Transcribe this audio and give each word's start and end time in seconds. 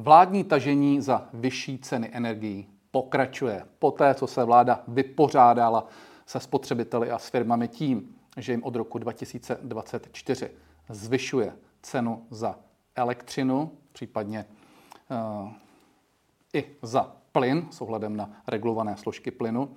Vládní 0.00 0.44
tažení 0.44 1.00
za 1.00 1.28
vyšší 1.32 1.78
ceny 1.78 2.10
energií 2.12 2.68
pokračuje. 2.90 3.66
Poté, 3.78 4.14
co 4.14 4.26
se 4.26 4.44
vláda 4.44 4.84
vypořádala 4.88 5.86
se 6.26 6.40
spotřebiteli 6.40 7.10
a 7.10 7.18
s 7.18 7.28
firmami 7.28 7.68
tím, 7.68 8.16
že 8.36 8.52
jim 8.52 8.64
od 8.64 8.76
roku 8.76 8.98
2024 8.98 10.50
zvyšuje 10.88 11.52
cenu 11.82 12.26
za 12.30 12.58
elektřinu, 12.96 13.70
případně 13.92 14.44
uh, 15.10 15.48
i 16.54 16.64
za 16.82 17.16
plyn 17.32 17.66
s 17.70 17.80
ohledem 17.80 18.16
na 18.16 18.30
regulované 18.48 18.96
složky 18.96 19.30
plynu, 19.30 19.76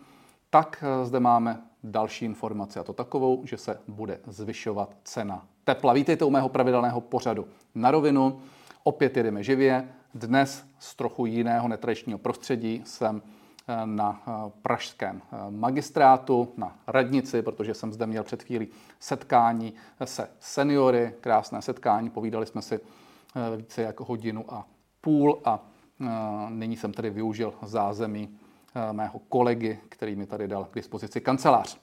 tak 0.49 0.83
uh, 0.83 1.07
zde 1.07 1.20
máme 1.20 1.61
další 1.83 2.25
informaci 2.25 2.79
a 2.79 2.83
to 2.83 2.93
takovou, 2.93 3.45
že 3.45 3.57
se 3.57 3.79
bude 3.88 4.20
zvyšovat 4.27 4.95
cena 5.04 5.47
tepla. 5.63 5.93
Vítejte 5.93 6.25
u 6.25 6.29
mého 6.29 6.49
pravidelného 6.49 7.01
pořadu 7.01 7.47
na 7.75 7.91
rovinu. 7.91 8.41
Opět 8.83 9.17
jedeme 9.17 9.43
živě. 9.43 9.89
Dnes 10.13 10.65
z 10.79 10.95
trochu 10.95 11.25
jiného 11.25 11.67
netradičního 11.67 12.19
prostředí 12.19 12.81
jsem 12.86 13.21
eh, 13.67 13.86
na 13.86 14.21
eh, 14.27 14.31
pražském 14.61 15.21
eh, 15.21 15.51
magistrátu, 15.51 16.54
na 16.57 16.75
radnici, 16.87 17.41
protože 17.41 17.73
jsem 17.73 17.93
zde 17.93 18.05
měl 18.05 18.23
před 18.23 18.43
chvílí 18.43 18.67
setkání 19.00 19.73
se 20.05 20.29
seniory, 20.39 21.14
krásné 21.21 21.61
setkání, 21.61 22.09
povídali 22.09 22.45
jsme 22.45 22.61
si 22.61 22.79
více 23.57 23.81
jako 23.81 24.05
hodinu 24.05 24.45
a 24.53 24.65
půl 25.01 25.41
a 25.45 25.59
nyní 26.50 26.78
jsem 26.78 26.93
tedy 26.93 27.09
využil 27.09 27.53
zázemí 27.61 28.37
mého 28.91 29.19
kolegy, 29.19 29.79
který 29.89 30.15
mi 30.15 30.25
tady 30.25 30.47
dal 30.47 30.64
k 30.71 30.75
dispozici 30.75 31.21
kancelář. 31.21 31.78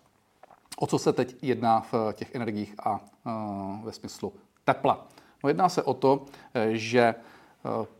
O 0.78 0.86
co 0.86 0.98
se 0.98 1.12
teď 1.12 1.36
jedná 1.42 1.80
v 1.80 1.94
těch 2.12 2.34
energiích 2.34 2.74
a 2.84 3.00
ve 3.82 3.92
smyslu 3.92 4.32
tepla? 4.64 5.06
No 5.44 5.48
jedná 5.48 5.68
se 5.68 5.82
o 5.82 5.94
to, 5.94 6.24
že 6.72 7.14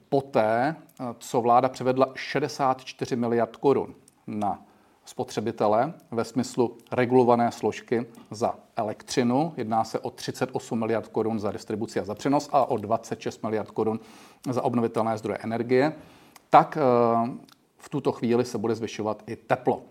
poté, 0.09 0.77
co 1.19 1.41
vláda 1.41 1.69
převedla 1.69 2.12
64 2.15 3.16
miliard 3.16 3.56
korun 3.56 3.95
na 4.27 4.63
spotřebitele 5.04 5.95
ve 6.10 6.24
smyslu 6.24 6.76
regulované 6.93 7.52
složky 7.52 8.07
za 8.30 8.54
elektřinu. 8.76 9.52
Jedná 9.57 9.85
se 9.85 9.98
o 9.98 10.10
38 10.10 10.79
miliard 10.79 11.09
korun 11.09 11.40
za 11.40 11.52
distribuci 11.52 12.01
a 12.01 12.04
za 12.04 12.15
přenos 12.15 12.48
a 12.52 12.65
o 12.65 12.76
26 12.76 13.43
miliard 13.43 13.71
korun 13.71 14.01
za 14.51 14.65
obnovitelné 14.65 15.18
zdroje 15.18 15.38
energie. 15.38 15.93
Tak 16.51 16.79
eh, 16.80 17.30
v 17.79 17.88
tuto 17.88 18.13
chvíli 18.13 18.45
se 18.45 18.59
bude 18.59 18.74
zvyšovat 18.74 19.23
i 19.26 19.37
teplo. 19.37 19.82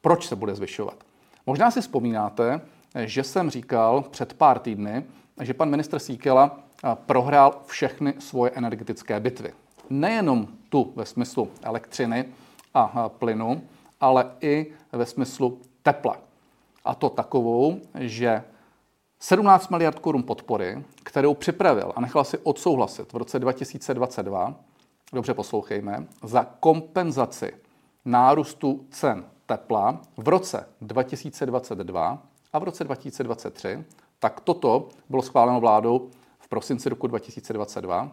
Proč 0.00 0.28
se 0.28 0.36
bude 0.36 0.54
zvyšovat? 0.54 1.04
Možná 1.46 1.70
si 1.70 1.80
vzpomínáte, 1.80 2.60
že 3.04 3.22
jsem 3.22 3.50
říkal 3.50 4.04
před 4.10 4.34
pár 4.34 4.58
týdny, 4.58 5.04
že 5.40 5.54
pan 5.54 5.70
ministr 5.70 5.98
Síkela 5.98 6.63
prohrál 6.94 7.62
všechny 7.66 8.14
svoje 8.18 8.50
energetické 8.50 9.20
bitvy. 9.20 9.52
Nejenom 9.90 10.48
tu 10.68 10.92
ve 10.96 11.06
smyslu 11.06 11.50
elektřiny 11.62 12.24
a 12.74 13.08
plynu, 13.08 13.62
ale 14.00 14.30
i 14.40 14.72
ve 14.92 15.06
smyslu 15.06 15.60
tepla. 15.82 16.16
A 16.84 16.94
to 16.94 17.10
takovou, 17.10 17.80
že 17.94 18.42
17 19.20 19.68
miliard 19.68 19.98
korun 19.98 20.22
podpory, 20.22 20.84
kterou 21.02 21.34
připravil 21.34 21.92
a 21.96 22.00
nechal 22.00 22.24
si 22.24 22.38
odsouhlasit 22.38 23.12
v 23.12 23.16
roce 23.16 23.38
2022, 23.38 24.54
dobře 25.12 25.34
poslouchejme, 25.34 26.06
za 26.22 26.46
kompenzaci 26.60 27.52
nárůstu 28.04 28.86
cen 28.90 29.24
tepla 29.46 30.00
v 30.16 30.28
roce 30.28 30.68
2022 30.80 32.22
a 32.52 32.58
v 32.58 32.62
roce 32.62 32.84
2023, 32.84 33.84
tak 34.18 34.40
toto 34.40 34.88
bylo 35.08 35.22
schváleno 35.22 35.60
vládou 35.60 36.10
v 36.44 36.48
prosinci 36.48 36.88
roku 36.88 37.06
2022 37.06 38.12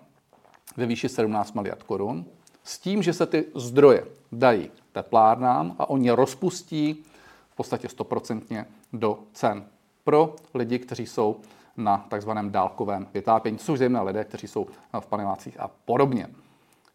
ve 0.78 0.86
výši 0.86 1.10
17 1.10 1.54
miliard 1.54 1.84
korun, 1.84 2.26
s 2.64 2.80
tím, 2.80 3.04
že 3.04 3.14
se 3.14 3.26
ty 3.26 3.46
zdroje 3.56 4.06
dají 4.32 4.72
teplárnám 4.92 5.76
a 5.80 5.90
oni 5.90 6.12
rozpustí 6.12 7.04
v 7.50 7.56
podstatě 7.56 7.90
stoprocentně 7.90 8.66
do 8.94 9.20
cen 9.34 9.64
pro 10.04 10.36
lidi, 10.54 10.80
kteří 10.80 11.06
jsou 11.06 11.40
na 11.78 12.06
takzvaném 12.10 12.52
dálkovém 12.52 13.08
vytápění, 13.14 13.58
což 13.58 13.80
zejména 13.80 14.04
lidé, 14.04 14.24
kteří 14.24 14.48
jsou 14.48 14.68
v 15.00 15.06
panelácích 15.06 15.60
a 15.60 15.70
podobně. 15.86 16.28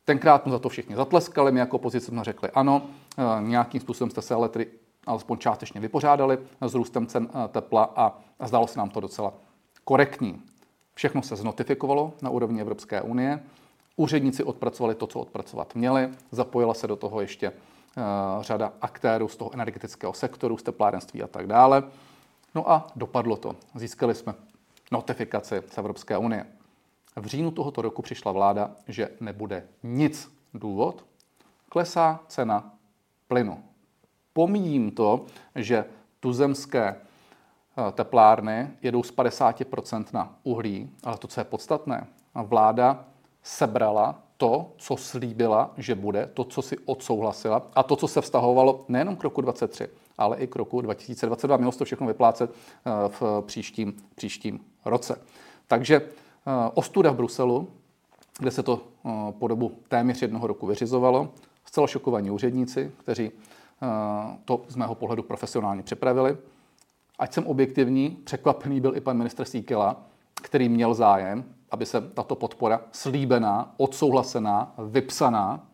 Tenkrát 0.05 0.47
mu 0.47 0.53
za 0.53 0.59
to 0.59 0.69
všichni 0.69 0.97
zatleskali, 0.97 1.53
my 1.53 1.61
jako 1.61 1.77
opozice 1.77 2.07
jsme 2.07 2.25
řekli 2.25 2.51
ano, 2.51 2.83
e, 3.19 3.43
nějakým 3.43 3.81
způsobem 3.81 4.11
jste 4.11 4.23
se 4.23 4.35
ale 4.35 4.49
tedy 4.49 4.67
alespoň 5.07 5.39
částečně 5.39 5.81
vypořádali 5.81 6.39
s 6.61 6.75
růstem 6.75 7.07
cen 7.07 7.29
e, 7.45 7.49
tepla 7.49 7.93
a 7.97 8.19
zdalo 8.47 8.67
se 8.67 8.79
nám 8.79 8.91
to 8.91 9.01
docela 9.01 9.33
korektní. 9.85 10.43
Všechno 10.97 11.23
se 11.23 11.37
znotifikovalo 11.37 12.13
na 12.23 12.31
úrovni 12.31 12.61
Evropské 12.61 13.03
unie. 13.03 13.41
Úředníci 13.97 14.45
odpracovali 14.45 14.95
to, 14.95 15.07
co 15.07 15.21
odpracovat 15.21 15.75
měli. 15.75 16.09
Zapojila 16.31 16.75
se 16.75 16.87
do 16.87 16.97
toho 16.97 17.21
ještě 17.21 17.51
uh, 17.51 18.43
řada 18.43 18.73
aktérů 18.81 19.29
z 19.29 19.37
toho 19.37 19.55
energetického 19.55 20.13
sektoru, 20.13 20.57
z 20.57 20.63
teplárenství 20.63 21.23
a 21.23 21.27
tak 21.27 21.47
dále. 21.47 21.83
No 22.55 22.71
a 22.71 22.87
dopadlo 22.97 23.37
to. 23.37 23.57
Získali 23.75 24.15
jsme 24.15 24.35
notifikaci 24.93 25.63
z 25.71 25.79
Evropské 25.79 26.19
unie. 26.19 26.47
V 27.17 27.27
říjnu 27.27 27.51
tohoto 27.51 27.83
roku 27.83 28.03
přišla 28.03 28.33
vláda, 28.33 28.71
že 28.89 29.09
nebude 29.21 29.65
nic. 29.83 30.33
Důvod? 30.55 31.05
Klesá 31.69 32.21
cena 32.29 32.73
plynu. 33.29 33.65
Pomíjím 34.33 34.91
to, 34.91 35.27
že 35.55 35.85
tuzemské 36.21 36.97
Eh, 36.97 37.16
teplárny 37.93 38.71
jedou 38.83 39.03
z 39.03 39.13
50% 39.13 40.05
na 40.13 40.37
uhlí, 40.43 40.91
ale 41.05 41.19
to, 41.19 41.29
co 41.29 41.41
je 41.41 41.45
podstatné, 41.45 42.07
vláda 42.35 43.05
sebrala 43.43 44.23
to, 44.37 44.73
co 44.77 44.97
slíbila, 44.97 45.71
že 45.77 45.95
bude, 45.95 46.31
to, 46.35 46.45
co 46.45 46.63
si 46.63 46.79
odsouhlasila 46.79 47.63
a 47.75 47.83
to, 47.83 47.97
co 47.97 48.09
se 48.09 48.21
vztahovalo 48.21 48.85
nejenom 48.89 49.17
k 49.17 49.23
roku 49.23 49.41
23, 49.41 49.89
ale 50.19 50.37
i 50.37 50.47
k 50.47 50.57
roku 50.57 50.81
2022. 50.81 51.57
Mělo 51.57 51.73
se 51.73 51.79
to 51.79 51.85
všechno 51.85 52.07
vyplácet 52.07 52.51
eh, 52.51 52.91
v 53.09 53.43
příštím, 53.47 53.97
příštím 54.15 54.61
roce. 54.85 55.21
Takže 55.67 55.97
eh, 55.97 56.51
ostuda 56.75 57.11
v 57.11 57.17
Bruselu, 57.17 57.69
kde 58.39 58.51
se 58.51 58.63
to 58.63 58.81
po 59.39 59.49
dobu 59.49 59.73
téměř 59.89 60.23
jednoho 60.23 60.47
roku 60.47 60.67
vyřizovalo, 60.67 61.29
zcela 61.65 61.87
šokovaní 61.87 62.31
úředníci, 62.31 62.93
kteří 62.97 63.31
to 64.45 64.65
z 64.69 64.77
mého 64.77 64.95
pohledu 64.95 65.23
profesionálně 65.23 65.83
připravili, 65.83 66.37
ať 67.19 67.33
jsem 67.33 67.47
objektivní, 67.47 68.11
překvapený 68.25 68.81
byl 68.81 68.97
i 68.97 69.01
pan 69.01 69.17
ministr 69.17 69.45
Síkela, 69.45 70.07
který 70.43 70.69
měl 70.69 70.95
zájem, 70.95 71.45
aby 71.71 71.87
se 71.87 72.01
tato 72.01 72.35
podpora 72.35 72.81
slíbená, 72.93 73.75
odsouhlasená, 73.77 74.75
vypsaná, 74.79 75.67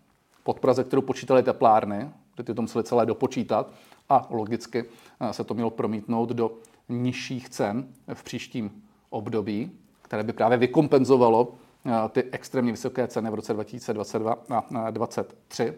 podpora, 0.42 0.74
kterou 0.74 1.02
počítali 1.02 1.42
teplárny, 1.42 2.10
ty 2.44 2.54
to 2.54 2.62
museli 2.62 2.84
celé 2.84 3.06
dopočítat 3.06 3.70
a 4.08 4.26
logicky 4.30 4.84
eh, 5.20 5.32
se 5.32 5.44
to 5.44 5.54
mělo 5.54 5.70
promítnout 5.70 6.28
do 6.28 6.52
nižších 6.88 7.48
cen 7.48 7.88
v 8.14 8.22
příštím 8.22 8.82
období, 9.10 9.70
které 10.02 10.22
by 10.22 10.32
právě 10.32 10.58
vykompenzovalo 10.58 11.54
eh, 11.86 11.90
ty 12.08 12.22
extrémně 12.32 12.72
vysoké 12.72 13.08
ceny 13.08 13.30
v 13.30 13.34
roce 13.34 13.54
2022 13.54 14.38
a 14.74 14.90
2023. 14.90 15.74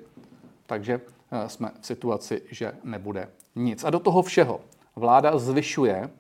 Takže 0.67 1.01
eh, 1.31 1.49
jsme 1.49 1.71
v 1.81 1.87
situaci, 1.87 2.43
že 2.51 2.73
nebude 2.85 3.29
nic. 3.57 3.85
A 3.85 3.91
do 3.91 3.99
toho 3.99 4.23
všeho 4.23 4.61
vláda 4.97 5.39
zvyšuje 5.39 6.11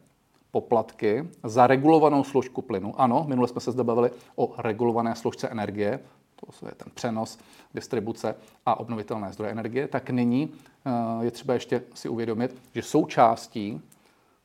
poplatky 0.51 1.29
za 1.43 1.67
regulovanou 1.67 2.25
složku 2.25 2.62
plynu. 2.62 3.01
Ano, 3.01 3.25
minule 3.29 3.49
jsme 3.49 3.61
se 3.61 3.73
zde 3.73 3.85
bavili 3.85 4.11
o 4.37 4.55
regulované 4.59 5.15
složce 5.15 5.49
energie, 5.49 6.01
to 6.37 6.67
je 6.67 6.75
ten 6.75 6.93
přenos, 6.95 7.39
distribuce 7.75 8.35
a 8.67 8.81
obnovitelné 8.81 9.33
zdroje 9.33 9.53
energie, 9.53 9.89
tak 9.89 10.11
nyní 10.11 10.53
eh, 10.87 10.91
je 11.25 11.31
třeba 11.31 11.55
ještě 11.55 11.83
si 11.95 12.09
uvědomit, 12.09 12.57
že 12.75 12.83
součástí 12.83 13.81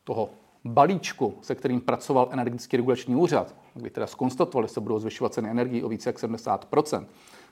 toho 0.03 0.29
balíčku, 0.65 1.37
se 1.41 1.55
kterým 1.55 1.81
pracoval 1.81 2.29
energetický 2.31 2.77
regulační 2.77 3.15
úřad, 3.15 3.55
kdy 3.73 3.89
teda 3.89 4.07
skonstatovali, 4.07 4.67
že 4.67 4.73
se 4.73 4.81
budou 4.81 4.99
zvyšovat 4.99 5.33
ceny 5.33 5.49
energii 5.49 5.83
o 5.83 5.89
více 5.89 6.09
jak 6.09 6.19
70 6.19 6.67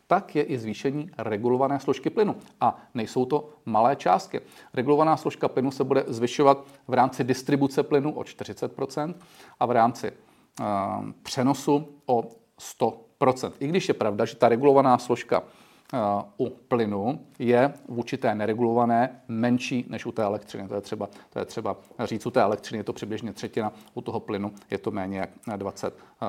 tak 0.08 0.36
je 0.36 0.44
i 0.44 0.58
zvýšení 0.58 1.10
regulované 1.18 1.80
složky 1.80 2.10
plynu. 2.10 2.36
A 2.62 2.78
nejsou 2.94 3.26
to 3.26 3.50
malé 3.66 3.96
částky. 3.96 4.42
Regulovaná 4.74 5.18
složka 5.18 5.48
plynu 5.48 5.72
se 5.72 5.84
bude 5.84 6.04
zvyšovat 6.08 6.66
v 6.88 6.94
rámci 6.94 7.24
distribuce 7.24 7.84
plynu 7.84 8.12
o 8.12 8.22
40% 8.22 9.14
a 9.60 9.66
v 9.66 9.72
rámci 9.72 10.12
uh, 10.12 10.66
přenosu 11.24 11.88
o 12.06 12.24
100% 12.80 13.52
I 13.60 13.68
když 13.68 13.88
je 13.88 13.94
pravda, 13.94 14.26
že 14.26 14.36
ta 14.36 14.50
regulovaná 14.50 14.98
složka 14.98 15.40
uh, 15.40 16.48
u 16.48 16.50
plynu 16.50 17.20
je 17.40 17.74
v 17.86 17.98
určité 17.98 18.36
neregulované 18.36 19.22
menší 19.28 19.86
než 19.90 20.06
u 20.06 20.12
té 20.12 20.24
elektřiny. 20.24 20.68
To 20.68 20.76
je 20.76 20.82
třeba, 20.82 21.10
to 21.30 21.40
je 21.40 21.46
třeba 21.46 21.78
říct, 22.00 22.26
u 22.26 22.32
té 22.32 22.42
elektřiny 22.42 22.80
je 22.80 22.84
to 22.84 22.94
přibližně 22.94 23.34
třetina, 23.34 23.74
u 23.94 24.02
toho 24.02 24.20
plynu 24.20 24.52
je 24.72 24.78
to 24.78 24.92
méně 24.92 25.20
jak 25.20 25.30
20 25.58 25.94
uh, 26.22 26.28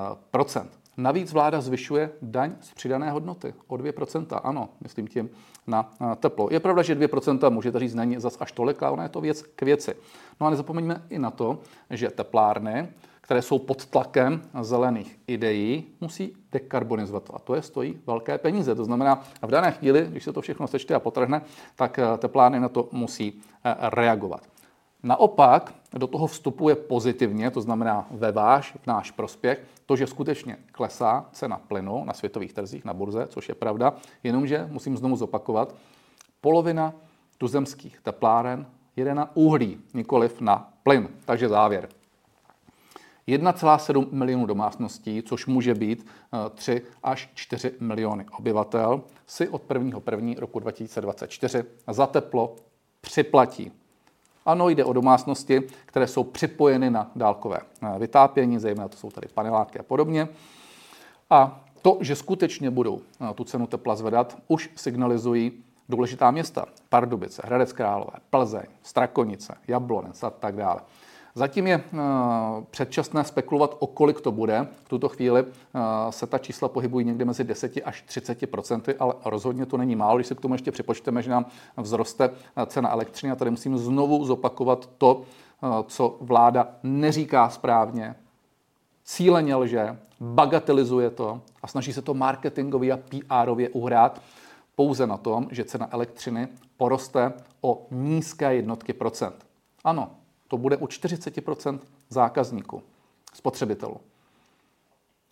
Navíc 0.99 1.33
vláda 1.33 1.61
zvyšuje 1.61 2.11
daň 2.23 2.53
z 2.61 2.75
přidané 2.75 3.11
hodnoty 3.11 3.55
o 3.67 3.75
2%. 3.75 4.41
Ano, 4.45 4.69
myslím 4.81 5.06
tím 5.06 5.31
na 5.67 5.91
teplo. 6.17 6.49
Je 6.50 6.61
pravda, 6.61 6.83
že 6.83 6.95
2% 6.95 7.50
můžete 7.50 7.79
říct, 7.79 7.95
není 7.95 8.21
zas 8.21 8.37
až 8.41 8.53
tolik, 8.53 8.83
ale 8.83 8.93
ona 8.93 9.03
je 9.03 9.09
to 9.09 9.21
věc 9.21 9.43
k 9.43 9.62
věci. 9.62 9.95
No 10.41 10.47
a 10.47 10.50
nezapomeňme 10.50 11.03
i 11.11 11.19
na 11.19 11.31
to, 11.31 11.59
že 11.91 12.11
teplárny, 12.11 12.89
které 13.21 13.43
jsou 13.43 13.59
pod 13.59 13.87
tlakem 13.87 14.43
zelených 14.61 15.19
ideí, 15.27 15.85
musí 16.00 16.37
dekarbonizovat. 16.53 17.31
A 17.35 17.39
to 17.39 17.55
je 17.55 17.62
stojí 17.62 18.00
velké 18.06 18.39
peníze. 18.39 18.75
To 18.75 18.85
znamená, 18.85 19.23
v 19.43 19.50
dané 19.50 19.73
chvíli, 19.73 20.06
když 20.11 20.25
se 20.25 20.33
to 20.33 20.41
všechno 20.41 20.67
sečte 20.67 20.95
a 20.95 21.00
potrhne, 21.00 21.43
tak 21.77 21.99
eh, 21.99 22.19
teplárny 22.19 22.61
na 22.61 22.69
to 22.69 22.89
musí 22.93 23.43
eh, 23.65 23.75
reagovat. 23.81 24.41
Naopak 25.03 25.75
do 25.93 26.06
toho 26.06 26.26
vstupuje 26.26 26.75
pozitivně, 26.75 27.50
to 27.50 27.61
znamená 27.61 28.06
ve 28.11 28.32
váš, 28.32 28.76
v 28.82 28.87
náš 28.87 29.11
prospěch, 29.11 29.64
to, 29.87 29.96
že 29.96 30.06
skutečně 30.06 30.56
klesá 30.73 31.26
cena 31.32 31.61
plynu 31.69 32.05
na 32.05 32.12
světových 32.12 32.52
trzích, 32.52 32.85
na 32.85 32.94
burze, 32.94 33.26
což 33.26 33.49
je 33.49 33.55
pravda, 33.55 33.94
jenomže 34.23 34.69
musím 34.70 34.96
znovu 34.96 35.17
zopakovat, 35.17 35.75
polovina 36.40 36.94
tuzemských 37.38 38.00
tepláren 38.00 38.67
jede 38.96 39.14
na 39.14 39.37
uhlí, 39.37 39.79
nikoliv 39.94 40.40
na 40.40 40.73
plyn. 40.82 41.08
Takže 41.25 41.49
závěr. 41.49 41.88
1,7 43.29 44.12
milionů 44.12 44.46
domácností, 44.46 45.23
což 45.23 45.46
může 45.46 45.75
být 45.75 46.06
3 46.55 46.73
eh, 46.73 46.90
až 47.02 47.31
4 47.35 47.75
miliony 47.81 48.26
obyvatel, 48.38 49.02
si 49.26 49.49
od 49.49 49.62
1. 49.70 50.00
1. 50.11 50.32
roku 50.38 50.58
2024 50.58 51.64
za 51.90 52.06
teplo 52.06 52.56
připlatí. 53.00 53.73
Ano, 54.46 54.69
jde 54.69 54.85
o 54.85 54.93
domácnosti, 54.93 55.62
které 55.87 56.06
jsou 56.06 56.25
připojeny 56.25 56.90
na 56.90 57.11
dálkové 57.17 57.58
eh, 57.82 57.99
vytápění, 57.99 58.58
zejména 58.58 58.88
to 58.88 58.96
jsou 58.96 59.11
tady 59.11 59.29
paneláky 59.35 59.79
a 59.79 59.82
podobně. 59.82 60.29
A 61.31 61.61
to, 61.82 61.99
že 62.00 62.17
skutečně 62.17 62.70
budou 62.70 63.00
eh, 63.31 63.35
tu 63.35 63.44
cenu 63.44 63.67
tepla 63.67 63.96
zvedat, 63.96 64.37
už 64.49 64.70
signalizují 64.76 65.52
důležitá 65.88 66.31
města. 66.31 66.67
Pardubice, 66.88 67.43
Hradec 67.44 67.73
Králové, 67.73 68.12
Plzeň, 68.31 68.67
Strakonice, 68.82 69.55
Jablonec 69.69 70.23
a 70.23 70.31
tak 70.31 70.56
dále. 70.56 70.81
Zatím 71.35 71.67
je 71.67 71.75
eh, 71.75 71.99
předčasné 72.71 73.25
spekulovat, 73.25 73.77
o 73.79 73.87
kolik 73.87 74.21
to 74.21 74.33
bude. 74.33 74.69
V 74.85 74.89
tuto 74.89 75.09
chvíli 75.09 75.41
eh, 75.41 75.81
se 76.11 76.27
ta 76.27 76.39
čísla 76.39 76.69
pohybují 76.69 77.07
někde 77.07 77.25
mezi 77.25 77.45
10 77.45 77.73
až 77.85 78.03
30 78.03 78.51
procenty, 78.51 78.95
ale 78.95 79.15
rozhodně 79.25 79.67
to 79.67 79.77
není 79.77 79.97
málo. 79.97 80.17
Když 80.19 80.27
se 80.27 80.35
k 80.35 80.41
tomu 80.41 80.55
ještě 80.55 80.73
připočteme, 80.73 81.23
že 81.23 81.31
nám 81.31 81.47
vzroste 81.83 82.31
eh, 82.57 82.67
cena 82.67 82.91
elektřiny, 82.91 83.33
a 83.33 83.37
tady 83.37 83.51
musím 83.51 83.79
znovu 83.79 84.25
zopakovat 84.25 84.91
to, 84.99 85.23
co 85.87 86.17
vláda 86.21 86.69
neříká 86.83 87.49
správně, 87.49 88.15
cíleně 89.05 89.55
lže, 89.55 89.99
bagatelizuje 90.21 91.11
to 91.11 91.41
a 91.63 91.67
snaží 91.67 91.93
se 91.93 92.03
to 92.03 92.15
marketingově 92.15 92.93
a 92.93 92.99
PRově 93.29 93.69
uhrát 93.69 94.23
pouze 94.77 95.07
na 95.07 95.17
tom, 95.17 95.49
že 95.51 95.65
cena 95.65 95.89
elektřiny 95.91 96.49
poroste 96.77 97.33
o 97.61 97.87
nízké 97.91 98.55
jednotky 98.55 98.93
procent. 98.93 99.47
Ano, 99.85 100.11
to 100.49 100.56
bude 100.56 100.77
u 100.77 100.87
40% 100.87 101.79
zákazníků, 102.09 102.83
spotřebitelů. 103.35 104.00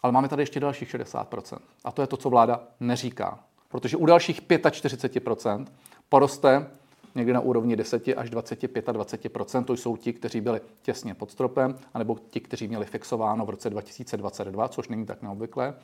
Ale 0.03 0.13
máme 0.13 0.29
tady 0.29 0.43
ještě 0.43 0.61
dalších 0.61 0.95
60% 0.95 1.59
A 1.85 1.93
to 1.93 2.03
je 2.03 2.07
to, 2.07 2.17
co 2.17 2.31
vláda 2.31 2.63
neříká. 2.81 3.39
Protože 3.69 3.97
u 3.97 4.07
dalších 4.07 4.43
45% 4.43 5.67
poroste 6.09 6.71
někde 7.15 7.33
na 7.33 7.41
úrovni 7.41 7.77
10 7.77 8.09
až 8.17 8.31
25 8.31 8.87
20 8.87 9.33
To 9.67 9.73
jsou 9.73 9.97
ti, 9.97 10.13
kteří 10.13 10.41
byli 10.41 10.61
těsně 10.83 11.15
pod 11.15 11.31
stropem, 11.31 11.79
anebo 11.95 12.17
ti, 12.31 12.41
kteří 12.41 12.69
měli 12.69 12.87
fixováno 12.87 13.47
v 13.47 13.51
roce 13.51 13.71
2022, 13.71 14.69
což 14.69 14.89
není 14.89 15.07
tak 15.07 15.23
neobvyklé. 15.23 15.75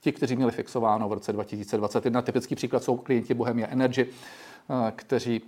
Ti, 0.00 0.12
kteří 0.12 0.36
měli 0.36 0.52
fixováno 0.52 1.08
v 1.08 1.12
roce 1.12 1.32
2021, 1.32 2.22
typický 2.22 2.54
příklad 2.54 2.82
jsou 2.82 2.96
klienti 2.96 3.34
Bohemia 3.34 3.68
Energy, 3.68 4.06
eh, 4.06 4.92
kteří 4.96 5.42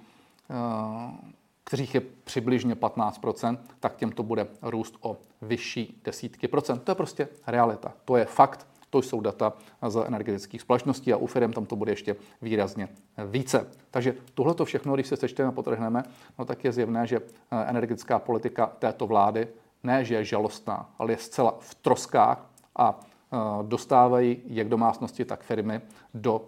eh, 0.51 1.35
kterých 1.67 1.95
je 1.95 2.01
přibližně 2.25 2.75
15% 2.75 3.59
tak 3.81 3.97
těm 3.97 4.13
to 4.13 4.23
bude 4.23 4.47
růst 4.63 4.95
o 5.01 5.17
vyšší 5.43 6.01
desítky 6.05 6.49
procent. 6.49 6.83
To 6.83 6.91
je 6.91 6.95
prostě 6.95 7.29
realita. 7.47 7.93
To 8.05 8.17
je 8.17 8.25
fakt. 8.25 8.67
To 8.91 9.03
jsou 9.03 9.21
data 9.21 9.53
z 9.89 10.05
energetických 10.07 10.61
společností 10.61 11.13
a 11.13 11.17
u 11.17 11.27
firm 11.27 11.53
tam 11.53 11.67
to 11.67 11.77
bude 11.77 11.93
ještě 11.93 12.17
výrazně 12.43 12.89
více. 13.27 13.67
Takže 13.91 14.15
tohle 14.35 14.55
to 14.55 14.65
všechno, 14.65 14.95
když 14.95 15.07
se 15.07 15.17
sečteme 15.17 15.49
a 15.49 15.53
potrhneme, 15.53 16.03
no 16.39 16.45
tak 16.45 16.65
je 16.65 16.73
zjevné, 16.73 17.07
že 17.07 17.17
eh, 17.17 17.65
energetická 17.67 18.19
politika 18.19 18.67
této 18.79 19.07
vlády 19.07 19.49
ne, 19.83 20.05
že 20.05 20.15
je 20.15 20.25
žalostná, 20.25 20.91
ale 20.99 21.13
je 21.13 21.19
zcela 21.19 21.57
v 21.61 21.75
troskách 21.75 22.47
a 22.77 23.01
eh, 23.01 23.37
dostávají 23.63 24.43
jak 24.47 24.69
domácnosti, 24.69 25.25
tak 25.25 25.43
firmy 25.43 25.81
do 26.15 26.47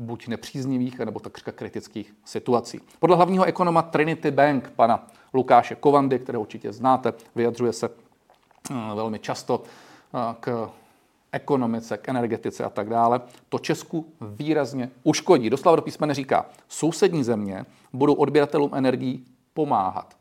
buď 0.00 0.28
nepříznivých, 0.28 0.98
nebo 0.98 1.20
takřka 1.20 1.52
kritických 1.52 2.14
situací. 2.24 2.80
Podle 2.98 3.16
hlavního 3.16 3.44
ekonoma 3.44 3.82
Trinity 3.82 4.30
Bank, 4.30 4.70
pana 4.76 5.06
Lukáše 5.34 5.74
Kovandy, 5.74 6.18
kterého 6.18 6.42
určitě 6.42 6.72
znáte, 6.72 7.12
vyjadřuje 7.34 7.72
se 7.72 7.88
eh, 8.70 8.74
velmi 8.94 9.18
často 9.18 9.62
eh, 10.14 10.34
k 10.40 10.70
ekonomice, 11.32 11.98
k 11.98 12.08
energetice 12.08 12.64
a 12.64 12.70
tak 12.70 12.88
dále, 12.88 13.20
to 13.48 13.58
Česku 13.58 14.06
výrazně 14.20 14.90
uškodí. 15.02 15.50
Doslova 15.50 15.76
do 15.76 15.82
písmene 15.82 16.14
říká, 16.14 16.46
sousední 16.68 17.24
země 17.24 17.64
budou 17.92 18.14
odběratelům 18.14 18.70
energií 18.74 19.24
pomáhat. 19.54 20.16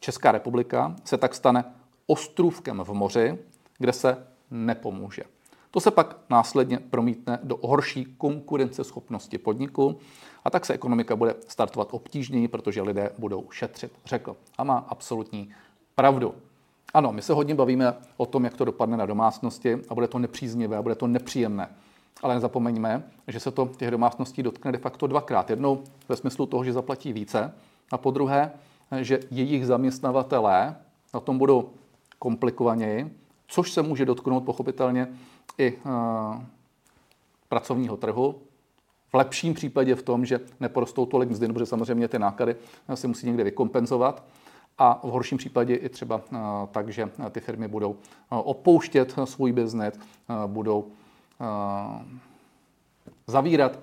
Česká 0.00 0.32
republika 0.32 0.96
se 1.04 1.18
tak 1.18 1.34
stane 1.34 1.64
ostrůvkem 2.06 2.82
v 2.84 2.92
moři, 2.92 3.38
kde 3.78 3.92
se 3.92 4.26
nepomůže. 4.50 5.22
To 5.70 5.80
se 5.80 5.90
pak 5.90 6.16
následně 6.30 6.78
promítne 6.78 7.38
do 7.42 7.58
horší 7.62 8.04
konkurenceschopnosti 8.18 9.38
podniku 9.38 9.98
a 10.44 10.50
tak 10.50 10.66
se 10.66 10.74
ekonomika 10.74 11.16
bude 11.16 11.34
startovat 11.48 11.88
obtížněji, 11.90 12.48
protože 12.48 12.82
lidé 12.82 13.10
budou 13.18 13.50
šetřit, 13.50 13.92
řekl. 14.04 14.36
A 14.58 14.64
má 14.64 14.78
absolutní 14.88 15.50
pravdu. 15.94 16.34
Ano, 16.94 17.12
my 17.12 17.22
se 17.22 17.32
hodně 17.32 17.54
bavíme 17.54 17.94
o 18.16 18.26
tom, 18.26 18.44
jak 18.44 18.54
to 18.54 18.64
dopadne 18.64 18.96
na 18.96 19.06
domácnosti 19.06 19.78
a 19.88 19.94
bude 19.94 20.08
to 20.08 20.18
nepříznivé 20.18 20.82
bude 20.82 20.94
to 20.94 21.06
nepříjemné. 21.06 21.68
Ale 22.22 22.34
nezapomeňme, 22.34 23.02
že 23.28 23.40
se 23.40 23.50
to 23.50 23.70
těch 23.76 23.90
domácností 23.90 24.42
dotkne 24.42 24.72
de 24.72 24.78
facto 24.78 25.06
dvakrát. 25.06 25.50
Jednou 25.50 25.82
ve 26.08 26.16
smyslu 26.16 26.46
toho, 26.46 26.64
že 26.64 26.72
zaplatí 26.72 27.12
více 27.12 27.52
a 27.92 27.98
po 27.98 28.10
druhé, 28.10 28.52
že 29.00 29.20
jejich 29.30 29.66
zaměstnavatelé 29.66 30.76
na 31.14 31.20
tom 31.20 31.38
budou 31.38 31.70
komplikovaněji, 32.18 33.16
což 33.48 33.72
se 33.72 33.82
může 33.82 34.04
dotknout 34.04 34.44
pochopitelně 34.44 35.08
i 35.58 35.76
uh, 35.76 36.42
pracovního 37.48 37.96
trhu. 37.96 38.34
V 39.10 39.14
lepším 39.14 39.54
případě 39.54 39.94
v 39.94 40.02
tom, 40.02 40.24
že 40.24 40.40
neporostou 40.60 41.06
tolik 41.06 41.30
mzdy, 41.30 41.48
protože 41.48 41.66
samozřejmě 41.66 42.08
ty 42.08 42.18
náklady 42.18 42.56
si 42.94 43.08
musí 43.08 43.26
někde 43.26 43.44
vykompenzovat. 43.44 44.24
A 44.78 45.00
v 45.06 45.10
horším 45.10 45.38
případě 45.38 45.74
i 45.74 45.88
třeba 45.88 46.16
uh, 46.16 46.38
tak, 46.70 46.88
že 46.88 47.10
ty 47.30 47.40
firmy 47.40 47.68
budou 47.68 47.96
opouštět 48.30 49.16
svůj 49.24 49.52
biznet, 49.52 50.00
budou 50.46 50.86
zavírat 53.26 53.78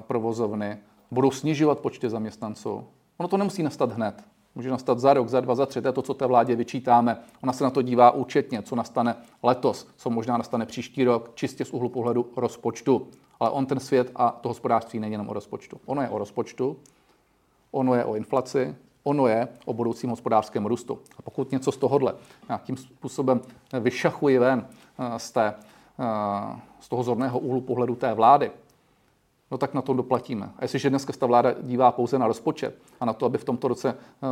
provozovny, 0.00 0.78
budou 1.10 1.30
snižovat 1.30 1.80
počty 1.80 2.10
zaměstnanců. 2.10 2.84
Ono 3.16 3.28
to 3.28 3.36
nemusí 3.36 3.62
nastat 3.62 3.92
hned. 3.92 4.24
Může 4.54 4.70
nastat 4.70 4.98
za 4.98 5.14
rok, 5.14 5.28
za 5.28 5.40
dva, 5.40 5.54
za 5.54 5.66
tři. 5.66 5.82
To 5.82 5.88
je 5.88 5.92
to, 5.92 6.02
co 6.02 6.14
té 6.14 6.26
vládě 6.26 6.56
vyčítáme. 6.56 7.18
Ona 7.42 7.52
se 7.52 7.64
na 7.64 7.70
to 7.70 7.82
dívá 7.82 8.10
účetně, 8.10 8.62
co 8.62 8.76
nastane 8.76 9.16
letos, 9.42 9.88
co 9.96 10.10
možná 10.10 10.36
nastane 10.36 10.66
příští 10.66 11.04
rok, 11.04 11.30
čistě 11.34 11.64
z 11.64 11.70
úhlu 11.70 11.88
pohledu 11.88 12.26
rozpočtu. 12.36 13.08
Ale 13.40 13.50
on 13.50 13.66
ten 13.66 13.80
svět 13.80 14.10
a 14.16 14.30
to 14.40 14.48
hospodářství 14.48 15.00
není 15.00 15.12
jenom 15.12 15.28
o 15.28 15.32
rozpočtu. 15.32 15.80
Ono 15.86 16.02
je 16.02 16.08
o 16.08 16.18
rozpočtu, 16.18 16.76
ono 17.70 17.94
je 17.94 18.04
o 18.04 18.14
inflaci, 18.14 18.76
ono 19.02 19.26
je 19.26 19.48
o 19.64 19.72
budoucím 19.72 20.10
hospodářském 20.10 20.66
růstu. 20.66 20.98
A 21.18 21.22
pokud 21.22 21.52
něco 21.52 21.72
z 21.72 21.76
tohohle 21.76 22.14
nějakým 22.48 22.76
způsobem 22.76 23.40
vyšachuje 23.80 24.40
ven 24.40 24.66
eh, 24.98 25.18
z, 25.18 25.30
té, 25.30 25.54
eh, 25.98 26.60
z 26.80 26.88
toho 26.88 27.02
zorného 27.02 27.38
úhlu 27.38 27.60
pohledu 27.60 27.94
té 27.94 28.14
vlády, 28.14 28.50
no 29.50 29.58
tak 29.58 29.74
na 29.74 29.82
to 29.82 29.92
doplatíme. 29.92 30.50
A 30.58 30.64
jestliže 30.64 30.90
dneska 30.90 31.12
ta 31.12 31.26
vláda 31.26 31.54
dívá 31.60 31.92
pouze 31.92 32.18
na 32.18 32.26
rozpočet 32.26 32.78
a 33.00 33.04
na 33.04 33.12
to, 33.12 33.26
aby 33.26 33.38
v 33.38 33.44
tomto 33.44 33.68
roce 33.68 33.88
eh, 33.88 34.26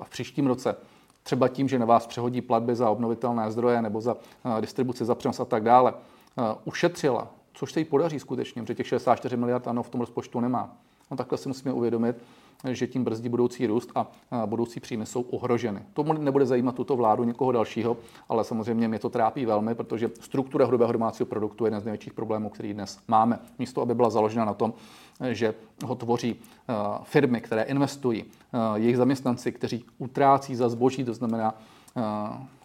a 0.00 0.04
v 0.04 0.10
příštím 0.10 0.46
roce 0.46 0.76
třeba 1.22 1.48
tím, 1.48 1.68
že 1.68 1.78
na 1.78 1.86
vás 1.86 2.06
přehodí 2.06 2.40
platby 2.40 2.74
za 2.74 2.90
obnovitelné 2.90 3.50
zdroje 3.50 3.82
nebo 3.82 4.00
za 4.00 4.16
eh, 4.44 4.60
distribuci, 4.60 5.04
za 5.04 5.14
přenos 5.14 5.40
a 5.40 5.44
tak 5.44 5.62
dále, 5.62 5.94
eh, 5.94 6.42
ušetřila, 6.64 7.28
což 7.54 7.72
se 7.72 7.80
jí 7.80 7.84
podaří 7.84 8.18
skutečně, 8.18 8.62
protože 8.62 8.74
těch 8.74 8.86
64 8.86 9.36
miliard 9.36 9.68
ano 9.68 9.82
v 9.82 9.90
tom 9.90 10.00
rozpočtu 10.00 10.40
nemá. 10.40 10.70
No 11.10 11.16
takhle 11.16 11.38
si 11.38 11.48
musíme 11.48 11.72
uvědomit, 11.72 12.16
že 12.70 12.86
tím 12.86 13.04
brzdí 13.04 13.28
budoucí 13.28 13.66
růst 13.66 13.90
a 13.94 14.06
budoucí 14.46 14.80
příjmy 14.80 15.06
jsou 15.06 15.22
ohroženy. 15.22 15.82
To 15.92 16.02
nebude 16.02 16.46
zajímat 16.46 16.74
tuto 16.74 16.96
vládu 16.96 17.24
někoho 17.24 17.52
dalšího, 17.52 17.96
ale 18.28 18.44
samozřejmě 18.44 18.88
mě 18.88 18.98
to 18.98 19.10
trápí 19.10 19.46
velmi, 19.46 19.74
protože 19.74 20.10
struktura 20.20 20.66
hrubého 20.66 20.92
domácího 20.92 21.26
produktu 21.26 21.64
je 21.64 21.66
jeden 21.66 21.80
z 21.80 21.84
největších 21.84 22.14
problémů, 22.14 22.50
který 22.50 22.74
dnes 22.74 22.98
máme. 23.08 23.38
Místo, 23.58 23.82
aby 23.82 23.94
byla 23.94 24.10
založena 24.10 24.44
na 24.44 24.54
tom, 24.54 24.74
že 25.30 25.54
ho 25.84 25.94
tvoří 25.94 26.36
firmy, 27.02 27.40
které 27.40 27.62
investují, 27.62 28.24
jejich 28.74 28.96
zaměstnanci, 28.96 29.52
kteří 29.52 29.84
utrácí 29.98 30.56
za 30.56 30.68
zboží, 30.68 31.04
to 31.04 31.14
znamená 31.14 31.54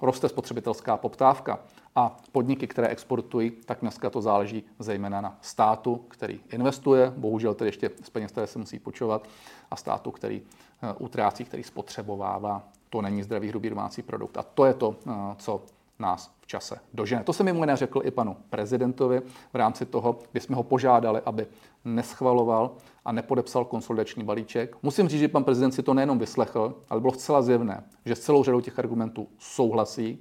roste 0.01 0.29
spotřebitelská 0.29 0.97
poptávka 0.97 1.59
A 1.95 2.17
podniky, 2.31 2.67
které 2.67 2.87
exportují, 2.87 3.51
tak 3.51 3.77
dneska 3.81 4.09
to 4.09 4.21
záleží 4.21 4.63
zejména 4.79 5.21
na 5.21 5.37
státu, 5.41 5.95
který 5.95 6.41
investuje, 6.51 7.13
bohužel 7.17 7.53
tedy 7.53 7.67
ještě 7.67 7.91
z 8.03 8.09
peněz, 8.09 8.31
které 8.31 8.47
se 8.47 8.59
musí 8.59 8.79
počovat, 8.79 9.27
a 9.71 9.75
státu, 9.75 10.11
který 10.11 10.41
eh, 10.83 10.93
utrácí, 10.99 11.45
který 11.45 11.63
spotřebovává. 11.63 12.63
To 12.89 13.01
není 13.01 13.23
zdravý 13.23 13.49
hrubý 13.49 13.69
domácí 13.69 14.01
produkt. 14.01 14.37
A 14.37 14.43
to 14.43 14.65
je 14.65 14.73
to, 14.73 14.95
eh, 15.07 15.11
co 15.37 15.61
nás 16.01 16.31
v 16.41 16.47
čase 16.47 16.79
dožene. 16.93 17.23
To 17.23 17.33
jsem 17.33 17.45
mimo 17.45 17.63
jiné 17.63 17.75
řekl 17.75 18.01
i 18.03 18.11
panu 18.11 18.37
prezidentovi 18.49 19.21
v 19.53 19.55
rámci 19.55 19.85
toho, 19.85 20.19
kdy 20.31 20.41
jsme 20.41 20.55
ho 20.55 20.63
požádali, 20.63 21.21
aby 21.25 21.47
neschvaloval 21.85 22.71
a 23.05 23.11
nepodepsal 23.11 23.65
konsolidační 23.65 24.23
balíček. 24.23 24.75
Musím 24.83 25.07
říct, 25.07 25.19
že 25.19 25.27
pan 25.27 25.43
prezident 25.43 25.71
si 25.71 25.83
to 25.83 25.93
nejenom 25.93 26.19
vyslechl, 26.19 26.75
ale 26.89 27.01
bylo 27.01 27.13
zcela 27.13 27.41
zjevné, 27.41 27.83
že 28.05 28.15
s 28.15 28.19
celou 28.19 28.43
řadou 28.43 28.61
těch 28.61 28.79
argumentů 28.79 29.27
souhlasí. 29.37 30.19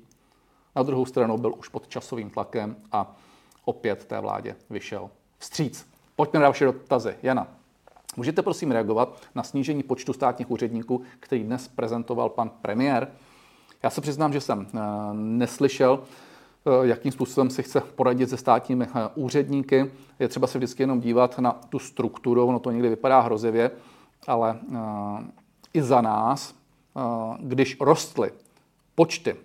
Na 0.76 0.82
druhou 0.82 1.06
stranu 1.06 1.38
byl 1.38 1.54
už 1.58 1.68
pod 1.68 1.88
časovým 1.88 2.30
tlakem 2.30 2.76
a 2.92 3.16
opět 3.64 4.04
té 4.04 4.20
vládě 4.20 4.56
vyšel 4.70 5.10
vstříc. 5.38 5.86
Pojďme 6.16 6.40
na 6.40 6.48
vaše 6.48 6.64
dotazy. 6.64 7.16
Jana, 7.22 7.46
můžete 8.16 8.42
prosím 8.42 8.70
reagovat 8.70 9.22
na 9.34 9.42
snížení 9.42 9.82
počtu 9.82 10.12
státních 10.12 10.50
úředníků, 10.50 11.02
který 11.20 11.44
dnes 11.44 11.68
prezentoval 11.68 12.28
pan 12.28 12.50
premiér? 12.62 13.12
Já 13.82 13.90
se 13.90 14.00
přiznám, 14.00 14.32
že 14.32 14.40
jsem 14.40 14.66
eh, 14.74 14.78
neslyšel, 15.12 16.02
eh, 16.02 16.86
jakým 16.86 17.12
způsobem 17.12 17.50
si 17.50 17.62
chce 17.62 17.80
poradit 17.80 18.30
se 18.30 18.36
státními 18.36 18.86
eh, 18.86 19.08
úředníky. 19.14 19.90
Je 20.18 20.28
třeba 20.28 20.46
se 20.46 20.58
vždycky 20.58 20.82
jenom 20.82 21.00
dívat 21.00 21.38
na 21.38 21.52
tu 21.52 21.78
strukturu, 21.78 22.46
ono 22.46 22.58
to 22.58 22.70
někdy 22.70 22.88
vypadá 22.88 23.20
hrozivě, 23.20 23.70
ale 24.26 24.58
i 25.74 25.82
za 25.82 26.00
nás, 26.00 26.54
když 27.40 27.76
rostly 27.80 28.32
počty 28.94 29.36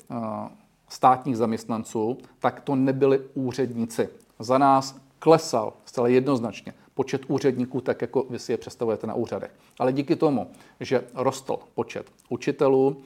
státních 0.87 1.37
zaměstnanců, 1.37 2.17
tak 2.39 2.59
to 2.59 2.75
nebyli 2.75 3.19
úředníci. 3.33 4.09
Za 4.39 4.57
nás 4.57 4.95
klesal 5.19 5.73
zcela 5.85 6.07
jednoznačně 6.07 6.73
počet 6.93 7.21
úředníků, 7.27 7.81
tak 7.81 8.01
jako 8.01 8.25
vy 8.29 8.39
si 8.39 8.51
je 8.51 8.57
představujete 8.57 9.07
na 9.07 9.13
úřadech. 9.13 9.51
Ale 9.79 9.93
díky 9.93 10.15
tomu, 10.15 10.47
že 10.79 11.03
rostl 11.13 11.57
počet 11.75 12.11
učitelů, 12.29 12.97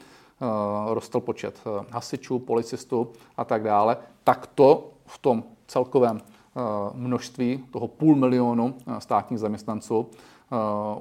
Eh, 0.41 0.93
rostl 0.93 1.19
počet 1.19 1.61
eh, 1.65 1.85
hasičů, 1.91 2.39
policistů 2.39 3.11
a 3.37 3.45
tak 3.45 3.63
dále, 3.63 3.97
tak 4.23 4.47
to 4.47 4.91
v 5.05 5.17
tom 5.17 5.43
celkovém 5.67 6.21
eh, 6.21 6.59
množství 6.93 7.63
toho 7.71 7.87
půl 7.87 8.15
milionu 8.15 8.75
státních 8.99 9.39
zaměstnanců 9.39 10.07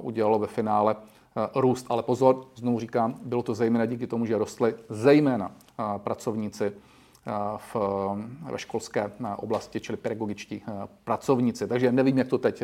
udělalo 0.01 0.39
ve 0.39 0.47
finále 0.47 0.95
růst. 1.55 1.85
Ale 1.89 2.03
pozor, 2.03 2.45
znovu 2.55 2.79
říkám, 2.79 3.15
bylo 3.23 3.43
to 3.43 3.53
zejména 3.53 3.85
díky 3.85 4.07
tomu, 4.07 4.25
že 4.25 4.37
rostly 4.37 4.75
zejména 4.89 5.51
pracovníci 5.97 6.71
v, 7.57 7.75
ve 8.51 8.57
školské 8.57 9.11
oblasti, 9.37 9.79
čili 9.79 9.97
pedagogičtí 9.97 10.63
pracovníci. 11.03 11.67
Takže 11.67 11.91
nevím, 11.91 12.17
jak 12.17 12.27
to 12.27 12.37
teď 12.37 12.63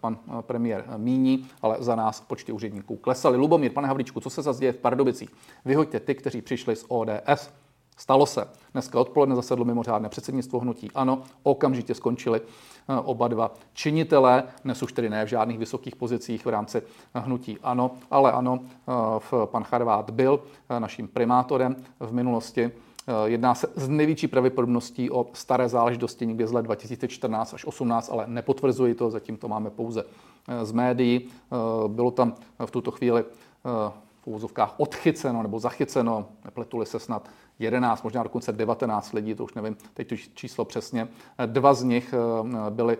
pan 0.00 0.18
premiér 0.40 0.84
míní, 0.96 1.48
ale 1.62 1.76
za 1.78 1.94
nás 1.94 2.20
počty 2.20 2.52
úředníků 2.52 2.96
klesaly. 2.96 3.36
Lubomír, 3.36 3.72
pane 3.72 3.88
Havlíčku, 3.88 4.20
co 4.20 4.30
se 4.30 4.42
zase 4.42 4.60
děje 4.60 4.72
v 4.72 4.76
Pardubicích? 4.76 5.30
Vyhoďte 5.64 6.00
ty, 6.00 6.14
kteří 6.14 6.42
přišli 6.42 6.76
z 6.76 6.84
ODS. 6.88 7.50
Stalo 8.00 8.26
se. 8.26 8.48
Dneska 8.72 9.00
odpoledne 9.00 9.36
zasedlo 9.36 9.64
mimořádné 9.64 10.08
předsednictvo 10.08 10.60
hnutí 10.60 10.90
ANO, 10.94 11.22
okamžitě 11.42 11.94
skončili 11.94 12.40
oba 13.04 13.28
dva 13.28 13.54
činitelé, 13.72 14.42
dnes 14.64 14.82
už 14.82 14.92
tedy 14.92 15.10
ne 15.10 15.24
v 15.24 15.28
žádných 15.28 15.58
vysokých 15.58 15.96
pozicích 15.96 16.46
v 16.46 16.48
rámci 16.48 16.82
hnutí 17.14 17.58
ANO, 17.62 17.90
ale 18.10 18.32
ano, 18.32 18.60
pan 19.44 19.64
Charvát 19.64 20.10
byl 20.10 20.40
naším 20.78 21.08
primátorem 21.08 21.76
v 22.00 22.12
minulosti 22.12 22.72
Eh, 23.10 23.28
jedná 23.28 23.54
se 23.54 23.68
z 23.76 23.88
největší 23.88 24.28
pravděpodobností 24.28 25.10
o 25.10 25.26
staré 25.32 25.68
záležitosti 25.68 26.26
někdy 26.26 26.46
z 26.46 26.52
let 26.52 26.62
2014 26.62 27.54
až 27.54 27.64
18, 27.64 28.10
ale 28.12 28.24
nepotvrzuji 28.26 28.94
to, 28.94 29.10
zatím 29.10 29.36
to 29.36 29.48
máme 29.48 29.70
pouze 29.70 30.04
eh, 30.48 30.64
z 30.64 30.72
médií. 30.72 31.28
Eh, 31.28 31.88
bylo 31.88 32.10
tam 32.10 32.34
v 32.66 32.70
tuto 32.70 32.90
chvíli 32.90 33.24
úvozovkách 34.30 34.74
odchyceno 34.76 35.42
nebo 35.42 35.58
zachyceno, 35.58 36.28
nepletuli 36.44 36.86
se 36.86 36.98
snad 36.98 37.28
11, 37.58 38.02
možná 38.02 38.22
dokonce 38.22 38.52
19 38.52 39.12
lidí, 39.12 39.34
to 39.34 39.44
už 39.44 39.54
nevím 39.54 39.76
teď 39.94 40.08
to 40.08 40.16
číslo 40.16 40.64
přesně. 40.64 41.08
Dva 41.46 41.74
z 41.74 41.82
nich 41.82 42.14
byli 42.70 42.98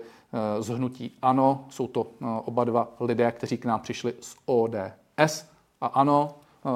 z 0.60 0.68
hnutí 0.68 1.18
ANO, 1.22 1.66
jsou 1.70 1.86
to 1.86 2.06
oba 2.44 2.64
dva 2.64 2.92
lidé, 3.00 3.32
kteří 3.32 3.58
k 3.58 3.64
nám 3.64 3.80
přišli 3.80 4.14
z 4.20 4.36
ODS. 4.46 5.46
A 5.80 5.86
ano, 5.86 6.34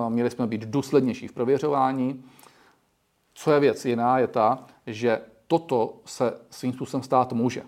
měli 0.08 0.30
jsme 0.30 0.46
být 0.46 0.60
důslednější 0.60 1.28
v 1.28 1.32
prověřování, 1.32 2.24
co 3.34 3.52
je 3.52 3.60
věc 3.60 3.84
jiná, 3.84 4.18
je 4.18 4.26
ta, 4.26 4.66
že 4.86 5.20
toto 5.46 5.96
se 6.04 6.40
svým 6.50 6.72
způsobem 6.72 7.02
stát 7.02 7.32
může. 7.32 7.62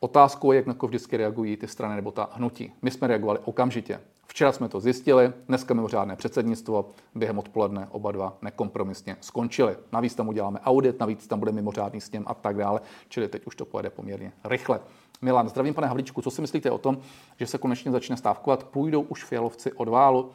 Otázkou 0.00 0.52
je, 0.52 0.56
jak 0.56 0.66
na 0.66 0.74
to 0.74 0.86
vždycky 0.86 1.16
reagují 1.16 1.56
ty 1.56 1.68
strany 1.68 1.96
nebo 1.96 2.10
ta 2.10 2.30
hnutí. 2.32 2.72
My 2.82 2.90
jsme 2.90 3.08
reagovali 3.08 3.38
okamžitě. 3.44 4.00
Včera 4.26 4.52
jsme 4.52 4.68
to 4.68 4.80
zjistili, 4.80 5.32
dneska 5.48 5.74
mimořádné 5.74 6.16
předsednictvo, 6.16 6.90
během 7.14 7.38
odpoledne 7.38 7.88
oba 7.90 8.12
dva 8.12 8.36
nekompromisně 8.42 9.16
skončili. 9.20 9.76
Navíc 9.92 10.14
tam 10.14 10.28
uděláme 10.28 10.60
audit, 10.60 11.00
navíc 11.00 11.26
tam 11.26 11.38
bude 11.38 11.52
mimořádný 11.52 12.00
sněm 12.00 12.24
a 12.26 12.34
tak 12.34 12.56
dále, 12.56 12.80
čili 13.08 13.28
teď 13.28 13.46
už 13.46 13.56
to 13.56 13.64
pojede 13.64 13.90
poměrně 13.90 14.32
rychle. 14.44 14.80
Milan, 15.22 15.48
zdravím 15.48 15.74
pane 15.74 15.86
Havlíčku, 15.86 16.22
co 16.22 16.30
si 16.30 16.40
myslíte 16.40 16.70
o 16.70 16.78
tom, 16.78 16.98
že 17.36 17.46
se 17.46 17.58
konečně 17.58 17.90
začne 17.90 18.16
stávkovat, 18.16 18.64
půjdou 18.64 19.02
už 19.02 19.24
fialovci 19.24 19.72
od 19.72 19.88
válu? 19.88 20.30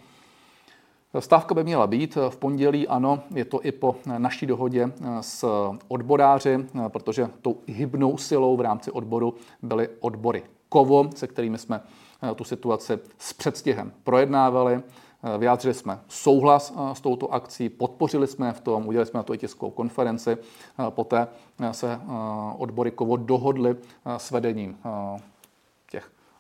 Stávka 1.19 1.55
by 1.55 1.63
měla 1.63 1.87
být 1.87 2.17
v 2.29 2.37
pondělí, 2.37 2.87
ano, 2.87 3.23
je 3.35 3.45
to 3.45 3.65
i 3.65 3.71
po 3.71 3.95
naší 4.17 4.45
dohodě 4.45 4.91
s 5.21 5.45
odboráři, 5.87 6.65
protože 6.87 7.29
tou 7.41 7.57
hybnou 7.67 8.17
silou 8.17 8.57
v 8.57 8.61
rámci 8.61 8.91
odboru 8.91 9.33
byly 9.61 9.89
odbory 9.99 10.43
Kovo, 10.69 11.09
se 11.15 11.27
kterými 11.27 11.57
jsme 11.57 11.81
tu 12.35 12.43
situaci 12.43 12.99
s 13.17 13.33
předstihem 13.33 13.91
projednávali. 14.03 14.81
Vyjádřili 15.37 15.73
jsme 15.73 15.99
souhlas 16.07 16.73
s 16.93 17.01
touto 17.01 17.33
akcí, 17.33 17.69
podpořili 17.69 18.27
jsme 18.27 18.53
v 18.53 18.61
tom, 18.61 18.87
udělali 18.87 19.05
jsme 19.05 19.17
na 19.17 19.23
to 19.23 19.33
i 19.33 19.37
tiskovou 19.37 19.71
konferenci. 19.71 20.37
Poté 20.89 21.27
se 21.71 21.99
odbory 22.57 22.91
Kovo 22.91 23.17
dohodli 23.17 23.75
s 24.17 24.31
vedením 24.31 24.77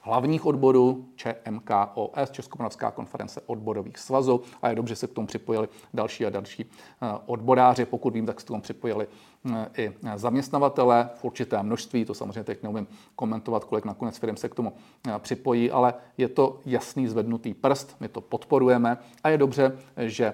hlavních 0.01 0.45
odborů 0.45 1.05
ČMKOS, 1.15 2.31
Českomoravská 2.31 2.91
konference 2.91 3.41
odborových 3.45 3.97
svazů. 3.97 4.41
A 4.61 4.69
je 4.69 4.75
dobře, 4.75 4.91
že 4.91 4.95
se 4.95 5.07
k 5.07 5.13
tomu 5.13 5.27
připojili 5.27 5.67
další 5.93 6.25
a 6.25 6.29
další 6.29 6.65
eh, 6.65 7.07
odboráři. 7.25 7.85
Pokud 7.85 8.13
vím, 8.13 8.25
tak 8.25 8.39
se 8.39 8.45
k 8.45 8.47
tomu 8.47 8.61
připojili 8.61 9.07
eh, 9.51 9.69
i 9.77 9.93
zaměstnavatele 10.15 11.09
v 11.15 11.23
určité 11.23 11.63
množství, 11.63 12.05
to 12.05 12.13
samozřejmě 12.13 12.43
teď 12.43 12.63
neumím 12.63 12.87
komentovat, 13.15 13.63
kolik 13.63 13.85
nakonec 13.85 14.17
firm 14.17 14.37
se 14.37 14.49
k 14.49 14.55
tomu 14.55 14.73
eh, 15.07 15.19
připojí, 15.19 15.71
ale 15.71 15.93
je 16.17 16.27
to 16.27 16.59
jasný 16.65 17.07
zvednutý 17.07 17.53
prst, 17.53 17.95
my 17.99 18.07
to 18.07 18.21
podporujeme. 18.21 18.97
A 19.23 19.29
je 19.29 19.37
dobře, 19.37 19.77
že 19.97 20.33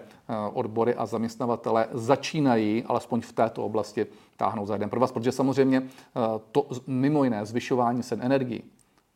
odbory 0.53 0.95
a 0.95 1.05
zaměstnavatele 1.05 1.87
začínají, 1.91 2.83
alespoň 2.83 3.21
v 3.21 3.33
této 3.33 3.65
oblasti, 3.65 4.07
táhnout 4.37 4.67
za 4.67 4.73
jeden 4.73 4.89
pro 4.89 4.99
vás, 4.99 5.11
protože 5.11 5.31
samozřejmě 5.31 5.83
to 6.51 6.67
mimo 6.87 7.23
jiné 7.23 7.45
zvyšování 7.45 8.03
cen 8.03 8.19
energií, 8.21 8.63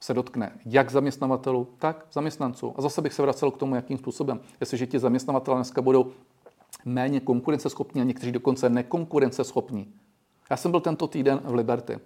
se 0.01 0.13
dotkne 0.13 0.51
jak 0.65 0.91
zaměstnavatelů, 0.91 1.67
tak 1.77 2.05
zaměstnanců. 2.11 2.73
A 2.77 2.81
zase 2.81 3.01
bych 3.01 3.13
se 3.13 3.21
vracel 3.21 3.51
k 3.51 3.57
tomu, 3.57 3.75
jakým 3.75 3.97
způsobem. 3.97 4.39
Jestliže 4.59 4.87
ti 4.87 4.99
zaměstnavatelé 4.99 5.55
dneska 5.55 5.81
budou 5.81 6.11
méně 6.85 7.19
konkurenceschopní 7.19 8.01
a 8.01 8.03
někteří 8.03 8.31
dokonce 8.31 8.69
nekonkurenceschopní. 8.69 9.93
Já 10.49 10.57
jsem 10.57 10.71
byl 10.71 10.79
tento 10.79 11.07
týden 11.07 11.41
v 11.43 11.53
Liberty. 11.53 11.99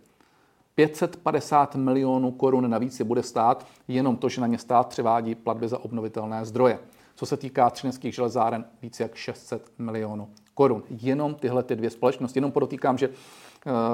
550 0.76 1.76
milionů 1.76 2.32
korun 2.32 2.70
navíc 2.70 3.00
je 3.00 3.06
bude 3.06 3.24
stát 3.24 3.66
jenom 3.88 4.18
to, 4.18 4.30
že 4.30 4.42
na 4.42 4.48
ně 4.48 4.58
stát 4.58 4.88
převádí 4.88 5.36
platby 5.36 5.68
za 5.68 5.78
obnovitelné 5.78 6.46
zdroje. 6.46 6.80
Co 7.16 7.26
se 7.26 7.38
týká 7.38 7.70
třineckých 7.70 8.16
železáren, 8.16 8.66
více 8.82 9.04
jak 9.04 9.16
600 9.16 9.72
milionů 9.78 10.30
korun. 10.54 10.84
Jenom 10.90 11.36
tyhle 11.36 11.64
ty 11.64 11.76
dvě 11.76 11.90
společnosti. 11.90 12.38
Jenom 12.38 12.52
podotýkám, 12.52 12.98
že 12.98 13.10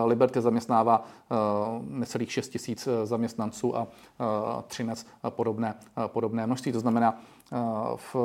Liberty 0.06 0.42
zaměstnává 0.42 1.06
eh, 1.06 1.36
necelých 1.82 2.32
6 2.32 2.50
tisíc 2.50 2.88
eh, 2.88 3.06
zaměstnanců 3.06 3.78
a 3.78 3.88
Třinec 4.68 5.06
podobné, 5.30 5.76
podobné 6.08 6.46
množství. 6.46 6.72
To 6.72 6.80
znamená, 6.80 7.22
v, 7.96 8.16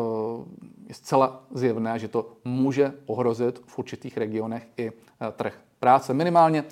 je 0.87 0.95
zcela 0.95 1.43
zjevné, 1.51 1.99
že 1.99 2.09
to 2.09 2.33
může 2.45 2.93
ohrozit 3.07 3.63
v 3.67 3.79
určitých 3.79 4.17
regionech 4.17 4.69
i 4.77 4.93
trh 5.33 5.59
práce. 5.79 6.15
Minimálně 6.15 6.65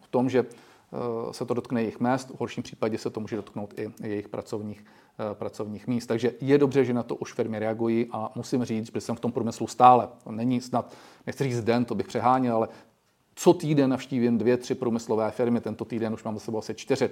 v 0.00 0.08
tom, 0.10 0.30
že 0.30 0.46
se 1.30 1.44
to 1.44 1.54
dotkne 1.54 1.82
jejich 1.82 2.00
mest, 2.00 2.30
v 2.30 2.40
horším 2.40 2.62
případě 2.62 2.98
se 2.98 3.10
to 3.10 3.20
může 3.20 3.36
dotknout 3.36 3.74
i 3.78 3.90
jejich 4.02 4.28
pracovních, 4.28 4.84
pracovních 5.34 5.86
míst. 5.86 6.06
Takže 6.06 6.32
je 6.40 6.58
dobře, 6.58 6.84
že 6.84 6.94
na 6.94 7.02
to 7.02 7.16
už 7.16 7.32
firmy 7.32 7.58
reagují 7.58 8.06
a 8.12 8.30
musím 8.34 8.64
říct, 8.64 8.90
že 8.94 9.00
jsem 9.00 9.16
v 9.16 9.20
tom 9.20 9.32
průmyslu 9.32 9.66
stále. 9.66 10.08
To 10.24 10.32
není 10.32 10.60
snad, 10.60 10.92
nechci 11.26 11.44
říct 11.44 11.64
den, 11.64 11.84
to 11.84 11.94
bych 11.94 12.06
přeháněl, 12.06 12.56
ale 12.56 12.68
co 13.40 13.54
týden 13.54 13.90
navštívím 13.90 14.38
dvě, 14.38 14.56
tři 14.56 14.74
průmyslové 14.74 15.30
firmy, 15.30 15.60
tento 15.60 15.84
týden 15.84 16.14
už 16.14 16.24
mám 16.24 16.34
za 16.34 16.40
sebou 16.40 16.58
asi 16.58 16.74
čtyři. 16.74 17.10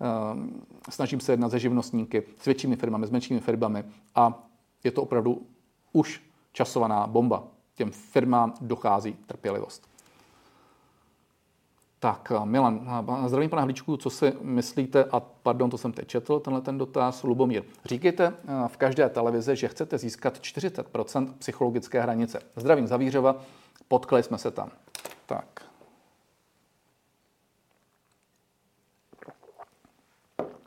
Ehm, 0.00 0.62
snažím 0.90 1.20
se 1.20 1.32
jednat 1.32 1.50
se 1.50 1.58
živnostníky, 1.58 2.22
s 2.40 2.44
většími 2.44 2.76
firmami, 2.76 3.06
s 3.06 3.10
menšími 3.10 3.40
firmami 3.40 3.84
a 4.14 4.48
je 4.84 4.90
to 4.90 5.02
opravdu 5.02 5.46
už 5.92 6.22
časovaná 6.52 7.06
bomba. 7.06 7.44
Těm 7.74 7.90
firmám 7.90 8.54
dochází 8.60 9.16
trpělivost. 9.26 9.88
Tak, 11.98 12.32
Milan, 12.44 13.04
zdravím 13.26 13.50
pana 13.50 13.62
Hlíčku, 13.62 13.96
co 13.96 14.10
si 14.10 14.32
myslíte, 14.42 15.04
a 15.04 15.20
pardon, 15.20 15.70
to 15.70 15.78
jsem 15.78 15.92
teď 15.92 16.08
četl, 16.08 16.40
tenhle 16.40 16.60
ten 16.62 16.78
dotaz, 16.78 17.22
Lubomír. 17.22 17.62
Říkejte 17.84 18.34
v 18.66 18.76
každé 18.76 19.08
televizi, 19.08 19.56
že 19.56 19.68
chcete 19.68 19.98
získat 19.98 20.38
40% 20.38 21.32
psychologické 21.38 22.02
hranice. 22.02 22.40
Zdravím 22.56 22.86
Zavířova, 22.86 23.36
potkali 23.88 24.22
jsme 24.22 24.38
se 24.38 24.50
tam. 24.50 24.70
Tak. 25.28 25.64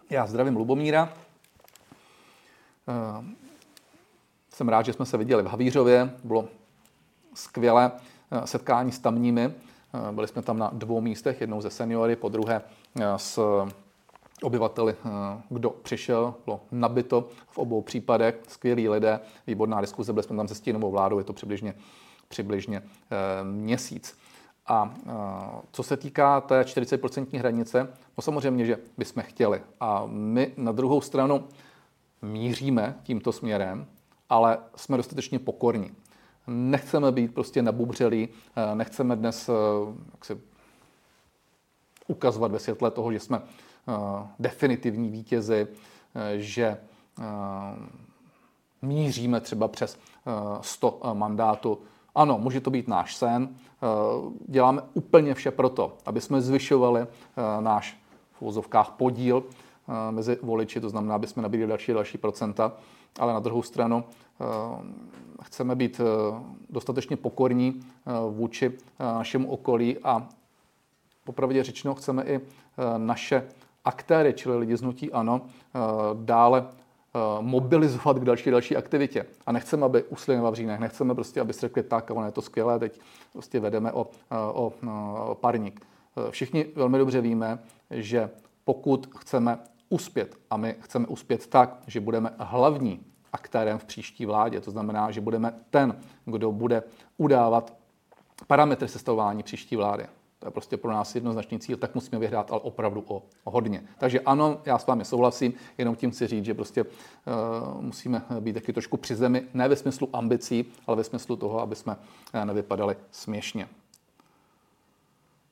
Já 0.10 0.27
zdravím 0.27 0.56
Lubomíra. 0.56 1.13
Jsem 4.53 4.70
rád, 4.70 4.86
že 4.86 4.94
jsme 4.94 5.06
se 5.06 5.18
viděli 5.18 5.44
v 5.44 5.48
Havířově. 5.48 6.18
Bylo 6.24 6.48
skvělé 7.34 7.91
setkání 8.46 8.91
s 8.91 9.00
tamními 9.00 9.53
Eh, 9.94 10.12
byli 10.12 10.27
jsme 10.27 10.41
tam 10.41 10.58
na 10.58 10.70
dvou 10.74 11.01
místech, 11.01 11.41
jednou 11.41 11.62
ze 11.62 11.70
seniory, 11.70 12.15
po 12.15 12.30
druhé 12.30 12.62
eh, 13.00 13.06
s 13.18 13.39
obyvateli, 14.44 14.96
eh, 15.06 15.41
kdo 15.50 15.70
přišel, 15.70 16.34
bylo 16.46 16.62
nabito 16.72 17.30
v 17.48 17.58
obou 17.58 17.82
případech, 17.82 18.36
skvělí 18.48 18.89
lidé, 18.89 19.20
výborná 19.48 19.82
diskuze, 19.82 20.13
byli 20.13 20.24
jsme 20.24 20.38
tam 20.38 20.48
se 20.48 20.56
stínovou 20.56 20.91
vládou, 20.91 21.18
je 21.18 21.24
to 21.24 21.34
přibližně, 21.34 21.74
přibližně 22.27 22.82
měsíc. 23.44 24.18
A 24.68 24.94
co 25.72 25.84
se 25.84 25.98
týká 25.98 26.41
té 26.41 26.62
40% 26.62 27.39
hranice, 27.39 27.94
no 28.18 28.22
samozřejmě, 28.22 28.65
že 28.65 28.77
bychom 28.98 29.24
chtěli. 29.24 29.62
A 29.80 30.03
my 30.08 30.53
na 30.58 30.72
druhou 30.72 31.01
stranu 31.01 31.48
míříme 32.22 32.96
tímto 33.03 33.32
směrem, 33.32 33.86
ale 34.30 34.58
jsme 34.75 34.98
dostatečně 34.98 35.39
pokorní 35.39 35.91
nechceme 36.48 37.12
být 37.12 37.34
prostě 37.34 37.62
nabubřelí, 37.62 38.30
eh, 38.56 38.75
nechceme 38.75 39.15
dnes 39.15 39.50
eh, 39.50 39.53
jak 40.12 40.25
se, 40.25 40.38
ukazovat 42.08 42.51
ve 42.51 42.60
světle 42.60 42.91
toho, 42.91 43.12
že 43.12 43.20
jsme 43.20 43.41
eh, 43.41 43.94
definitivní 44.39 45.10
vítězi, 45.10 45.68
že 46.38 46.77
míříme 48.82 49.41
třeba 49.41 49.68
přes 49.68 50.00
100 50.62 51.00
mandátů. 51.13 51.80
Ano, 52.15 52.38
může 52.38 52.62
to 52.62 52.70
být 52.70 52.88
náš 52.88 53.15
sen. 53.15 53.50
Děláme 54.48 54.82
úplně 54.94 55.34
vše 55.34 55.51
proto, 55.51 55.98
aby 56.06 56.22
jsme 56.22 56.41
zvyšovali 56.41 57.08
náš 57.60 57.98
v 58.32 58.41
úzovkách 58.41 58.91
podíl 58.91 59.44
mezi 60.12 60.38
voliči, 60.41 60.82
to 60.82 60.89
znamená, 60.89 61.15
aby 61.15 61.27
jsme 61.27 61.41
nabídli 61.41 61.68
další 61.68 61.94
další 61.94 62.18
procenta, 62.18 62.74
ale 63.20 63.34
na 63.34 63.39
druhou 63.39 63.62
stranu 63.62 64.03
chceme 65.44 65.75
být 65.75 66.00
eh, 66.00 66.03
dostatečně 66.70 67.18
pokorní 67.18 67.80
eh, 67.80 68.12
vůči 68.30 68.65
eh, 68.65 69.03
našemu 69.03 69.51
okolí 69.51 69.98
a 70.03 70.27
popravdě 71.25 71.63
řečeno 71.63 71.96
chceme 71.96 72.24
i 72.24 72.39
naše 72.98 73.44
aktéry, 73.86 74.34
čili 74.34 74.58
lidi 74.58 74.77
z 74.77 74.84
ANO, 75.13 75.41
dále 76.13 76.68
mobilizovat 77.41 78.18
k 78.18 78.25
další 78.25 78.51
další 78.51 78.77
aktivitě. 78.77 79.25
A 79.46 79.51
nechceme, 79.51 79.86
aby 79.86 80.03
usli 80.03 80.36
na 80.36 80.41
Vavřínech, 80.41 80.80
nechceme 80.80 81.15
prostě, 81.15 81.41
aby 81.41 81.53
si 81.53 81.60
řekli 81.60 81.84
tak, 81.84 82.10
ono 82.10 82.25
je 82.25 82.32
to 82.32 82.41
skvělé, 82.41 82.80
teď 82.80 83.00
prostě 83.34 83.60
vedeme 83.60 83.91
o, 83.91 84.08
o, 84.53 84.74
o 85.25 85.36
parník. 85.36 85.86
Všichni 86.30 86.65
velmi 86.75 86.98
dobře 86.98 87.22
víme, 87.22 87.60
že 87.91 88.30
pokud 88.63 89.10
chceme 89.18 89.60
uspět, 89.89 90.36
a 90.50 90.58
my 90.58 90.75
chceme 90.80 91.08
uspět 91.08 91.48
tak, 91.48 91.77
že 91.88 92.00
budeme 92.00 92.34
hlavní 92.38 93.06
aktérem 93.34 93.77
v 93.77 93.86
příští 93.86 94.25
vládě. 94.25 94.62
To 94.62 94.72
znamená, 94.72 95.12
že 95.12 95.22
budeme 95.22 95.53
ten, 95.70 95.96
kdo 96.25 96.51
bude 96.51 96.84
udávat 97.18 97.74
parametry 98.48 98.88
sestavování 98.88 99.44
příští 99.44 99.75
vlády. 99.75 100.06
To 100.41 100.48
je 100.48 100.51
prostě 100.51 100.77
pro 100.77 100.91
nás 100.91 101.15
jednoznačný 101.15 101.60
cíl, 101.60 101.77
tak 101.77 101.95
musíme 101.95 102.19
vyhrát, 102.19 102.51
ale 102.51 102.60
opravdu 102.60 103.03
o, 103.07 103.24
hodně. 103.43 103.83
Takže 103.98 104.19
ano, 104.19 104.62
já 104.65 104.77
s 104.77 104.88
vámi 104.88 105.05
souhlasím, 105.05 105.53
jenom 105.77 105.95
tím 105.95 106.12
chci 106.12 106.27
říct, 106.27 106.45
že 106.45 106.53
prostě 106.53 106.83
uh, 106.83 107.81
musíme 107.81 108.25
být 108.39 108.53
taky 108.53 108.74
trošku 108.74 108.98
při 108.98 109.15
zemi, 109.15 109.43
ne 109.53 109.67
ve 109.67 109.75
smyslu 109.75 110.10
ambicí, 110.13 110.65
ale 110.88 110.98
ve 110.98 111.03
smyslu 111.03 111.36
toho, 111.36 111.62
aby 111.62 111.75
jsme 111.75 111.95
uh, 112.33 112.45
nevypadali 112.45 112.95
směšně. 113.12 113.67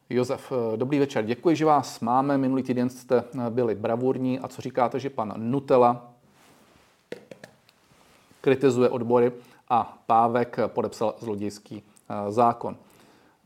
Josef, 0.10 0.52
uh, 0.52 0.78
dobrý 0.78 1.00
večer. 1.00 1.26
Děkuji, 1.26 1.56
že 1.56 1.66
vás 1.66 2.00
máme. 2.00 2.38
Minulý 2.38 2.64
týden 2.64 2.90
jste 2.90 3.24
byli 3.50 3.76
bravurní. 3.76 4.40
A 4.40 4.48
co 4.48 4.62
říkáte, 4.62 5.00
že 5.00 5.10
pan 5.10 5.34
Nutella 5.38 6.14
kritizuje 8.42 8.90
odbory 8.90 9.32
a 9.70 9.98
Pávek 10.06 10.58
podepsal 10.68 11.16
zlodějský 11.20 11.84
eh, 12.10 12.32
zákon. 12.32 12.78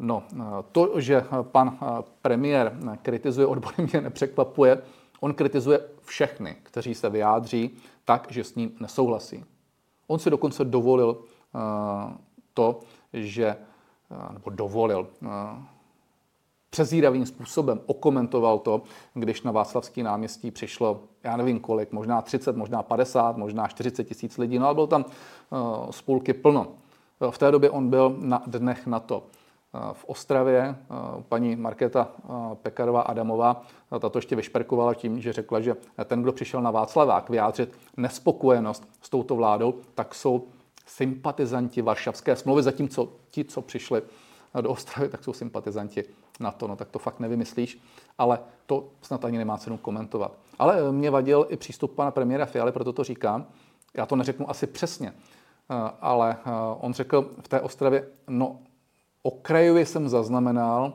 No, 0.03 0.23
eh, 0.33 0.43
to, 0.71 0.99
že 0.99 1.25
pan 1.41 1.77
eh, 1.81 2.03
premiér 2.21 2.77
kritizuje 3.01 3.47
odbory, 3.47 3.75
mě 3.91 4.01
nepřekvapuje. 4.01 4.81
On 5.19 5.33
kritizuje 5.33 5.79
všechny, 6.01 6.55
kteří 6.63 6.95
se 6.95 7.09
vyjádří 7.09 7.71
tak, 8.05 8.27
že 8.29 8.43
s 8.43 8.55
ním 8.55 8.71
nesouhlasí. 8.79 9.45
On 10.07 10.19
si 10.19 10.29
dokonce 10.29 10.65
dovolil 10.65 11.17
to, 12.53 12.79
že, 13.13 13.55
nebo 14.33 14.49
dovolil, 14.49 15.07
přezíravým 16.69 17.25
způsobem 17.25 17.81
okomentoval 17.85 18.59
to, 18.59 18.81
když 19.13 19.41
na 19.41 19.51
Václavský 19.51 20.03
náměstí 20.03 20.51
přišlo, 20.51 20.99
já 21.23 21.37
nevím 21.37 21.59
kolik, 21.59 21.91
možná 21.91 22.21
30, 22.21 22.55
možná 22.55 22.83
50, 22.83 23.37
možná 23.37 23.67
40 23.67 24.03
tisíc 24.03 24.37
lidí, 24.37 24.59
no 24.59 24.65
ale 24.65 24.75
bylo 24.75 24.87
tam 24.87 25.05
spolky 25.91 26.33
plno. 26.33 26.67
V 27.31 27.37
té 27.37 27.51
době 27.51 27.69
on 27.69 27.89
byl 27.89 28.15
na 28.19 28.43
dnech 28.47 28.87
na 28.87 28.99
to 28.99 29.23
v 29.93 30.05
Ostravě 30.05 30.75
paní 31.29 31.55
Markéta 31.55 32.07
Pekarová 32.61 33.01
Adamová 33.01 33.61
tato 33.99 34.17
ještě 34.17 34.35
vyšperkovala 34.35 34.93
tím, 34.93 35.21
že 35.21 35.33
řekla, 35.33 35.61
že 35.61 35.75
ten, 36.05 36.21
kdo 36.21 36.31
přišel 36.31 36.61
na 36.61 36.71
Václavák 36.71 37.29
vyjádřit 37.29 37.77
nespokojenost 37.97 38.87
s 39.01 39.09
touto 39.09 39.35
vládou, 39.35 39.73
tak 39.95 40.15
jsou 40.15 40.47
sympatizanti 40.85 41.81
Varšavské 41.81 42.35
smlouvy, 42.35 42.63
zatímco 42.63 43.09
ti, 43.31 43.45
co 43.45 43.61
přišli 43.61 44.01
do 44.61 44.69
Ostravy, 44.69 45.09
tak 45.09 45.23
jsou 45.23 45.33
sympatizanti 45.33 46.03
na 46.39 46.51
to, 46.51 46.67
no 46.67 46.75
tak 46.75 46.89
to 46.89 46.99
fakt 46.99 47.19
nevymyslíš, 47.19 47.81
ale 48.17 48.39
to 48.65 48.89
snad 49.01 49.25
ani 49.25 49.37
nemá 49.37 49.57
cenu 49.57 49.77
komentovat. 49.77 50.31
Ale 50.59 50.79
eh, 50.79 50.91
mě 50.91 51.11
vadil 51.11 51.45
i 51.49 51.57
přístup 51.57 51.95
pana 51.95 52.11
premiéra 52.11 52.45
Fialy, 52.45 52.71
proto 52.71 52.93
to 52.93 53.03
říkám. 53.03 53.45
Já 53.93 54.05
to 54.05 54.15
neřeknu 54.15 54.49
asi 54.49 54.67
přesně, 54.67 55.07
eh, 55.09 55.91
ale 56.01 56.37
eh, 56.45 56.51
on 56.79 56.93
řekl 56.93 57.29
v 57.41 57.47
té 57.47 57.61
Ostravě, 57.61 58.07
no 58.27 58.59
okrajově 59.23 59.85
jsem 59.85 60.09
zaznamenal, 60.09 60.93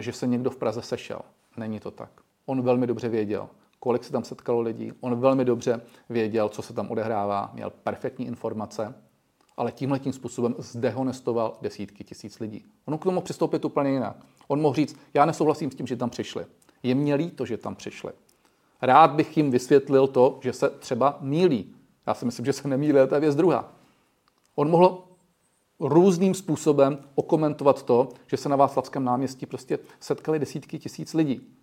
že 0.00 0.12
se 0.12 0.26
někdo 0.26 0.50
v 0.50 0.56
Praze 0.56 0.82
sešel. 0.82 1.20
Není 1.56 1.80
to 1.80 1.90
tak. 1.90 2.10
On 2.46 2.62
velmi 2.62 2.86
dobře 2.86 3.08
věděl, 3.08 3.48
kolik 3.80 4.04
se 4.04 4.12
tam 4.12 4.24
setkalo 4.24 4.60
lidí. 4.60 4.92
On 5.00 5.20
velmi 5.20 5.44
dobře 5.44 5.80
věděl, 6.08 6.48
co 6.48 6.62
se 6.62 6.72
tam 6.72 6.90
odehrává, 6.90 7.50
měl 7.54 7.70
perfektní 7.70 8.26
informace 8.26 8.94
ale 9.56 9.72
tímhle 9.72 9.98
tím 9.98 10.12
způsobem 10.12 10.54
zdehonestoval 10.58 11.58
desítky 11.62 12.04
tisíc 12.04 12.40
lidí. 12.40 12.64
On 12.84 12.98
k 12.98 13.04
tomu 13.04 13.20
přistoupit 13.20 13.64
úplně 13.64 13.90
jinak. 13.90 14.16
On 14.48 14.60
mohl 14.60 14.74
říct, 14.74 14.96
já 15.14 15.24
nesouhlasím 15.24 15.70
s 15.70 15.74
tím, 15.74 15.86
že 15.86 15.96
tam 15.96 16.10
přišli. 16.10 16.46
Je 16.82 16.94
mě 16.94 17.14
líto, 17.14 17.46
že 17.46 17.56
tam 17.56 17.74
přišli. 17.74 18.12
Rád 18.82 19.10
bych 19.10 19.36
jim 19.36 19.50
vysvětlil 19.50 20.06
to, 20.06 20.38
že 20.42 20.52
se 20.52 20.70
třeba 20.70 21.18
mílí. 21.20 21.74
Já 22.06 22.14
si 22.14 22.24
myslím, 22.24 22.46
že 22.46 22.52
se 22.52 22.68
nemýlí, 22.68 22.98
to 23.08 23.14
je 23.14 23.20
věc 23.20 23.36
druhá. 23.36 23.72
On 24.54 24.70
mohl 24.70 25.04
různým 25.80 26.34
způsobem 26.34 26.98
okomentovat 27.14 27.82
to, 27.82 28.08
že 28.26 28.36
se 28.36 28.48
na 28.48 28.56
Václavském 28.56 29.04
náměstí 29.04 29.46
prostě 29.46 29.78
setkali 30.00 30.38
desítky 30.38 30.78
tisíc 30.78 31.14
lidí. 31.14 31.56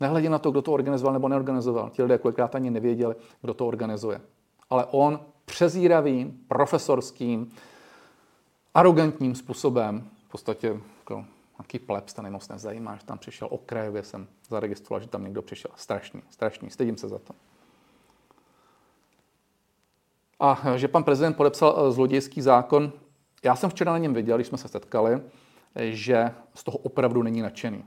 Nehledě 0.00 0.30
na 0.30 0.38
to, 0.38 0.50
kdo 0.50 0.62
to 0.62 0.72
organizoval 0.72 1.12
nebo 1.12 1.28
neorganizoval. 1.28 1.90
Ti 1.90 2.02
lidé 2.02 2.18
kolikrát 2.18 2.54
ani 2.54 2.70
nevěděli, 2.70 3.14
kdo 3.42 3.54
to 3.54 3.66
organizuje. 3.66 4.20
Ale 4.70 4.86
on 4.90 5.20
přezíravým, 5.44 6.44
profesorským, 6.48 7.52
arrogantním 8.74 9.34
způsobem, 9.34 10.10
v 10.28 10.30
podstatě 10.30 10.80
jako 10.98 11.24
nějaký 11.58 11.78
plebs, 11.78 12.14
ten 12.14 12.32
moc 12.32 12.48
nezajímá, 12.48 12.96
že 12.96 13.04
tam 13.04 13.18
přišel 13.18 13.48
okrajově, 13.50 14.02
jsem 14.02 14.26
zaregistroval, 14.48 15.00
že 15.00 15.08
tam 15.08 15.24
někdo 15.24 15.42
přišel. 15.42 15.70
Strašný, 15.76 16.22
strašný, 16.30 16.70
stydím 16.70 16.96
se 16.96 17.08
za 17.08 17.18
to. 17.18 17.34
A 20.40 20.76
že 20.76 20.88
pan 20.88 21.04
prezident 21.04 21.36
podepsal 21.36 21.76
eh, 21.78 21.92
zlodějský 21.92 22.40
zákon, 22.40 22.92
já 23.44 23.56
jsem 23.56 23.70
včera 23.70 23.92
na 23.92 23.98
něm 23.98 24.14
viděl, 24.14 24.36
když 24.36 24.46
jsme 24.46 24.58
se 24.58 24.68
setkali, 24.68 25.20
že 25.76 26.30
z 26.54 26.64
toho 26.64 26.78
opravdu 26.78 27.22
není 27.22 27.42
nadšený. 27.42 27.84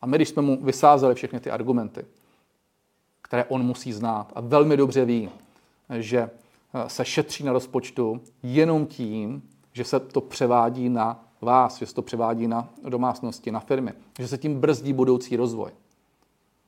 A 0.00 0.06
my, 0.06 0.16
když 0.16 0.28
jsme 0.28 0.42
mu 0.42 0.64
vysázeli 0.64 1.14
všechny 1.14 1.40
ty 1.40 1.50
argumenty, 1.50 2.06
které 3.22 3.44
on 3.44 3.62
musí 3.62 3.92
znát 3.92 4.32
a 4.34 4.40
velmi 4.40 4.76
dobře 4.76 5.04
ví, 5.04 5.30
že 5.98 6.30
se 6.86 7.04
šetří 7.04 7.44
na 7.44 7.52
rozpočtu 7.52 8.20
jenom 8.42 8.86
tím, 8.86 9.42
že 9.72 9.84
se 9.84 10.00
to 10.00 10.20
převádí 10.20 10.88
na 10.88 11.24
vás, 11.40 11.78
že 11.78 11.86
se 11.86 11.94
to 11.94 12.02
převádí 12.02 12.48
na 12.48 12.68
domácnosti, 12.88 13.50
na 13.50 13.60
firmy, 13.60 13.92
že 14.18 14.28
se 14.28 14.38
tím 14.38 14.60
brzdí 14.60 14.92
budoucí 14.92 15.36
rozvoj. 15.36 15.70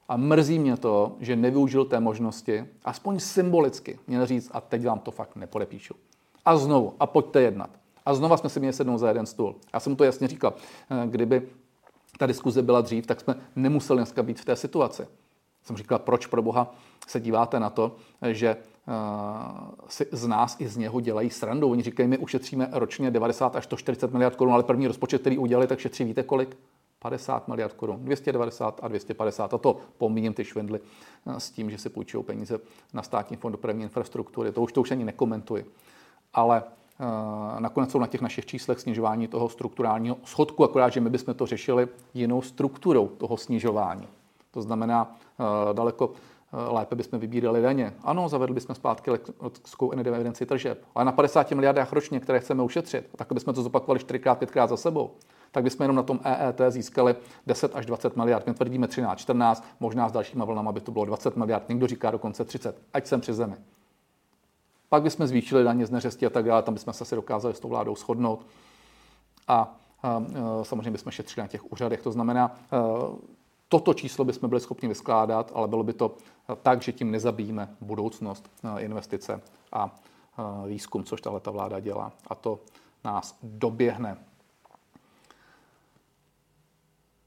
A 0.08 0.16
mrzí 0.16 0.58
mě 0.58 0.76
to, 0.76 1.16
že 1.20 1.36
nevyužil 1.36 1.84
té 1.84 2.00
možnosti, 2.00 2.64
aspoň 2.84 3.20
symbolicky, 3.20 3.98
měl 4.06 4.26
říct, 4.26 4.50
a 4.52 4.60
teď 4.60 4.86
vám 4.86 4.98
to 4.98 5.10
fakt 5.10 5.36
nepodepíšu. 5.36 5.94
A 6.44 6.56
znovu, 6.56 6.94
a 7.00 7.06
pojďte 7.06 7.42
jednat. 7.42 7.70
A 8.06 8.14
znova 8.14 8.36
jsme 8.36 8.50
si 8.50 8.60
měli 8.60 8.72
sednout 8.72 8.98
za 8.98 9.08
jeden 9.08 9.26
stůl. 9.26 9.54
Já 9.74 9.80
jsem 9.80 9.92
mu 9.92 9.96
to 9.96 10.04
jasně 10.04 10.28
říkal, 10.28 10.54
kdyby 11.06 11.42
ta 12.18 12.26
diskuze 12.26 12.62
byla 12.62 12.80
dřív, 12.80 13.06
tak 13.06 13.20
jsme 13.20 13.34
nemuseli 13.56 13.98
dneska 13.98 14.22
být 14.22 14.40
v 14.40 14.44
té 14.44 14.56
situaci. 14.56 15.06
Jsem 15.64 15.76
říkal, 15.76 15.98
proč 15.98 16.26
pro 16.26 16.42
boha 16.42 16.74
se 17.06 17.20
díváte 17.20 17.60
na 17.60 17.70
to, 17.70 17.96
že 18.30 18.56
uh, 18.56 19.70
si 19.88 20.06
z 20.12 20.26
nás 20.26 20.56
i 20.60 20.68
z 20.68 20.76
něho 20.76 21.00
dělají 21.00 21.30
srandu. 21.30 21.70
Oni 21.70 21.82
říkají, 21.82 22.08
my 22.08 22.18
ušetříme 22.18 22.68
ročně 22.72 23.10
90 23.10 23.56
až 23.56 23.64
140 23.64 24.12
miliard 24.12 24.36
korun, 24.36 24.54
ale 24.54 24.62
první 24.62 24.86
rozpočet, 24.86 25.20
který 25.20 25.38
udělali, 25.38 25.66
tak 25.66 25.78
šetří 25.78 26.04
víte 26.04 26.22
kolik? 26.22 26.56
50 26.98 27.48
miliard 27.48 27.72
korun, 27.72 28.04
290 28.04 28.80
a 28.82 28.88
250. 28.88 29.54
A 29.54 29.58
to 29.58 29.76
pomíním 29.98 30.34
ty 30.34 30.44
švindly 30.44 30.80
eh, 31.26 31.40
s 31.40 31.50
tím, 31.50 31.70
že 31.70 31.78
si 31.78 31.88
půjčují 31.88 32.24
peníze 32.24 32.58
na 32.92 33.02
státní 33.02 33.36
fond 33.36 33.52
dopravní 33.52 33.82
infrastruktury. 33.82 34.52
To 34.52 34.62
už 34.62 34.72
to 34.72 34.80
už 34.80 34.90
ani 34.90 35.04
nekomentuji. 35.04 35.66
Ale 36.34 36.62
nakonec 37.58 37.90
jsou 37.90 37.98
na 37.98 38.06
těch 38.06 38.20
našich 38.20 38.46
číslech 38.46 38.80
snižování 38.80 39.28
toho 39.28 39.48
strukturálního 39.48 40.16
schodku, 40.24 40.64
akorát, 40.64 40.88
že 40.88 41.00
my 41.00 41.10
bychom 41.10 41.34
to 41.34 41.46
řešili 41.46 41.88
jinou 42.14 42.42
strukturou 42.42 43.08
toho 43.08 43.36
snižování. 43.36 44.08
To 44.50 44.62
znamená 44.62 45.16
uh, 45.38 45.46
daleko 45.74 46.12
lépe 46.52 46.94
bychom 46.94 47.18
vybírali 47.18 47.62
daně. 47.62 47.94
Ano, 48.02 48.28
zavedli 48.28 48.54
bychom 48.54 48.74
zpátky 48.74 49.10
elektronickou 49.10 49.90
evidenci 49.90 50.46
tržeb, 50.46 50.84
ale 50.94 51.04
na 51.04 51.12
50 51.12 51.50
miliardách 51.50 51.92
ročně, 51.92 52.20
které 52.20 52.40
chceme 52.40 52.62
ušetřit, 52.62 53.08
tak 53.16 53.32
bychom 53.32 53.54
to 53.54 53.62
zopakovali 53.62 54.00
4x, 54.00 54.36
5x 54.36 54.68
za 54.68 54.76
sebou 54.76 55.10
tak 55.52 55.64
bychom 55.64 55.84
jenom 55.84 55.96
na 55.96 56.02
tom 56.02 56.20
EET 56.24 56.60
získali 56.68 57.16
10 57.46 57.76
až 57.76 57.86
20 57.86 58.16
miliard. 58.16 58.46
My 58.46 58.54
tvrdíme 58.54 58.88
13, 58.88 59.18
14, 59.18 59.64
možná 59.80 60.08
s 60.08 60.12
dalšíma 60.12 60.44
vlnama 60.44 60.72
by 60.72 60.80
to 60.80 60.92
bylo 60.92 61.04
20 61.04 61.36
miliard, 61.36 61.68
někdo 61.68 61.86
říká 61.86 62.10
dokonce 62.10 62.44
30, 62.44 62.78
ať 62.92 63.06
jsem 63.06 63.20
při 63.20 63.32
zemi. 63.32 63.54
Pak 64.92 65.02
bychom 65.02 65.26
zvýšili 65.26 65.64
daně 65.64 65.86
z 65.86 65.90
neřesti 65.90 66.26
a 66.26 66.30
tak 66.30 66.44
dále, 66.44 66.62
tam 66.62 66.74
bychom 66.74 66.92
se 66.92 67.04
asi 67.04 67.14
dokázali 67.14 67.54
s 67.54 67.60
tou 67.60 67.68
vládou 67.68 67.96
shodnout. 67.96 68.46
A, 69.48 69.54
a, 69.54 69.68
a 70.02 70.24
samozřejmě 70.62 70.90
bychom 70.90 71.12
šetřili 71.12 71.44
na 71.44 71.48
těch 71.48 71.72
úřadech. 71.72 72.02
To 72.02 72.12
znamená, 72.12 72.44
a, 72.44 72.52
toto 73.68 73.94
číslo 73.94 74.24
bychom 74.24 74.48
byli 74.48 74.60
schopni 74.60 74.88
vyskládat, 74.88 75.52
ale 75.54 75.68
bylo 75.68 75.82
by 75.82 75.92
to 75.92 76.14
tak, 76.62 76.82
že 76.82 76.92
tím 76.92 77.10
nezabijíme 77.10 77.68
budoucnost, 77.80 78.50
investice 78.78 79.40
a 79.72 79.94
výzkum, 80.66 81.04
což 81.04 81.20
tahle 81.20 81.40
ta 81.40 81.50
vláda 81.50 81.80
dělá. 81.80 82.12
A 82.26 82.34
to 82.34 82.60
nás 83.04 83.38
doběhne. 83.42 84.16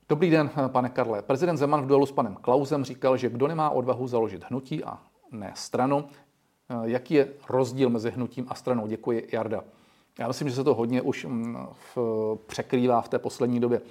Dobrý 0.09 0.29
den, 0.29 0.49
pane 0.67 0.89
Karle. 0.89 1.21
Prezident 1.21 1.57
Zeman 1.57 1.81
v 1.81 1.87
duelu 1.87 2.05
s 2.05 2.11
panem 2.11 2.35
Klausem 2.35 2.83
říkal, 2.83 3.17
že 3.17 3.29
kdo 3.29 3.47
nemá 3.47 3.69
odvahu 3.69 4.07
založit 4.07 4.43
hnutí 4.49 4.83
a 4.83 4.99
ne 5.31 5.51
stranu, 5.55 6.05
jaký 6.83 7.13
je 7.13 7.27
rozdíl 7.49 7.89
mezi 7.89 8.11
hnutím 8.11 8.45
a 8.49 8.55
stranou? 8.55 8.87
Děkuji, 8.87 9.29
Jarda. 9.31 9.63
Já 10.19 10.27
myslím, 10.27 10.49
že 10.49 10.55
se 10.55 10.63
to 10.63 10.75
hodně 10.75 11.01
už 11.01 11.25
mm, 11.25 11.57
v, 11.95 11.97
překrývá 12.47 13.01
v 13.01 13.09
té 13.09 13.19
poslední 13.19 13.59
době. 13.59 13.81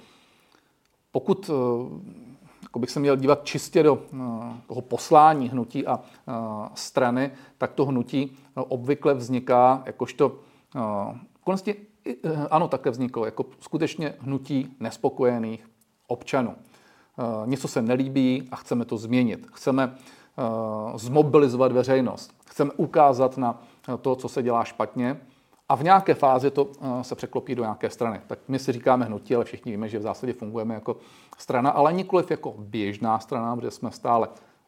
Pokud 1.11 1.49
eh, 1.49 1.53
jako 2.63 2.79
bych 2.79 2.89
se 2.89 2.99
měl 2.99 3.15
dívat 3.15 3.45
čistě 3.45 3.83
do 3.83 4.03
eh, 4.13 4.17
toho 4.67 4.81
poslání 4.81 5.49
hnutí 5.49 5.87
a 5.87 5.99
strany, 6.73 7.31
tak 7.57 7.73
to 7.73 7.85
hnutí 7.85 8.37
obvykle 8.55 9.13
vzniká 9.13 9.83
jakožto 9.85 10.39
konečně 11.43 11.75
ano, 12.49 12.67
také 12.67 12.89
vzniklo 12.89 13.25
jako 13.25 13.45
skutečně 13.59 14.13
hnutí 14.19 14.75
nespokojených, 14.79 15.67
občanů. 16.07 16.55
Eh, 17.19 17.23
něco 17.45 17.67
se 17.67 17.81
nelíbí 17.81 18.47
a 18.51 18.55
chceme 18.55 18.85
to 18.85 18.97
změnit. 18.97 19.47
Chceme 19.53 19.95
eh, 19.95 19.99
zmobilizovat 20.95 21.71
veřejnost. 21.71 22.35
Chceme 22.47 22.71
ukázat 22.77 23.37
na 23.37 23.61
to, 24.01 24.15
co 24.15 24.29
se 24.29 24.43
dělá 24.43 24.63
špatně 24.63 25.17
a 25.69 25.75
v 25.75 25.83
nějaké 25.83 26.13
fázi 26.13 26.51
to 26.51 26.67
eh, 26.81 27.03
se 27.03 27.15
překlopí 27.15 27.55
do 27.55 27.63
nějaké 27.63 27.89
strany. 27.89 28.21
Tak 28.27 28.39
my 28.47 28.59
si 28.59 28.71
říkáme 28.71 29.05
hnutí, 29.05 29.35
ale 29.35 29.45
všichni 29.45 29.71
víme, 29.71 29.89
že 29.89 29.99
v 29.99 30.01
zásadě 30.01 30.33
fungujeme 30.33 30.73
jako 30.73 30.97
strana, 31.37 31.69
ale 31.69 31.93
nikoliv 31.93 32.31
jako 32.31 32.55
běžná 32.57 33.19
strana, 33.19 33.55
protože 33.55 33.71
jsme 33.71 33.91
stále 33.91 34.27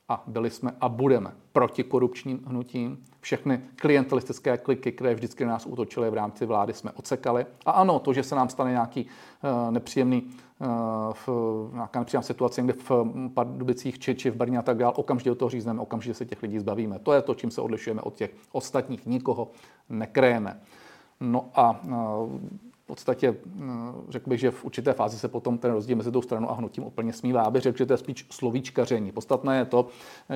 a 0.09 0.23
byli 0.27 0.49
jsme 0.49 0.71
a 0.81 0.89
budeme 0.89 1.31
proti 1.51 1.83
korupčním 1.83 2.39
hnutím. 2.45 3.03
Všechny 3.21 3.61
klientelistické 3.75 4.57
kliky, 4.57 4.91
které 4.91 5.15
vždycky 5.15 5.45
na 5.45 5.51
nás 5.51 5.65
útočily 5.65 6.09
v 6.09 6.13
rámci 6.13 6.45
vlády, 6.45 6.73
jsme 6.73 6.91
odsekali. 6.91 7.45
A 7.65 7.71
ano, 7.71 7.99
to, 7.99 8.13
že 8.13 8.23
se 8.23 8.35
nám 8.35 8.49
stane 8.49 8.71
nějaký 8.71 9.05
uh, 9.05 9.71
nepříjemný 9.71 10.23
uh, 10.23 10.67
v, 11.13 11.29
nějaká 11.73 11.99
nepříjemná 11.99 12.23
situace 12.23 12.61
někde 12.61 12.83
v 12.89 12.91
Pardubicích 13.33 13.99
či, 13.99 14.15
či 14.15 14.29
v 14.29 14.35
Brně 14.35 14.57
a 14.57 14.61
tak 14.61 14.77
dále, 14.77 14.93
okamžitě 14.93 15.29
do 15.29 15.35
toho 15.35 15.49
řízneme, 15.49 15.81
okamžitě 15.81 16.13
se 16.13 16.25
těch 16.25 16.43
lidí 16.43 16.59
zbavíme. 16.59 16.99
To 16.99 17.13
je 17.13 17.21
to, 17.21 17.35
čím 17.35 17.51
se 17.51 17.61
odlišujeme 17.61 18.01
od 18.01 18.15
těch 18.15 18.31
ostatních. 18.51 19.05
Nikoho 19.05 19.51
nekrejeme. 19.89 20.61
No 21.19 21.49
a 21.55 21.79
uh, 21.83 22.39
podstatě 22.87 23.35
řekl 24.09 24.29
bych, 24.29 24.39
že 24.39 24.51
v 24.51 24.65
určité 24.65 24.93
fázi 24.93 25.19
se 25.19 25.27
potom 25.27 25.57
ten 25.57 25.71
rozdíl 25.71 25.95
mezi 25.95 26.11
tou 26.11 26.21
stranou 26.21 26.49
a 26.49 26.53
hnutím 26.53 26.83
úplně 26.83 27.13
smívá. 27.13 27.41
Aby 27.41 27.59
řekl, 27.59 27.77
že 27.77 27.85
to 27.85 27.93
je 27.93 27.97
spíš 27.97 28.25
slovíčkaření. 28.29 29.11
Podstatné 29.11 29.57
je 29.57 29.65
to, 29.65 29.87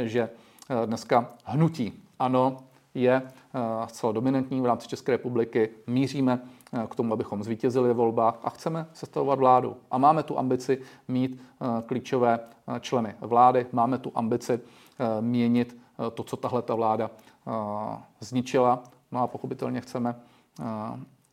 že 0.04 0.30
eh, 0.70 0.88
dneska 0.88 1.34
hnutí 1.46 2.04
ano 2.20 2.58
je 2.94 3.22
eh, 3.22 3.88
zcela 3.88 4.12
dominantní 4.12 4.62
v 4.62 4.66
rámci 4.66 4.88
České 4.88 5.12
republiky. 5.12 5.70
Míříme 5.88 6.42
eh, 6.74 6.88
k 6.90 6.96
tomu, 6.96 7.14
abychom 7.14 7.44
zvítězili 7.44 7.88
ve 7.88 7.94
volbách 7.94 8.40
a 8.44 8.50
chceme 8.50 8.88
sestavovat 8.94 9.40
vládu. 9.40 9.78
A 9.92 9.98
máme 9.98 10.24
tu 10.24 10.40
ambici 10.40 10.82
mít 11.08 11.42
klíčové 11.86 12.40
členy 12.80 13.16
vlády, 13.22 13.66
máme 13.72 13.98
tu 13.98 14.12
ambici 14.16 14.60
měnit 15.20 15.78
to, 16.14 16.24
co 16.24 16.38
tahle 16.38 16.62
ta 16.62 16.76
vláda 16.76 17.12
zničila. 18.20 18.84
No 19.12 19.20
a 19.20 19.28
pochopitelně 19.28 19.82
chceme 19.82 20.16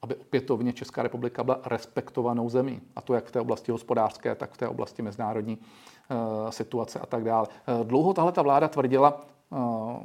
aby 0.02 0.14
opětovně 0.14 0.72
Česká 0.72 1.02
republika 1.02 1.44
byla 1.44 1.60
respektovanou 1.66 2.48
zemí. 2.48 2.80
A 2.96 3.00
to 3.00 3.14
jak 3.14 3.26
v 3.26 3.32
té 3.32 3.40
oblasti 3.40 3.72
hospodářské, 3.72 4.34
tak 4.34 4.52
v 4.52 4.56
té 4.56 4.68
oblasti 4.68 5.02
mezinárodní 5.02 5.58
uh, 5.58 6.50
situace 6.50 6.98
a 6.98 7.06
tak 7.06 7.24
dále. 7.24 7.46
Uh, 7.80 7.86
dlouho 7.86 8.14
tahle 8.14 8.32
ta 8.32 8.42
vláda 8.42 8.68
tvrdila, 8.68 9.20
uh, 9.50 9.96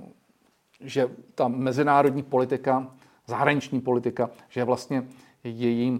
že 0.80 1.10
ta 1.36 1.48
mezinárodní 1.48 2.24
politika, 2.24 2.88
zahraniční 3.28 3.82
politika, 3.82 4.30
že 4.50 4.60
je 4.60 4.66
vlastně 4.66 5.08
její, 5.44 6.00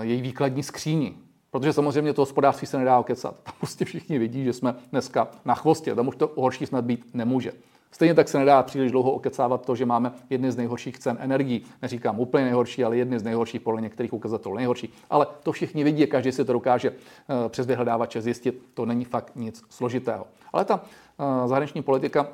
její 0.00 0.22
výkladní 0.22 0.62
skříní. 0.62 1.18
Protože 1.50 1.72
samozřejmě 1.72 2.12
to 2.12 2.22
hospodářství 2.22 2.66
se 2.66 2.78
nedá 2.78 2.98
okecat. 2.98 3.36
Tam 3.42 3.54
prostě 3.58 3.84
všichni 3.84 4.18
vidí, 4.18 4.44
že 4.44 4.52
jsme 4.52 4.74
dneska 4.90 5.28
na 5.44 5.54
chvostě. 5.54 5.94
Tam 5.94 6.08
už 6.08 6.16
to 6.16 6.32
horší 6.36 6.66
snad 6.66 6.84
být 6.84 7.14
nemůže. 7.14 7.52
Stejně 7.94 8.14
tak 8.14 8.28
se 8.28 8.38
nedá 8.38 8.62
příliš 8.62 8.92
dlouho 8.92 9.12
okecávat 9.12 9.66
to, 9.66 9.76
že 9.76 9.86
máme 9.86 10.12
jedny 10.30 10.52
z 10.52 10.56
nejhorších 10.56 10.98
cen 10.98 11.16
energií. 11.20 11.64
Neříkám 11.82 12.20
úplně 12.20 12.44
nejhorší, 12.44 12.84
ale 12.84 12.96
jedny 12.96 13.18
z 13.18 13.22
nejhorších 13.22 13.60
podle 13.60 13.80
některých 13.80 14.12
ukazatelů 14.12 14.56
nejhorší. 14.56 14.92
Ale 15.10 15.26
to 15.42 15.52
všichni 15.52 15.84
vidí, 15.84 16.06
každý 16.06 16.32
si 16.32 16.44
to 16.44 16.52
dokáže 16.52 16.90
eh, 16.90 17.48
přes 17.48 17.66
vyhledávače 17.66 18.22
zjistit. 18.22 18.62
To 18.74 18.86
není 18.86 19.04
fakt 19.04 19.36
nic 19.36 19.62
složitého. 19.68 20.26
Ale 20.52 20.64
ta 20.64 20.84
eh, 20.84 21.48
zahraniční 21.48 21.82
politika 21.82 22.28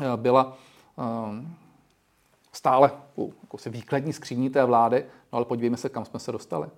eh, 0.00 0.04
byla 0.16 0.56
stále 2.52 2.90
jako 3.42 3.58
se 3.58 3.70
výkladní 3.70 4.12
skříní 4.12 4.50
té 4.50 4.64
vlády, 4.64 5.04
no 5.32 5.36
ale 5.36 5.44
podívejme 5.44 5.76
se, 5.76 5.88
kam 5.88 6.04
jsme 6.04 6.20
se 6.20 6.32
dostali. 6.32 6.68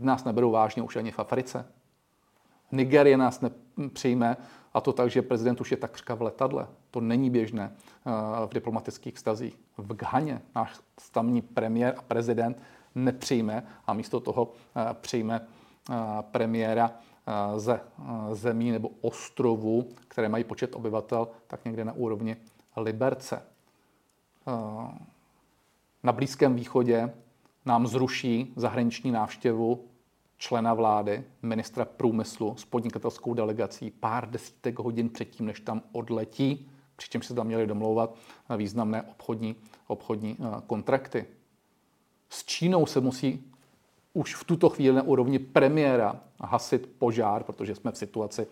Nás 0.00 0.24
neberou 0.24 0.50
vážně 0.50 0.82
už 0.82 0.96
ani 0.96 1.10
v 1.10 1.18
Africe. 1.18 1.66
Nigerie 2.72 3.16
nás 3.16 3.40
nepřijme 3.76 4.36
a 4.74 4.80
to 4.80 4.92
tak, 4.92 5.10
že 5.10 5.22
prezident 5.22 5.60
už 5.60 5.70
je 5.70 5.76
takřka 5.76 6.14
v 6.14 6.22
letadle. 6.22 6.66
To 6.90 7.00
není 7.00 7.30
běžné 7.30 7.72
eh, 7.72 8.10
v 8.46 8.54
diplomatických 8.54 9.18
stazích. 9.18 9.58
V 9.78 9.94
Ghaně 9.94 10.42
náš 10.54 10.80
tamní 11.12 11.42
premiér 11.42 11.94
a 11.98 12.02
prezident 12.02 12.62
nepřijme 12.94 13.66
a 13.86 13.92
místo 13.92 14.20
toho 14.20 14.52
eh, 14.76 14.94
přijme 15.00 15.40
eh, 15.90 15.94
premiéra 16.30 16.92
ze 17.56 17.80
zemí 18.32 18.70
nebo 18.70 18.90
ostrovů, 19.00 19.88
které 20.08 20.28
mají 20.28 20.44
počet 20.44 20.74
obyvatel, 20.74 21.28
tak 21.46 21.64
někde 21.64 21.84
na 21.84 21.92
úrovni 21.92 22.36
Liberce. 22.76 23.42
Na 26.02 26.12
Blízkém 26.12 26.54
východě 26.54 27.12
nám 27.64 27.86
zruší 27.86 28.52
zahraniční 28.56 29.10
návštěvu 29.10 29.84
člena 30.44 30.74
vlády, 30.74 31.24
ministra 31.42 31.84
průmyslu 31.84 32.56
s 32.56 32.64
podnikatelskou 32.64 33.34
delegací 33.34 33.90
pár 33.90 34.30
desítek 34.30 34.78
hodin 34.78 35.08
předtím, 35.08 35.46
než 35.46 35.60
tam 35.60 35.82
odletí, 35.92 36.70
přičemž 36.96 37.26
se 37.26 37.34
tam 37.34 37.46
měli 37.46 37.66
domlouvat 37.66 38.14
významné 38.56 39.02
obchodní, 39.02 39.56
obchodní 39.86 40.36
eh, 40.40 40.62
kontrakty. 40.66 41.26
S 42.28 42.44
Čínou 42.44 42.86
se 42.86 43.00
musí 43.00 43.52
už 44.12 44.34
v 44.34 44.44
tuto 44.44 44.68
chvíli 44.68 44.96
na 44.96 45.02
úrovni 45.02 45.38
premiéra 45.38 46.20
hasit 46.40 46.90
požár, 46.98 47.44
protože 47.44 47.74
jsme 47.74 47.92
v 47.92 47.98
situaci, 47.98 48.46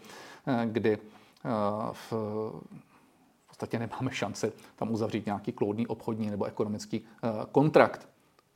eh, 0.47 0.67
kdy 0.67 0.93
eh, 0.93 1.49
v 1.93 2.13
podstatě 3.47 3.79
nemáme 3.79 4.11
šanci 4.11 4.53
tam 4.77 4.93
uzavřít 4.93 5.27
nějaký 5.27 5.53
kloudný 5.53 5.87
obchodní 5.87 6.31
nebo 6.31 6.45
ekonomický 6.45 7.05
kontrakt. 7.53 8.09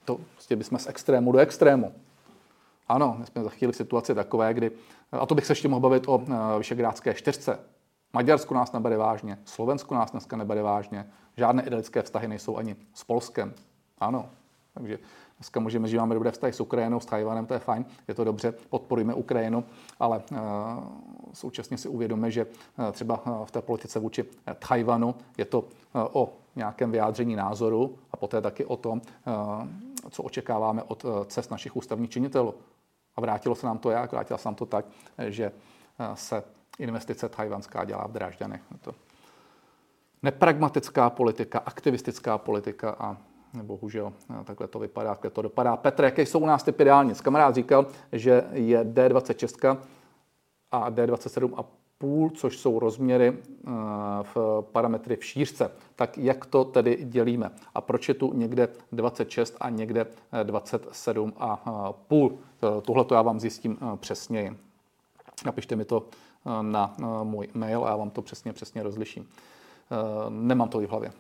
To 0.05 0.21
prostě 0.33 0.57
bychom 0.57 0.79
z 0.79 0.87
extrému 0.87 1.33
do 1.33 1.39
extrému. 1.39 1.93
Ano, 2.89 3.17
my 3.19 3.27
jsme 3.27 3.45
za 3.45 3.51
chvíli 3.51 3.73
v 3.73 3.77
situaci 3.77 4.15
takové, 4.15 4.55
kdy, 4.55 4.71
a 5.13 5.27
to 5.27 5.35
bych 5.35 5.47
se 5.47 5.53
ještě 5.53 5.69
mohl 5.69 5.81
bavit 5.81 6.09
o 6.09 6.23
eh, 6.23 6.59
Vyšegrádské 6.59 7.15
čtyřce. 7.15 7.59
Maďarsko 8.13 8.55
nás 8.55 8.73
nebere 8.73 8.97
vážně, 8.97 9.39
Slovensko 9.45 9.95
nás 9.95 10.11
dneska 10.11 10.37
nebere 10.37 10.63
vážně, 10.63 11.07
žádné 11.37 11.63
idylické 11.63 12.03
vztahy 12.03 12.29
nejsou 12.29 12.57
ani 12.57 12.77
s 12.95 13.05
Polskem. 13.05 13.55
Ano, 13.99 14.29
Takže 14.77 14.99
dneska 15.39 15.61
můžeme, 15.61 15.89
že 15.89 15.99
máme 15.99 16.15
dobré 16.15 16.31
vztahy 16.31 16.53
s 16.53 16.61
Ukrajinou, 16.61 17.01
s 17.01 17.07
Tajvanem, 17.07 17.47
to 17.47 17.55
je 17.55 17.61
fajn, 17.61 17.85
je 18.09 18.15
to 18.15 18.25
dobře, 18.25 18.55
podporujeme 18.71 19.15
Ukrajinu, 19.15 19.65
ale 20.01 20.23
uh, 20.31 20.39
současně 21.33 21.79
si 21.79 21.89
uvědomíme, 21.89 22.31
že 22.31 22.45
uh, 22.45 22.91
třeba 22.93 23.23
v 23.45 23.51
té 23.51 23.63
politice 23.63 23.99
vůči 23.99 24.25
Tajvanu 24.69 25.15
je 25.39 25.45
to 25.45 25.61
uh, 25.61 25.67
o 26.13 26.33
nějakém 26.57 26.91
vyjádření 26.91 27.37
názoru 27.37 27.99
a 28.13 28.17
poté 28.17 28.41
taky 28.41 28.65
o 28.65 28.77
tom, 28.77 29.03
co 30.11 30.23
očekáváme 30.23 30.83
od 30.83 31.05
cest 31.27 31.51
našich 31.51 31.77
ústavních 31.77 32.11
činitelů. 32.11 32.55
A 33.17 33.21
vrátilo 33.21 33.55
se 33.55 33.67
nám 33.67 33.79
to 33.79 33.91
jak? 33.91 34.13
Vrátilo 34.13 34.39
se 34.39 34.49
nám 34.49 34.55
to 34.55 34.67
tak, 34.67 34.85
že 35.29 35.53
se 36.15 36.45
investice 36.79 37.29
tajvanská 37.29 37.85
dělá 37.85 38.07
v 38.07 38.13
Drážďanech. 38.13 38.61
To 38.81 38.95
nepragmatická 40.23 41.11
politika, 41.11 41.59
aktivistická 41.59 42.39
politika 42.39 42.97
a 42.99 43.17
bohužel 43.63 44.13
takhle 44.45 44.69
to 44.69 44.79
vypadá, 44.79 45.11
takhle 45.11 45.31
to 45.31 45.43
dopadá. 45.43 45.77
Petr, 45.77 46.05
jaké 46.05 46.23
jsou 46.23 46.39
u 46.39 46.47
nás 46.47 46.63
typy 46.63 46.85
dálnic? 46.85 47.21
Kamarád 47.21 47.55
říkal, 47.55 47.87
že 48.13 48.45
je 48.53 48.85
D26 48.85 49.79
a 50.71 50.91
D27 50.91 51.55
a 51.57 51.65
půl, 51.99 52.31
což 52.31 52.59
jsou 52.59 52.79
rozměry 52.79 53.33
eh, 53.37 53.71
v 54.23 54.65
parametry 54.73 55.17
v 55.17 55.25
šířce. 55.25 55.71
Tak 55.97 56.19
jak 56.19 56.47
to 56.47 56.65
tedy 56.65 56.99
dělíme? 57.05 57.51
A 57.75 57.81
proč 57.81 58.09
je 58.09 58.15
tu 58.15 58.33
někde 58.35 58.69
26 58.93 59.57
a 59.61 59.71
někde 59.71 60.07
27 60.43 61.33
a 61.39 61.63
eh, 61.67 61.95
půl? 62.09 62.39
Tohle 62.83 63.05
to 63.05 63.15
já 63.15 63.23
vám 63.23 63.41
zjistím 63.41 63.79
eh, 63.81 63.97
přesněji. 63.97 64.57
Napište 65.47 65.77
mi 65.77 65.85
to 65.85 66.07
na 66.63 66.97
můj 67.23 67.49
mail 67.55 67.85
a 67.85 67.89
já 67.89 67.97
vám 67.97 68.11
to 68.11 68.23
přesně, 68.23 68.53
přesně 68.53 68.83
rozliším. 68.83 69.29
Nemám 70.29 70.69
to 70.69 70.79
v 70.79 70.87
hlavě. 70.87 71.13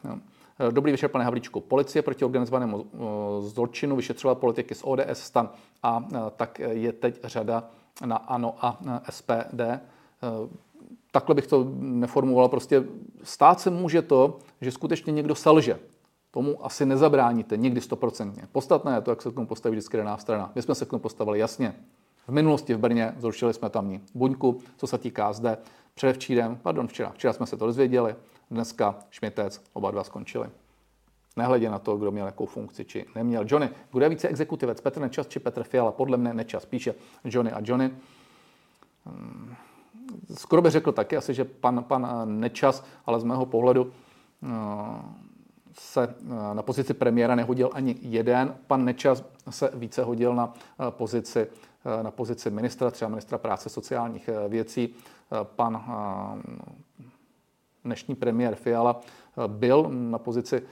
Dobrý 0.71 0.93
večer, 0.93 1.11
pane 1.11 1.25
Havlíčku. 1.25 1.61
Policie 1.61 2.03
proti 2.03 2.25
organizovanému 2.25 2.87
zločinu 3.41 3.97
vyšetřovala 3.97 4.35
politiky 4.35 4.75
z 4.75 4.83
ODS, 4.85 5.05
STAN 5.13 5.51
a 5.83 6.05
tak 6.37 6.59
je 6.59 6.93
teď 6.93 7.21
řada 7.25 7.65
na 8.05 8.17
ANO 8.17 8.55
a 8.61 8.79
SPD 9.11 9.61
takhle 11.11 11.35
bych 11.35 11.47
to 11.47 11.67
neformuloval, 11.79 12.49
prostě 12.49 12.85
stát 13.23 13.61
se 13.61 13.71
může 13.71 14.03
to, 14.03 14.39
že 14.61 14.71
skutečně 14.71 15.13
někdo 15.13 15.35
selže. 15.35 15.79
Tomu 16.31 16.65
asi 16.65 16.87
nezabráníte 16.87 17.57
nikdy 17.57 17.81
stoprocentně. 17.81 18.43
Podstatné 18.53 18.95
je 18.95 19.01
to, 19.01 19.11
jak 19.11 19.23
se 19.23 19.31
k 19.31 19.35
tomu 19.35 19.47
postaví 19.47 19.77
vždycky 19.77 19.97
daná 19.97 20.17
strana. 20.17 20.53
My 20.55 20.63
jsme 20.63 20.75
se 20.75 20.85
k 20.85 20.89
tomu 20.91 21.01
postavili 21.01 21.39
jasně. 21.39 21.75
V 22.29 22.33
minulosti 22.33 22.75
v 22.75 22.79
Brně 22.79 23.15
zrušili 23.19 23.55
jsme 23.55 23.71
tamní 23.71 24.01
buňku, 24.15 24.61
co 24.77 24.87
se 24.87 24.99
týká 24.99 25.33
zde. 25.33 25.59
Předevčírem, 25.95 26.59
pardon, 26.63 26.87
včera, 26.87 27.11
včera 27.11 27.33
jsme 27.33 27.47
se 27.47 27.57
to 27.57 27.67
dozvěděli, 27.67 28.15
dneska 28.51 28.99
Šmitec, 29.11 29.63
oba 29.73 29.91
dva 29.91 30.05
skončili. 30.05 30.49
Nehledě 31.37 31.71
na 31.71 31.79
to, 31.79 31.97
kdo 31.97 32.11
měl 32.11 32.27
jakou 32.27 32.47
funkci 32.47 32.85
či 32.85 33.07
neměl. 33.15 33.45
Johnny, 33.49 33.71
je 34.01 34.09
více 34.09 34.29
exekutivec, 34.29 34.81
Petr 34.81 35.01
Nečas 35.01 35.27
či 35.27 35.41
Petr 35.41 35.63
Fiala? 35.63 35.93
Podle 35.93 36.17
mne 36.17 36.35
Nečas 36.35 36.67
píše 36.67 36.95
Johnny 37.25 37.53
a 37.53 37.61
Johnny. 37.65 37.91
Hmm 39.05 39.57
skoro 40.35 40.63
bych 40.63 40.73
řekl 40.73 40.93
taky 40.93 41.17
asi, 41.17 41.35
že 41.35 41.45
pan, 41.45 41.85
pan 41.85 42.07
Nečas, 42.41 42.85
ale 43.07 43.21
z 43.21 43.25
mého 43.25 43.47
pohledu 43.47 43.93
eh, 44.43 44.49
se 45.73 46.03
eh, 46.03 46.55
na 46.55 46.63
pozici 46.63 46.95
premiéra 46.95 47.35
nehodil 47.35 47.71
ani 47.73 47.97
jeden. 48.01 48.55
Pan 48.67 48.85
Nečas 48.85 49.25
se 49.51 49.71
více 49.75 50.03
hodil 50.03 50.35
na 50.35 50.55
eh, 50.55 50.85
pozici, 50.91 51.47
na 52.03 52.11
pozici 52.11 52.51
ministra, 52.51 52.91
třeba 52.91 53.09
ministra 53.09 53.39
práce 53.39 53.69
sociálních 53.69 54.31
věcí. 54.49 54.95
Pan 55.43 55.85
dnešní 57.85 58.15
premiér 58.15 58.55
Fiala 58.55 59.01
byl 59.47 59.87
na 59.91 60.19
pozici, 60.19 60.63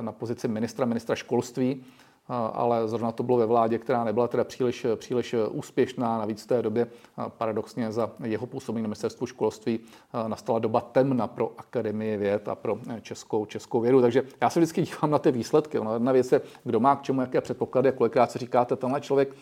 na 0.00 0.12
pozici 0.12 0.48
ministra, 0.48 0.86
ministra 0.86 1.14
školství 1.14 1.84
ale 2.28 2.88
zrovna 2.88 3.12
to 3.12 3.22
bylo 3.22 3.38
ve 3.38 3.46
vládě, 3.46 3.78
která 3.78 4.04
nebyla 4.04 4.28
teda 4.28 4.44
příliš, 4.44 4.86
příliš 4.96 5.34
úspěšná. 5.50 6.18
Navíc 6.18 6.42
v 6.42 6.46
té 6.46 6.62
době 6.62 6.86
paradoxně 7.28 7.92
za 7.92 8.10
jeho 8.24 8.46
působení 8.46 8.82
na 8.82 8.88
ministerstvu 8.88 9.26
školství 9.26 9.80
nastala 10.26 10.58
doba 10.58 10.80
temna 10.80 11.26
pro 11.26 11.52
Akademii 11.58 12.16
věd 12.16 12.48
a 12.48 12.54
pro 12.54 12.78
českou, 13.00 13.46
českou 13.46 13.80
vědu. 13.80 14.00
Takže 14.00 14.22
já 14.40 14.50
se 14.50 14.60
vždycky 14.60 14.82
dívám 14.82 15.10
na 15.10 15.18
ty 15.18 15.32
výsledky. 15.32 15.78
Ono 15.78 15.94
jedna 15.94 16.12
věc 16.12 16.32
je, 16.32 16.40
kdo 16.64 16.80
má 16.80 16.96
k 16.96 17.02
čemu, 17.02 17.20
jaké 17.20 17.40
předpoklady 17.40 17.92
kolikrát 17.92 18.30
si 18.30 18.38
říkáte, 18.38 18.76
tenhle 18.76 19.00
člověk 19.00 19.34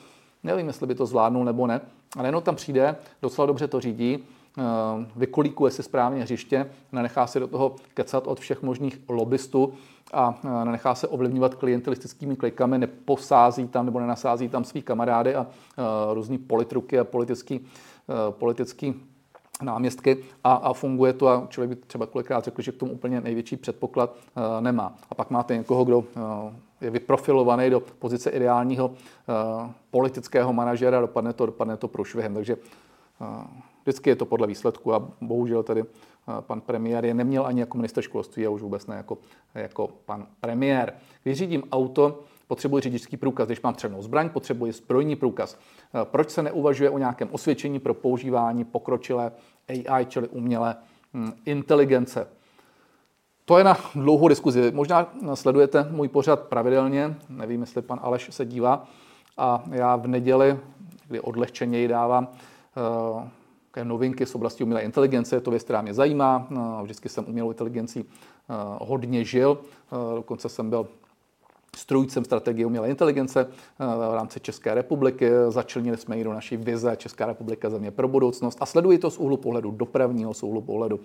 nevím, 0.42 0.66
jestli 0.66 0.86
by 0.86 0.94
to 0.94 1.06
zvládnul 1.06 1.44
nebo 1.44 1.66
ne. 1.66 1.80
Ale 2.16 2.28
jenom 2.28 2.42
tam 2.42 2.56
přijde, 2.56 2.96
docela 3.22 3.46
dobře 3.46 3.68
to 3.68 3.80
řídí, 3.80 4.24
vykolíkuje 5.16 5.70
si 5.70 5.82
správně 5.82 6.22
hřiště, 6.22 6.70
nenechá 6.92 7.26
si 7.26 7.40
do 7.40 7.46
toho 7.46 7.76
kecat 7.94 8.26
od 8.26 8.40
všech 8.40 8.62
možných 8.62 9.00
lobbystů 9.08 9.72
a 10.12 10.38
nenechá 10.64 10.94
se 10.94 11.08
ovlivňovat 11.08 11.54
klientelistickými 11.54 12.36
klikami, 12.36 12.78
neposází 12.78 13.68
tam 13.68 13.86
nebo 13.86 14.00
nenasází 14.00 14.48
tam 14.48 14.64
svý 14.64 14.82
kamarády 14.82 15.34
a 15.34 15.46
různý 16.12 16.38
politruky 16.38 16.98
a 16.98 17.04
politický, 17.04 17.66
politický 18.30 18.94
náměstky 19.62 20.24
a, 20.44 20.52
a 20.52 20.72
funguje 20.72 21.12
to 21.12 21.28
a 21.28 21.46
člověk 21.48 21.68
by 21.68 21.76
třeba 21.86 22.06
kolikrát 22.06 22.44
řekl, 22.44 22.62
že 22.62 22.72
k 22.72 22.76
tomu 22.76 22.92
úplně 22.92 23.20
největší 23.20 23.56
předpoklad 23.56 24.14
uh, 24.14 24.42
nemá. 24.60 24.94
A 25.10 25.14
pak 25.14 25.30
máte 25.30 25.56
někoho, 25.56 25.84
kdo 25.84 25.98
uh, 25.98 26.04
je 26.80 26.90
vyprofilovaný 26.90 27.70
do 27.70 27.80
pozice 27.80 28.30
ideálního 28.30 28.88
uh, 28.88 28.94
politického 29.90 30.52
manažera, 30.52 31.00
dopadne 31.00 31.32
to, 31.32 31.46
dopadne 31.46 31.76
to 31.76 31.88
průšvihem. 31.88 32.34
Takže 32.34 32.56
uh, 32.56 33.28
vždycky 33.84 34.10
je 34.10 34.16
to 34.16 34.26
podle 34.26 34.46
výsledku 34.46 34.94
a 34.94 35.08
bohužel 35.20 35.62
tady 35.62 35.84
pan 36.40 36.60
premiér 36.60 37.04
je 37.04 37.14
neměl 37.14 37.46
ani 37.46 37.60
jako 37.60 37.78
minister 37.78 38.02
školství 38.02 38.46
a 38.46 38.50
už 38.50 38.62
vůbec 38.62 38.86
ne 38.86 38.96
jako, 38.96 39.18
jako 39.54 39.88
pan 40.04 40.26
premiér. 40.40 40.92
Když 41.22 41.38
řídím 41.38 41.62
auto, 41.72 42.20
potřebuji 42.46 42.80
řidičský 42.80 43.16
průkaz. 43.16 43.46
Když 43.46 43.62
mám 43.62 43.74
střelnou 43.74 44.02
zbraň, 44.02 44.28
potřebuji 44.28 44.72
zbrojní 44.72 45.16
průkaz. 45.16 45.58
Proč 46.04 46.30
se 46.30 46.42
neuvažuje 46.42 46.90
o 46.90 46.98
nějakém 46.98 47.28
osvědčení 47.32 47.80
pro 47.80 47.94
používání 47.94 48.64
pokročilé 48.64 49.32
AI, 49.88 50.06
čili 50.06 50.28
umělé 50.28 50.76
hm, 51.14 51.32
inteligence? 51.44 52.28
To 53.44 53.58
je 53.58 53.64
na 53.64 53.76
dlouhou 53.94 54.28
diskuzi. 54.28 54.72
Možná 54.74 55.12
sledujete 55.34 55.88
můj 55.90 56.08
pořad 56.08 56.40
pravidelně, 56.40 57.14
nevím, 57.28 57.60
jestli 57.60 57.82
pan 57.82 58.00
Aleš 58.02 58.28
se 58.30 58.44
dívá, 58.44 58.86
a 59.36 59.64
já 59.70 59.96
v 59.96 60.06
neděli, 60.06 60.58
kdy 61.08 61.20
odlehčeně 61.20 61.88
dávám 61.88 62.28
také 63.74 63.84
novinky 63.84 64.26
z 64.26 64.34
oblasti 64.34 64.64
umělé 64.64 64.82
inteligence, 64.82 65.40
to 65.40 65.50
věc, 65.50 65.62
která 65.62 65.82
mě 65.82 65.94
zajímá. 65.94 66.46
No, 66.50 66.80
vždycky 66.82 67.08
jsem 67.08 67.24
umělou 67.28 67.50
inteligencí 67.50 68.04
eh, 68.04 68.54
hodně 68.80 69.24
žil, 69.24 69.58
eh, 69.58 70.14
dokonce 70.14 70.48
jsem 70.48 70.70
byl 70.70 70.86
strůjcem 71.76 72.24
strategie 72.24 72.66
umělé 72.66 72.88
inteligence 72.88 73.40
eh, 73.40 74.10
v 74.10 74.14
rámci 74.14 74.40
České 74.40 74.74
republiky. 74.74 75.30
Začlenili 75.48 75.96
jsme 75.96 76.18
ji 76.18 76.24
do 76.24 76.32
naší 76.32 76.56
vize 76.56 76.96
Česká 76.96 77.26
republika 77.26 77.70
země 77.70 77.90
pro 77.90 78.08
budoucnost 78.08 78.58
a 78.60 78.66
sleduji 78.66 78.98
to 78.98 79.10
z 79.10 79.18
úhlu 79.18 79.36
pohledu 79.36 79.70
dopravního, 79.70 80.34
z 80.34 80.42
úhlu 80.42 80.60
pohledu 80.60 81.00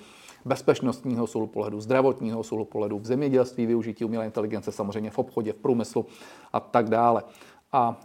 bezpečnostního, 0.45 1.27
z 1.27 1.35
úhlu 1.35 1.47
pohledu 1.47 1.81
zdravotního, 1.81 2.43
z 2.43 2.51
úhlu 2.51 2.65
pohledu 2.65 2.99
v 2.99 3.05
zemědělství, 3.05 3.65
využití 3.65 4.05
umělé 4.05 4.25
inteligence, 4.25 4.71
samozřejmě 4.71 5.09
v 5.09 5.19
obchodě, 5.19 5.53
v 5.53 5.55
průmyslu 5.55 6.05
a 6.53 6.59
tak 6.59 6.89
dále. 6.89 7.23
A 7.71 7.97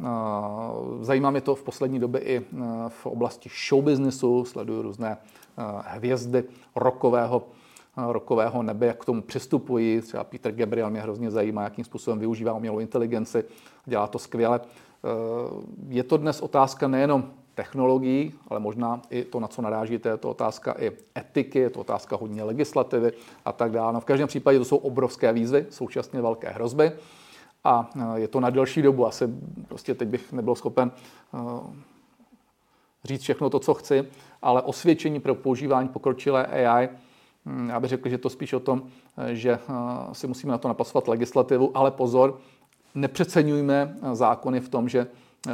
zajímá 1.00 1.30
mě 1.30 1.40
to 1.40 1.54
v 1.54 1.62
poslední 1.62 1.98
době 1.98 2.20
i 2.20 2.44
v 2.88 3.06
oblasti 3.06 3.50
showbiznesu, 3.68 4.44
sleduju 4.44 4.82
různé 4.82 5.16
hvězdy 5.86 6.44
rokového, 6.76 7.42
rokového 7.96 8.62
nebe, 8.62 8.86
jak 8.86 9.02
k 9.02 9.04
tomu 9.04 9.22
přistupují. 9.22 10.00
Třeba 10.00 10.24
Peter 10.24 10.52
Gabriel 10.52 10.90
mě 10.90 11.00
hrozně 11.00 11.30
zajímá, 11.30 11.62
jakým 11.62 11.84
způsobem 11.84 12.18
využívá 12.18 12.52
umělou 12.52 12.78
inteligenci, 12.78 13.44
dělá 13.86 14.06
to 14.06 14.18
skvěle. 14.18 14.60
Je 15.88 16.02
to 16.02 16.16
dnes 16.16 16.40
otázka 16.40 16.88
nejenom 16.88 17.30
technologií, 17.54 18.34
ale 18.48 18.60
možná 18.60 19.02
i 19.10 19.24
to, 19.24 19.40
na 19.40 19.48
co 19.48 19.62
narážíte, 19.62 20.08
je 20.08 20.16
to 20.16 20.30
otázka 20.30 20.74
i 20.78 20.92
etiky, 21.18 21.58
je 21.58 21.70
to 21.70 21.80
otázka 21.80 22.16
hodně 22.16 22.42
legislativy 22.42 23.12
a 23.44 23.52
tak 23.52 23.72
dále. 23.72 23.92
No 23.92 24.00
v 24.00 24.04
každém 24.04 24.28
případě 24.28 24.58
to 24.58 24.64
jsou 24.64 24.76
obrovské 24.76 25.32
výzvy, 25.32 25.66
současně 25.70 26.22
velké 26.22 26.48
hrozby 26.48 26.92
a 27.64 27.90
e, 27.96 28.20
je 28.20 28.28
to 28.28 28.40
na 28.40 28.50
delší 28.50 28.82
dobu. 28.82 29.06
Asi 29.06 29.28
prostě 29.68 29.94
teď 29.94 30.08
bych 30.08 30.32
nebyl 30.32 30.54
schopen 30.54 30.90
e, 30.90 31.38
říct 33.04 33.22
všechno 33.22 33.50
to, 33.50 33.58
co 33.58 33.74
chci, 33.74 34.08
ale 34.42 34.62
osvědčení 34.62 35.20
pro 35.20 35.34
používání 35.34 35.88
pokročilé 35.88 36.46
AI, 36.46 36.88
hm, 37.46 37.68
já 37.68 37.80
bych 37.80 37.90
řekl, 37.90 38.08
že 38.08 38.18
to 38.18 38.30
spíš 38.30 38.52
o 38.52 38.60
tom, 38.60 38.82
e, 39.18 39.34
že 39.34 39.58
si 40.12 40.26
musíme 40.26 40.52
na 40.52 40.58
to 40.58 40.68
napasovat 40.68 41.08
legislativu, 41.08 41.70
ale 41.74 41.90
pozor, 41.90 42.38
nepřeceňujme 42.94 43.96
zákony 44.12 44.60
v 44.60 44.68
tom, 44.68 44.88
že 44.88 45.06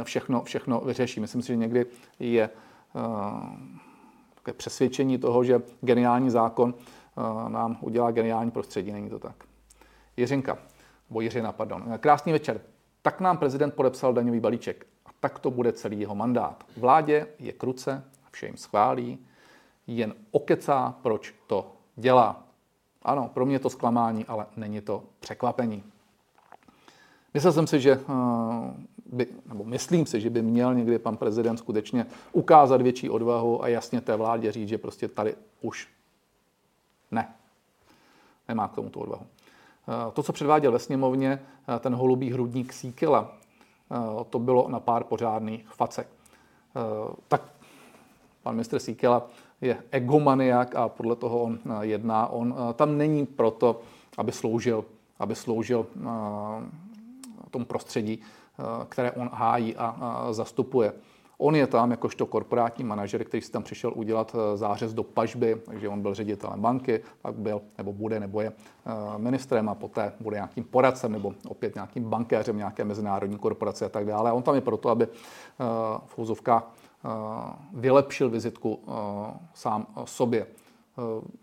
všechno, 0.03 0.43
všechno 0.43 0.79
vyřeší. 0.79 1.19
Myslím 1.19 1.41
si, 1.41 1.47
že 1.47 1.55
někdy 1.55 1.85
je 2.19 2.49
také 4.35 4.53
přesvědčení 4.57 5.17
toho, 5.17 5.43
že 5.43 5.61
geniální 5.81 6.29
zákon 6.29 6.73
nám 7.47 7.77
udělá 7.81 8.11
geniální 8.11 8.51
prostředí. 8.51 8.91
Není 8.91 9.09
to 9.09 9.19
tak. 9.19 9.35
Jiřinka, 10.17 10.57
Jiřina, 11.19 11.51
pardon. 11.51 11.83
Krásný 11.97 12.31
večer. 12.31 12.61
Tak 13.01 13.19
nám 13.19 13.37
prezident 13.37 13.73
podepsal 13.73 14.13
daňový 14.13 14.39
balíček. 14.39 14.87
A 15.05 15.09
tak 15.19 15.39
to 15.39 15.51
bude 15.51 15.73
celý 15.73 15.99
jeho 15.99 16.15
mandát. 16.15 16.63
Vládě 16.77 17.27
je 17.39 17.51
kruce, 17.51 18.03
vše 18.31 18.45
jim 18.45 18.57
schválí, 18.57 19.19
jen 19.87 20.13
okecá, 20.31 20.95
proč 21.01 21.35
to 21.47 21.71
dělá. 21.95 22.43
Ano, 23.01 23.29
pro 23.33 23.45
mě 23.45 23.55
je 23.55 23.59
to 23.59 23.69
zklamání, 23.69 24.25
ale 24.25 24.45
není 24.57 24.81
to 24.81 25.03
překvapení. 25.19 25.83
Myslel 27.33 27.53
jsem 27.53 27.67
si, 27.67 27.79
že 27.79 27.99
by, 29.05 29.27
nebo 29.45 29.63
myslím 29.63 30.05
si, 30.05 30.21
že 30.21 30.29
by 30.29 30.41
měl 30.41 30.73
někdy 30.73 30.99
pan 30.99 31.17
prezident 31.17 31.57
skutečně 31.57 32.05
ukázat 32.31 32.81
větší 32.81 33.09
odvahu 33.09 33.63
a 33.63 33.67
jasně 33.67 34.01
té 34.01 34.15
vládě 34.15 34.51
říct, 34.51 34.69
že 34.69 34.77
prostě 34.77 35.07
tady 35.07 35.35
už 35.61 35.89
ne. 37.11 37.33
Nemá 38.47 38.67
k 38.67 38.75
tomu 38.75 38.89
tu 38.89 38.99
odvahu. 38.99 39.25
To, 40.13 40.23
co 40.23 40.33
předváděl 40.33 40.71
ve 40.71 40.79
sněmovně, 40.79 41.41
ten 41.79 41.95
holubý 41.95 42.31
hrudník 42.31 42.73
Síkela, 42.73 43.31
to 44.29 44.39
bylo 44.39 44.69
na 44.69 44.79
pár 44.79 45.03
pořádných 45.03 45.67
facek. 45.67 46.07
Tak 47.27 47.41
pan 48.43 48.55
ministr 48.55 48.79
Síkela 48.79 49.27
je 49.61 49.83
egomaniak 49.91 50.75
a 50.75 50.89
podle 50.89 51.15
toho 51.15 51.39
on 51.41 51.59
jedná. 51.81 52.27
On 52.27 52.55
tam 52.73 52.97
není 52.97 53.25
proto, 53.25 53.81
aby 54.17 54.31
sloužil, 54.31 54.85
aby 55.19 55.35
sloužil 55.35 55.85
tomu 57.51 57.65
prostředí, 57.65 58.21
které 58.89 59.11
on 59.11 59.29
hájí 59.33 59.75
a 59.75 60.27
zastupuje. 60.31 60.93
On 61.43 61.55
je 61.55 61.67
tam 61.67 61.91
jakožto 61.91 62.25
korporátní 62.25 62.83
manažer, 62.83 63.23
který 63.23 63.41
si 63.41 63.51
tam 63.51 63.63
přišel 63.63 63.93
udělat 63.95 64.35
eh, 64.35 64.57
zářez 64.57 64.93
do 64.93 65.03
pažby, 65.03 65.61
takže 65.65 65.89
on 65.89 66.01
byl 66.01 66.13
ředitelem 66.13 66.61
banky, 66.61 67.01
pak 67.21 67.35
byl, 67.35 67.61
nebo 67.77 67.93
bude, 67.93 68.19
nebo 68.19 68.41
je 68.41 68.51
eh, 68.51 68.91
ministrem 69.17 69.69
a 69.69 69.75
poté 69.75 70.13
bude 70.19 70.35
nějakým 70.35 70.63
poradcem 70.63 71.11
nebo 71.11 71.33
opět 71.47 71.75
nějakým 71.75 72.03
bankéřem 72.03 72.57
nějaké 72.57 72.85
mezinárodní 72.85 73.37
korporace 73.37 73.85
a 73.85 73.89
tak 73.89 74.05
dále. 74.05 74.31
On 74.31 74.43
tam 74.43 74.55
je 74.55 74.61
proto, 74.61 74.89
aby 74.89 75.07
eh, 75.07 75.65
v 76.05 76.41
vylepšil 77.73 78.29
vizitku 78.29 78.79
sám 79.53 79.87
sobě. 80.05 80.47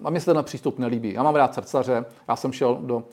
A 0.05 0.11
mně 0.11 0.21
se 0.21 0.35
ten 0.35 0.45
přístup 0.45 0.79
nelíbí. 0.79 1.13
Já 1.13 1.23
mám 1.23 1.35
rád 1.35 1.55
srdcaře, 1.55 2.05
já 2.29 2.37
jsem 2.37 2.53
šel 2.53 2.79
do, 2.81 3.05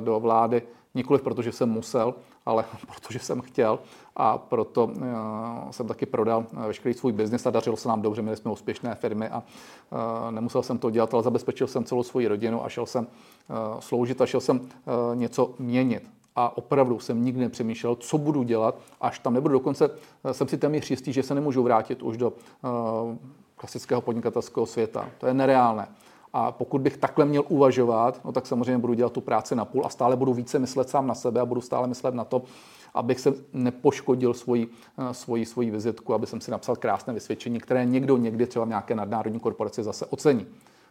do 0.00 0.20
vlády 0.20 0.62
nikoliv 0.94 1.22
protože 1.22 1.52
jsem 1.52 1.70
musel, 1.70 2.14
ale 2.46 2.64
protože 2.86 3.18
jsem 3.18 3.40
chtěl 3.40 3.78
a 4.16 4.38
proto 4.38 4.84
uh, 4.84 5.70
jsem 5.70 5.88
taky 5.88 6.06
prodal 6.06 6.46
uh, 6.52 6.66
veškerý 6.66 6.94
svůj 6.94 7.12
biznis 7.12 7.46
a 7.46 7.50
dařilo 7.50 7.76
se 7.76 7.88
nám 7.88 8.02
dobře, 8.02 8.22
měli 8.22 8.36
jsme 8.36 8.50
úspěšné 8.50 8.94
firmy 8.94 9.28
a 9.28 9.42
uh, 9.90 10.30
nemusel 10.30 10.62
jsem 10.62 10.78
to 10.78 10.90
dělat, 10.90 11.14
ale 11.14 11.22
zabezpečil 11.22 11.66
jsem 11.66 11.84
celou 11.84 12.02
svoji 12.02 12.28
rodinu 12.28 12.64
a 12.64 12.68
šel 12.68 12.86
jsem 12.86 13.06
sloužit 13.78 14.20
a 14.20 14.26
šel 14.26 14.40
jsem 14.40 14.60
něco 15.14 15.54
měnit. 15.58 16.10
A 16.36 16.56
opravdu 16.56 16.98
jsem 16.98 17.24
nikdy 17.24 17.40
nepřemýšlel, 17.40 17.94
co 17.94 18.18
budu 18.18 18.42
dělat, 18.42 18.78
až 19.00 19.18
tam 19.18 19.34
nebudu. 19.34 19.52
Dokonce 19.52 19.90
jsem 20.32 20.48
si 20.48 20.58
téměř 20.58 20.90
jistý, 20.90 21.12
že 21.12 21.22
se 21.22 21.34
nemůžu 21.34 21.62
vrátit 21.62 22.02
už 22.02 22.16
do 22.16 22.32
klasického 23.56 24.00
podnikatelského 24.00 24.66
světa. 24.66 25.08
To 25.18 25.26
je 25.26 25.34
nereálné. 25.34 25.88
A 26.36 26.52
pokud 26.52 26.80
bych 26.80 26.96
takhle 26.96 27.24
měl 27.24 27.44
uvažovat, 27.48 28.20
no 28.24 28.32
tak 28.32 28.46
samozřejmě 28.46 28.78
budu 28.78 28.94
dělat 28.94 29.12
tu 29.12 29.20
práci 29.20 29.54
na 29.54 29.64
půl 29.64 29.86
a 29.86 29.88
stále 29.88 30.16
budu 30.16 30.34
více 30.34 30.58
myslet 30.58 30.88
sám 30.88 31.06
na 31.06 31.14
sebe 31.14 31.40
a 31.40 31.46
budu 31.46 31.60
stále 31.60 31.86
myslet 31.86 32.14
na 32.14 32.24
to, 32.24 32.42
abych 32.94 33.20
se 33.20 33.34
nepoškodil 33.52 34.34
svoji, 34.34 34.68
eh, 34.98 35.14
svoji, 35.14 35.46
svoji 35.46 35.70
vizitku, 35.70 36.14
aby 36.14 36.26
jsem 36.26 36.40
si 36.40 36.50
napsal 36.50 36.76
krásné 36.76 37.14
vysvědčení, 37.14 37.60
které 37.60 37.84
někdo 37.84 38.16
někdy 38.16 38.46
třeba 38.46 38.64
v 38.64 38.68
nějaké 38.68 38.94
nadnárodní 38.94 39.40
korporaci 39.40 39.82
zase 39.82 40.06
ocení. 40.06 40.46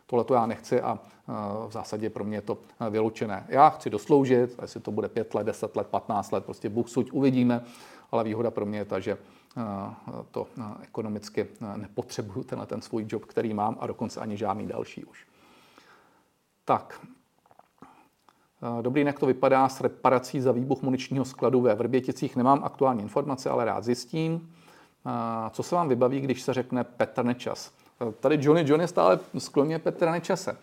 Tohle 0.05 0.23
to 0.23 0.33
já 0.33 0.45
nechci 0.45 0.81
a 0.81 0.99
eh, 0.99 1.31
v 1.67 1.71
zásadě 1.71 2.09
pro 2.09 2.23
mě 2.23 2.37
je 2.37 2.41
to 2.41 2.57
eh, 2.79 2.89
vyloučené. 2.89 3.45
Já 3.49 3.69
chci 3.69 3.89
dosloužit, 3.89 4.55
jestli 4.61 4.79
to 4.79 4.91
bude 4.91 5.09
5 5.09 5.33
let, 5.33 5.43
10 5.43 5.75
let, 5.75 5.87
15 5.87 6.31
let, 6.31 6.45
prostě 6.45 6.69
Bůh 6.69 6.89
suď 6.89 7.11
uvidíme, 7.11 7.63
ale 8.11 8.23
výhoda 8.23 8.51
pro 8.51 8.65
mě 8.65 8.77
je 8.79 8.85
ta, 8.85 8.99
že 8.99 9.17
to 10.31 10.47
ekonomicky 10.83 11.47
nepotřebuju 11.75 12.43
tenhle 12.43 12.65
ten 12.65 12.81
svůj 12.81 13.05
job, 13.09 13.25
který 13.25 13.53
mám 13.53 13.77
a 13.79 13.87
dokonce 13.87 14.19
ani 14.19 14.37
žádný 14.37 14.67
další 14.67 15.05
už. 15.05 15.25
Tak, 16.65 16.99
eh, 18.63 18.81
Dobrý, 18.81 19.01
jak 19.01 19.19
to 19.19 19.25
vypadá 19.25 19.69
s 19.69 19.81
reparací 19.81 20.41
za 20.41 20.51
výbuch 20.51 20.81
muničního 20.81 21.25
skladu 21.25 21.61
ve 21.61 21.75
Vrběticích? 21.75 22.35
Nemám 22.35 22.63
aktuální 22.63 23.01
informace, 23.01 23.49
ale 23.49 23.65
rád 23.65 23.83
zjistím. 23.83 24.55
Eh, 25.05 25.49
co 25.49 25.63
se 25.63 25.75
vám 25.75 25.89
vybaví, 25.89 26.21
když 26.21 26.41
se 26.41 26.53
řekne 26.53 26.83
Petr 26.83 27.25
Nečas? 27.25 27.71
Eh, 28.01 28.11
tady 28.11 28.37
Johnny 28.41 28.63
John 28.67 28.81
je 28.81 28.87
stále 28.87 29.19
skloně 29.37 29.79
Petra 29.79 30.11
Nečase. 30.11 30.57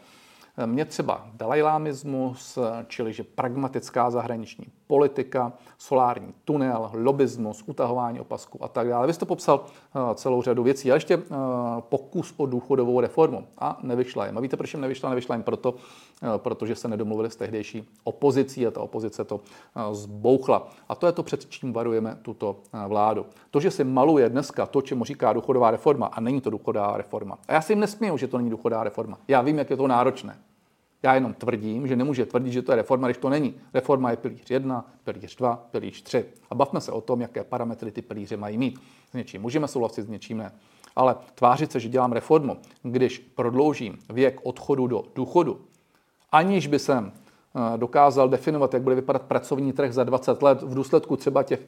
Mě 0.66 0.84
třeba 0.84 1.26
dalajlámismus, 1.34 2.58
čili 2.88 3.12
že 3.12 3.24
pragmatická 3.24 4.10
zahraniční 4.10 4.66
politika, 4.90 5.52
solární 5.78 6.34
tunel, 6.44 6.90
lobismus, 6.92 7.64
utahování 7.66 8.20
opasku 8.20 8.64
a 8.64 8.68
tak 8.68 8.88
dále. 8.88 9.06
Vy 9.06 9.12
jste 9.12 9.26
popsal 9.26 9.64
eh, 9.64 10.14
celou 10.14 10.42
řadu 10.42 10.62
věcí, 10.62 10.90
ale 10.90 10.96
ještě 10.96 11.14
eh, 11.14 11.20
pokus 11.80 12.34
o 12.36 12.46
důchodovou 12.46 13.00
reformu 13.00 13.46
a 13.58 13.78
nevyšla 13.82 14.26
jim. 14.26 14.38
A 14.38 14.40
víte, 14.40 14.56
proč 14.56 14.74
jim 14.74 14.80
nevyšla? 14.80 15.10
Nevyšla 15.10 15.34
jim 15.34 15.42
proto, 15.42 15.74
eh, 15.74 16.26
protože 16.36 16.74
se 16.74 16.88
nedomluvili 16.88 17.30
s 17.30 17.36
tehdejší 17.36 17.88
opozicí 18.04 18.66
a 18.66 18.70
ta 18.70 18.80
opozice 18.80 19.24
to 19.24 19.40
zbouchla. 19.92 20.68
A 20.88 20.94
to 20.94 21.06
je 21.06 21.12
to, 21.12 21.22
před 21.22 21.46
čím 21.46 21.72
varujeme 21.72 22.18
tuto 22.22 22.56
vládu. 22.88 23.26
To, 23.50 23.60
že 23.60 23.70
si 23.70 23.84
maluje 23.84 24.28
dneska 24.28 24.66
to, 24.66 24.82
čemu 24.82 25.04
říká 25.04 25.32
důchodová 25.32 25.70
reforma, 25.70 26.06
a 26.06 26.20
není 26.20 26.40
to 26.40 26.50
důchodová 26.50 26.96
reforma. 26.96 27.38
A 27.48 27.52
já 27.52 27.60
si 27.62 27.72
jim 27.72 27.80
nesmím, 27.80 28.18
že 28.18 28.28
to 28.28 28.36
není 28.36 28.50
důchodová 28.50 28.84
reforma. 28.84 29.18
Já 29.28 29.40
vím, 29.42 29.58
jak 29.58 29.70
je 29.70 29.76
to 29.76 29.86
náročné. 29.86 30.36
Já 31.02 31.14
jenom 31.14 31.34
tvrdím, 31.34 31.86
že 31.86 31.96
nemůže 31.96 32.26
tvrdit, 32.26 32.52
že 32.52 32.62
to 32.62 32.72
je 32.72 32.76
reforma, 32.76 33.08
když 33.08 33.16
to 33.16 33.28
není. 33.28 33.54
Reforma 33.74 34.10
je 34.10 34.16
pilíř 34.16 34.50
1, 34.50 34.84
pilíř 35.04 35.36
2, 35.36 35.68
pilíř 35.70 36.02
3. 36.02 36.24
A 36.50 36.54
bavme 36.54 36.80
se 36.80 36.92
o 36.92 37.00
tom, 37.00 37.20
jaké 37.20 37.44
parametry 37.44 37.92
ty 37.92 38.02
pilíře 38.02 38.36
mají 38.36 38.58
mít. 38.58 38.80
S 39.10 39.12
něčím 39.12 39.42
můžeme 39.42 39.68
souhlasit, 39.68 40.02
s 40.02 40.08
něčím 40.08 40.38
ne. 40.38 40.52
Ale 40.96 41.16
tvářit 41.34 41.72
se, 41.72 41.80
že 41.80 41.88
dělám 41.88 42.12
reformu, 42.12 42.56
když 42.82 43.18
prodloužím 43.18 43.98
věk 44.12 44.40
odchodu 44.42 44.86
do 44.86 45.04
důchodu, 45.14 45.60
aniž 46.32 46.66
by 46.66 46.78
jsem 46.78 47.12
eh, 47.12 47.78
dokázal 47.78 48.28
definovat, 48.28 48.74
jak 48.74 48.82
bude 48.82 48.94
vypadat 48.94 49.22
pracovní 49.22 49.72
trh 49.72 49.92
za 49.92 50.04
20 50.04 50.42
let 50.42 50.62
v 50.62 50.74
důsledku 50.74 51.16
třeba 51.16 51.42
těch 51.42 51.60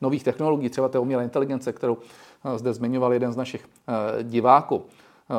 nových 0.00 0.24
technologií, 0.24 0.70
třeba 0.70 0.88
té 0.88 0.98
umělé 0.98 1.24
inteligence, 1.24 1.72
kterou 1.72 1.98
eh, 2.44 2.58
zde 2.58 2.72
zmiňoval 2.72 3.12
jeden 3.12 3.32
z 3.32 3.36
našich 3.36 3.68
eh, 3.88 4.22
diváků, 4.24 4.84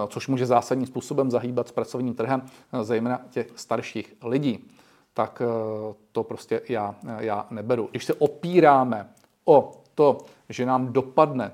což 0.07 0.27
může 0.27 0.45
zásadním 0.45 0.87
způsobem 0.87 1.31
zahýbat 1.31 1.67
s 1.67 1.71
pracovním 1.71 2.13
trhem, 2.13 2.41
eh, 2.73 2.83
zejména 2.83 3.21
těch 3.29 3.47
starších 3.55 4.15
lidí, 4.23 4.67
tak 5.13 5.41
eh, 5.41 5.93
to 6.11 6.23
prostě 6.23 6.61
já, 6.69 6.95
já 7.19 7.47
neberu. 7.49 7.87
Když 7.91 8.05
se 8.05 8.13
opíráme 8.13 9.09
o 9.45 9.71
to, 9.95 10.17
že 10.49 10.65
nám 10.65 10.93
dopadne 10.93 11.51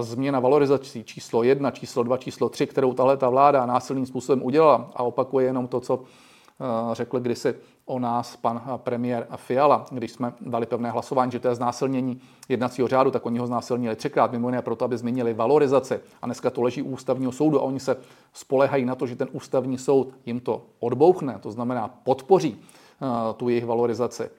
změna 0.00 0.40
valorizací 0.40 1.04
číslo 1.04 1.42
1, 1.42 1.70
číslo 1.70 2.02
2, 2.02 2.16
číslo 2.16 2.48
3, 2.48 2.66
kterou 2.66 2.92
tahle 2.92 3.16
ta 3.16 3.28
vláda 3.28 3.66
násilným 3.66 4.06
způsobem 4.06 4.42
udělala 4.42 4.90
a 4.94 5.02
opakuje 5.02 5.46
jenom 5.46 5.68
to, 5.68 5.80
co 5.80 6.04
řekl 6.92 7.20
kdysi 7.20 7.54
o 7.90 7.98
nás 7.98 8.36
pan 8.36 8.62
premiér 8.76 9.26
Fiala, 9.36 9.86
když 9.90 10.12
jsme 10.12 10.32
dali 10.40 10.66
pevné 10.66 10.90
hlasování, 10.90 11.32
že 11.32 11.40
to 11.40 11.48
je 11.48 11.54
znásilnění 11.54 12.20
jednacího 12.48 12.88
řádu, 12.88 13.10
tak 13.10 13.26
oni 13.26 13.38
ho 13.38 13.46
znásilnili 13.46 13.96
třikrát, 13.96 14.32
mimo 14.32 14.48
jiné 14.48 14.62
proto, 14.62 14.84
aby 14.84 14.98
změnili 14.98 15.34
valorizaci. 15.34 16.00
A 16.22 16.26
dneska 16.26 16.50
to 16.50 16.62
leží 16.62 16.82
u 16.82 16.90
ústavního 16.90 17.32
soudu 17.32 17.60
a 17.60 17.62
oni 17.62 17.80
se 17.80 17.96
spolehají 18.32 18.84
na 18.84 18.94
to, 18.94 19.06
že 19.06 19.16
ten 19.16 19.28
ústavní 19.32 19.78
soud 19.78 20.14
jim 20.26 20.40
to 20.40 20.66
odbouchne, 20.80 21.38
to 21.38 21.50
znamená 21.50 21.88
podpoří 21.88 22.54
uh, 23.00 23.08
tu 23.36 23.48
jejich 23.48 23.66
valorizaci. 23.66 24.30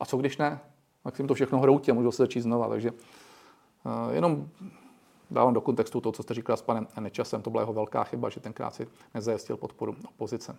A 0.00 0.04
co 0.04 0.16
když 0.16 0.36
ne? 0.36 0.60
Tak 1.02 1.18
jim 1.18 1.28
to 1.28 1.34
všechno 1.34 1.58
hroutí 1.58 1.90
a 1.90 1.94
můžou 1.94 2.12
se 2.12 2.22
začít 2.22 2.40
znova. 2.40 2.68
Takže 2.68 2.90
uh, 2.90 4.14
jenom 4.14 4.48
dávám 5.30 5.54
do 5.54 5.60
kontextu 5.60 6.00
to, 6.00 6.12
co 6.12 6.22
jste 6.22 6.34
říkala 6.34 6.56
s 6.56 6.62
panem 6.62 6.86
Nečasem. 7.00 7.42
To 7.42 7.50
byla 7.50 7.62
jeho 7.62 7.72
velká 7.72 8.04
chyba, 8.04 8.28
že 8.28 8.40
tenkrát 8.40 8.74
si 8.74 8.86
nezajistil 9.14 9.56
podporu 9.56 9.96
opozice. 10.08 10.56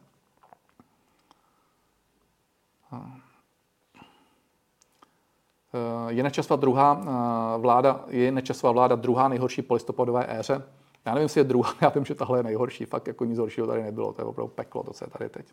Eh, 5.73 6.13
je 6.13 6.23
nečasová 6.23 6.55
druhá 6.55 7.01
eh, 7.01 7.61
vláda, 7.61 8.05
je 8.07 8.31
nečasová 8.31 8.71
vláda 8.71 8.95
druhá 8.95 9.27
nejhorší 9.27 9.61
po 9.61 9.73
listopadové 9.73 10.39
éře? 10.39 10.63
Já 11.05 11.13
nevím, 11.13 11.25
jestli 11.25 11.39
je 11.39 11.43
druhá, 11.43 11.73
já 11.81 11.89
vím, 11.89 12.05
že 12.05 12.15
tahle 12.15 12.39
je 12.39 12.43
nejhorší. 12.43 12.85
Fakt 12.85 13.07
jako 13.07 13.25
nic 13.25 13.37
horšího 13.37 13.67
tady 13.67 13.83
nebylo. 13.83 14.13
To 14.13 14.21
je 14.21 14.25
opravdu 14.25 14.53
peklo, 14.55 14.83
to, 14.83 14.93
co 14.93 15.05
je 15.05 15.09
tady 15.09 15.29
teď. 15.29 15.45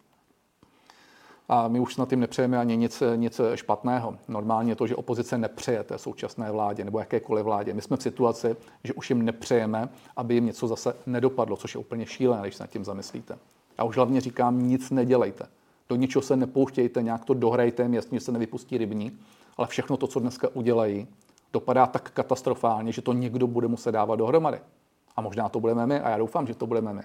A 1.49 1.69
my 1.69 1.81
už 1.81 1.97
na 1.97 2.07
tím 2.07 2.21
nepřejeme 2.21 2.59
ani 2.59 2.77
nic, 2.77 3.03
nic 3.17 3.41
špatného. 3.55 4.17
Normálně 4.29 4.73
je 4.73 4.77
to, 4.77 4.87
že 4.87 4.97
opozice 4.97 5.39
nepřeje 5.39 5.83
té 5.83 5.99
současné 5.99 6.53
vládě 6.53 6.85
nebo 6.85 6.99
jakékoliv 6.99 7.45
vládě. 7.45 7.75
My 7.75 7.83
jsme 7.83 7.97
v 7.97 8.03
situaci, 8.03 8.57
že 8.85 8.93
už 8.93 9.11
jim 9.11 9.25
nepřejeme, 9.25 9.89
aby 10.17 10.35
jim 10.35 10.47
něco 10.47 10.69
zase 10.69 10.97
nedopadlo, 11.07 11.57
což 11.57 11.75
je 11.75 11.81
úplně 11.81 12.07
šílené, 12.07 12.43
když 12.43 12.57
se 12.57 12.63
nad 12.63 12.71
tím 12.71 12.85
zamyslíte. 12.85 13.39
Já 13.79 13.85
už 13.85 13.97
hlavně 13.97 14.21
říkám, 14.21 14.69
nic 14.69 14.91
nedělejte. 14.91 15.49
Do 15.89 15.97
ničeho 15.97 16.23
se 16.23 16.37
nepouštějte, 16.37 17.03
nějak 17.03 17.25
to 17.25 17.35
dohrajte, 17.35 17.89
jasně, 17.91 18.19
že 18.19 18.25
se 18.25 18.33
nevypustí 18.33 18.79
rybník, 18.79 19.15
ale 19.57 19.67
všechno 19.67 19.97
to, 19.97 20.07
co 20.07 20.21
dneska 20.21 20.49
udělají, 20.55 21.09
dopadá 21.53 21.87
tak 21.87 22.11
katastrofálně, 22.11 22.93
že 22.93 23.03
to 23.03 23.13
někdo 23.13 23.47
bude 23.47 23.69
muset 23.69 23.93
dávat 23.93 24.17
dohromady. 24.17 24.61
A 25.17 25.21
možná 25.21 25.49
to 25.49 25.61
budeme 25.61 25.87
my, 25.87 26.01
a 26.01 26.09
já 26.09 26.19
doufám, 26.19 26.47
že 26.47 26.55
to 26.55 26.67
budeme 26.67 26.93
my. 26.93 27.03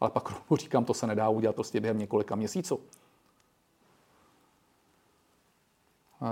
Ale 0.00 0.10
pak 0.10 0.32
říkám, 0.54 0.84
to 0.84 0.94
se 0.94 1.06
nedá 1.06 1.28
udělat 1.28 1.56
prostě 1.56 1.80
během 1.80 1.98
několika 1.98 2.36
měsíců. 2.36 2.80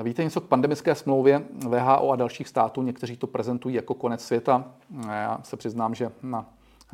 Víte 0.02 0.24
něco 0.24 0.40
k 0.40 0.48
pandemické 0.48 0.94
smlouvě 0.94 1.44
VHO 1.68 2.10
a 2.10 2.16
dalších 2.16 2.48
států? 2.48 2.82
Někteří 2.82 3.16
to 3.16 3.26
prezentují 3.26 3.74
jako 3.74 3.94
konec 3.94 4.24
světa. 4.24 4.72
Já 5.10 5.40
se 5.42 5.56
přiznám, 5.56 5.94
že 5.94 6.12
na 6.22 6.46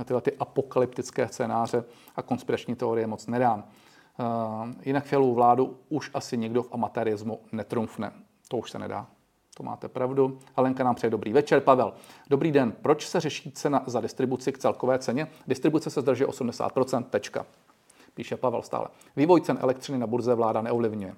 tyhle 0.04 0.20
ty 0.20 0.32
apokalyptické 0.32 1.28
scénáře 1.28 1.84
a 2.16 2.22
konspirační 2.22 2.74
teorie 2.74 3.06
moc 3.06 3.26
nedám. 3.26 3.64
Eh, 4.20 4.74
jinak 4.82 5.04
Fialovou 5.04 5.34
vládu 5.34 5.76
už 5.88 6.10
asi 6.14 6.36
nikdo 6.36 6.62
v 6.62 6.68
amatérismu 6.72 7.40
netrumfne. 7.52 8.12
To 8.48 8.56
už 8.56 8.70
se 8.70 8.78
nedá. 8.78 9.06
To 9.56 9.62
máte 9.62 9.88
pravdu. 9.88 10.38
Helenka 10.56 10.84
nám 10.84 10.94
přeje 10.94 11.10
dobrý 11.10 11.32
večer. 11.32 11.60
Pavel, 11.60 11.94
dobrý 12.30 12.52
den. 12.52 12.72
Proč 12.82 13.08
se 13.08 13.20
řeší 13.20 13.52
cena 13.52 13.82
za 13.86 14.00
distribuci 14.00 14.52
k 14.52 14.58
celkové 14.58 14.98
ceně? 14.98 15.28
Distribuce 15.46 15.90
se 15.90 16.00
zdrží 16.00 16.24
80%. 16.24 17.04
Tečka. 17.04 17.46
Píše 18.14 18.36
Pavel 18.36 18.62
stále. 18.62 18.88
Vývoj 19.16 19.40
cen 19.40 19.58
elektřiny 19.60 19.98
na 19.98 20.06
burze 20.06 20.34
vláda 20.34 20.62
neovlivňuje. 20.62 21.14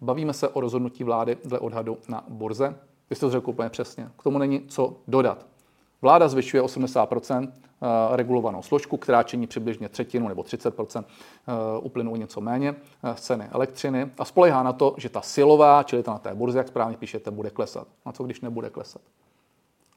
Bavíme 0.00 0.32
se 0.32 0.48
o 0.48 0.60
rozhodnutí 0.60 1.04
vlády 1.04 1.38
dle 1.44 1.58
odhadu 1.58 1.98
na 2.08 2.24
burze. 2.28 2.78
Vy 3.10 3.16
jste 3.16 3.26
to 3.26 3.30
řekl 3.30 3.50
úplně 3.50 3.70
přesně. 3.70 4.10
K 4.18 4.22
tomu 4.22 4.38
není 4.38 4.60
co 4.68 4.96
dodat. 5.08 5.46
Vláda 6.02 6.28
zvyšuje 6.28 6.62
80 6.62 7.12
eh, 7.12 7.46
regulovanou 8.16 8.62
složku, 8.62 8.96
která 8.96 9.22
činí 9.22 9.46
přibližně 9.46 9.88
třetinu 9.88 10.28
nebo 10.28 10.42
30 10.42 10.74
eh, 10.96 11.02
uplynou 11.80 12.16
něco 12.16 12.40
méně 12.40 12.74
eh, 13.04 13.16
z 13.16 13.20
ceny 13.20 13.48
elektřiny 13.52 14.10
a 14.18 14.24
spolehá 14.24 14.62
na 14.62 14.72
to, 14.72 14.94
že 14.96 15.08
ta 15.08 15.20
silová, 15.20 15.82
čili 15.82 16.02
ta 16.02 16.12
na 16.12 16.18
té 16.18 16.34
burze, 16.34 16.58
jak 16.58 16.68
správně 16.68 16.96
píšete, 16.96 17.30
bude 17.30 17.50
klesat. 17.50 17.88
A 18.04 18.12
co 18.12 18.24
když 18.24 18.40
nebude 18.40 18.70
klesat? 18.70 19.02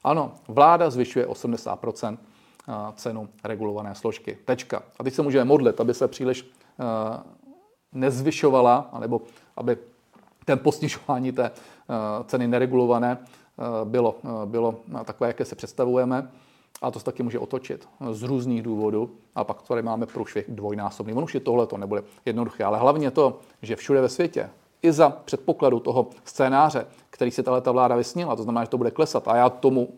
Ano, 0.04 0.32
vláda 0.48 0.90
zvyšuje 0.90 1.26
80% 1.26 2.18
cenu 2.94 3.28
regulované 3.44 3.94
složky. 3.94 4.38
Tečka. 4.44 4.82
A 4.98 5.04
teď 5.04 5.14
se 5.14 5.22
můžeme 5.22 5.44
modlit, 5.44 5.80
aby 5.80 5.94
se 5.94 6.08
příliš 6.08 6.50
nezvyšovala, 7.92 8.88
anebo 8.92 9.20
aby 9.56 9.78
ten 10.44 10.58
posnižování 10.58 11.32
té 11.32 11.50
ceny 12.26 12.48
neregulované 12.48 13.18
Eh, 13.18 13.41
bylo, 13.84 14.14
eh, 14.24 14.46
bylo 14.46 14.74
takové, 15.04 15.26
jaké 15.28 15.44
se 15.44 15.56
představujeme. 15.56 16.30
A 16.82 16.90
to 16.90 16.98
se 16.98 17.04
taky 17.04 17.22
může 17.22 17.38
otočit 17.38 17.88
z 18.10 18.22
různých 18.22 18.62
důvodů. 18.62 19.10
A 19.34 19.44
pak 19.44 19.62
tady 19.62 19.82
máme 19.82 20.06
průšvih 20.06 20.44
dvojnásobný. 20.48 21.14
On 21.14 21.24
už 21.24 21.34
je 21.34 21.40
tohle 21.40 21.66
to 21.66 21.76
nebude 21.76 22.02
jednoduché, 22.26 22.64
ale 22.64 22.78
hlavně 22.78 23.10
to, 23.10 23.38
že 23.62 23.76
všude 23.76 24.00
ve 24.00 24.08
světě, 24.08 24.50
i 24.82 24.92
za 24.92 25.10
předpokladu 25.10 25.80
toho 25.80 26.06
scénáře, 26.24 26.86
který 27.10 27.30
si 27.30 27.42
tato 27.42 27.72
vláda 27.72 27.96
vysnila, 27.96 28.36
to 28.36 28.42
znamená, 28.42 28.64
že 28.64 28.70
to 28.70 28.78
bude 28.78 28.90
klesat. 28.90 29.28
A 29.28 29.36
já 29.36 29.50
tomu 29.50 29.88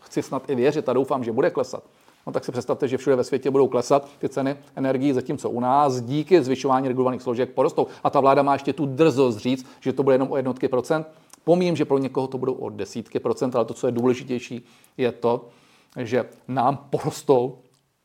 chci 0.00 0.22
snad 0.22 0.50
i 0.50 0.54
věřit 0.54 0.88
a 0.88 0.92
doufám, 0.92 1.24
že 1.24 1.32
bude 1.32 1.50
klesat. 1.50 1.84
No 2.26 2.32
tak 2.32 2.44
si 2.44 2.52
představte, 2.52 2.88
že 2.88 2.96
všude 2.96 3.16
ve 3.16 3.24
světě 3.24 3.50
budou 3.50 3.68
klesat 3.68 4.08
ty 4.18 4.28
ceny 4.28 4.56
energií, 4.76 5.12
zatímco 5.12 5.50
u 5.50 5.60
nás 5.60 6.00
díky 6.00 6.42
zvyšování 6.42 6.88
regulovaných 6.88 7.22
složek 7.22 7.50
porostou. 7.50 7.86
A 8.04 8.10
ta 8.10 8.20
vláda 8.20 8.42
má 8.42 8.52
ještě 8.52 8.72
tu 8.72 8.86
drzost 8.86 9.38
říct, 9.38 9.66
že 9.80 9.92
to 9.92 10.02
bude 10.02 10.14
jenom 10.14 10.32
o 10.32 10.36
jednotky 10.36 10.68
procent. 10.68 11.06
Pomím, 11.44 11.76
že 11.76 11.84
pro 11.84 11.98
někoho 11.98 12.26
to 12.26 12.38
budou 12.38 12.54
o 12.54 12.70
desítky 12.70 13.20
procent, 13.20 13.56
ale 13.56 13.64
to, 13.64 13.74
co 13.74 13.86
je 13.86 13.92
důležitější, 13.92 14.66
je 14.96 15.12
to, 15.12 15.48
že 15.96 16.24
nám 16.48 16.76
porostou 16.76 17.58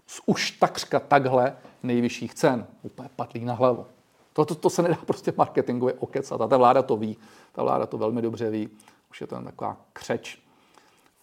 z 0.07 0.21
už 0.25 0.51
takřka 0.51 0.99
takhle 0.99 1.55
nejvyšších 1.83 2.33
cen. 2.33 2.67
Úplně 2.81 3.09
padlí 3.15 3.45
na 3.45 3.53
hlavu. 3.53 3.85
To, 4.33 4.45
to, 4.45 4.55
to 4.55 4.69
se 4.69 4.81
nedá 4.81 4.95
prostě 5.05 5.33
marketingově 5.37 5.93
okecat. 5.93 6.41
A 6.41 6.47
ta 6.47 6.57
vláda 6.57 6.81
to 6.81 6.97
ví. 6.97 7.17
Ta 7.51 7.63
vláda 7.63 7.85
to 7.85 7.97
velmi 7.97 8.21
dobře 8.21 8.49
ví. 8.49 8.69
Už 9.11 9.21
je 9.21 9.27
to 9.27 9.35
jen 9.35 9.45
taková 9.45 9.77
křeč. 9.93 10.39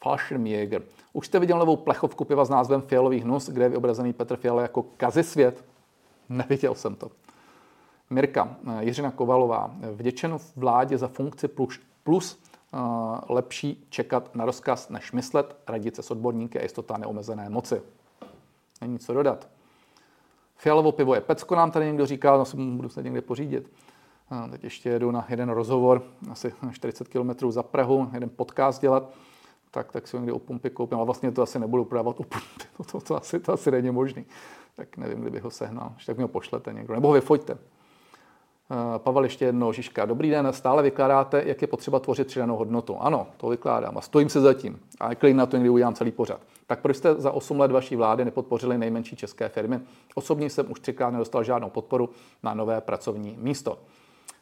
Fallschirmjäger. 0.02 0.82
Už 1.12 1.26
jste 1.26 1.38
viděl 1.38 1.58
novou 1.58 1.76
plechovku 1.76 2.24
piva 2.24 2.44
s 2.44 2.48
názvem 2.48 2.82
Fialový 2.82 3.20
hnus, 3.20 3.48
kde 3.48 3.64
je 3.64 3.68
vyobrazený 3.68 4.12
Petr 4.12 4.36
Fiala 4.36 4.62
jako 4.62 4.82
kazisvět? 4.82 5.64
Neviděl 6.28 6.74
jsem 6.74 6.94
to. 6.94 7.10
Mirka, 8.10 8.56
Jiřina 8.80 9.10
Kovalová, 9.10 9.70
vděčen 9.92 10.38
vládě 10.56 10.98
za 10.98 11.08
funkci 11.08 11.48
plus, 11.48 11.80
plus 12.06 12.42
lepší 13.28 13.86
čekat 13.90 14.34
na 14.34 14.44
rozkaz, 14.44 14.88
než 14.88 15.12
myslet, 15.12 15.56
radit 15.68 15.96
se 15.96 16.02
s 16.02 16.10
odborníky 16.10 16.58
a 16.58 16.62
jistota 16.62 16.96
neomezené 16.96 17.48
moci. 17.48 17.82
Není 18.80 18.98
co 18.98 19.14
dodat. 19.14 19.48
Fialovo 20.56 20.92
pivo 20.92 21.14
je 21.14 21.20
pecko, 21.20 21.54
nám 21.54 21.70
tady 21.70 21.86
někdo 21.86 22.06
říká, 22.06 22.36
no 22.36 22.44
si 22.44 22.56
budu 22.56 22.88
se 22.88 23.02
někde 23.02 23.22
pořídit. 23.22 23.72
Teď 24.50 24.64
ještě 24.64 24.88
jedu 24.88 25.10
na 25.10 25.26
jeden 25.28 25.48
rozhovor, 25.48 26.02
asi 26.30 26.52
40 26.72 27.08
km 27.08 27.50
za 27.50 27.62
Prahu, 27.62 28.10
jeden 28.14 28.30
podcast 28.36 28.80
dělat, 28.80 29.10
tak, 29.70 29.92
tak 29.92 30.08
si 30.08 30.16
ho 30.16 30.20
někdy 30.20 30.32
u 30.32 30.38
pumpy 30.38 30.70
koupím, 30.70 30.98
ale 30.98 31.06
vlastně 31.06 31.32
to 31.32 31.42
asi 31.42 31.58
nebudu 31.58 31.84
prodávat 31.84 32.20
u 32.20 32.22
pumpy, 32.22 32.64
to, 32.76 32.84
to, 32.84 33.00
to, 33.00 33.16
asi, 33.16 33.40
to 33.40 33.52
asi 33.52 33.70
není 33.70 33.90
možný. 33.90 34.24
Tak 34.76 34.96
nevím, 34.96 35.20
kdybych 35.20 35.42
ho 35.42 35.50
sehnal, 35.50 35.92
tak 36.06 36.16
mi 36.16 36.22
ho 36.22 36.28
pošlete 36.28 36.72
někdo, 36.72 36.94
nebo 36.94 37.08
ho 37.08 37.14
vyfoďte. 37.14 37.58
Eh, 38.70 38.98
Pavel 38.98 39.22
ještě 39.24 39.44
jednou, 39.44 39.72
Žižka. 39.72 40.04
Dobrý 40.04 40.30
den, 40.30 40.48
stále 40.50 40.82
vykládáte, 40.82 41.42
jak 41.46 41.62
je 41.62 41.68
potřeba 41.68 42.00
tvořit 42.00 42.26
přidanou 42.26 42.56
hodnotu. 42.56 42.96
Ano, 43.00 43.26
to 43.36 43.48
vykládám 43.48 43.98
a 43.98 44.00
stojím 44.00 44.28
se 44.28 44.40
za 44.40 44.54
tím. 44.54 44.80
A 45.00 45.14
klidně 45.14 45.38
na 45.38 45.46
to 45.46 45.56
někdy 45.56 45.70
udělám 45.70 45.94
celý 45.94 46.10
pořad. 46.10 46.40
Tak 46.66 46.80
proč 46.80 46.96
jste 46.96 47.14
za 47.14 47.30
8 47.32 47.60
let 47.60 47.70
vaší 47.70 47.96
vlády 47.96 48.24
nepodpořili 48.24 48.78
nejmenší 48.78 49.16
české 49.16 49.48
firmy? 49.48 49.80
Osobně 50.14 50.50
jsem 50.50 50.70
už 50.70 50.80
třikrát 50.80 51.10
nedostal 51.10 51.44
žádnou 51.44 51.70
podporu 51.70 52.10
na 52.42 52.54
nové 52.54 52.80
pracovní 52.80 53.36
místo. 53.40 53.78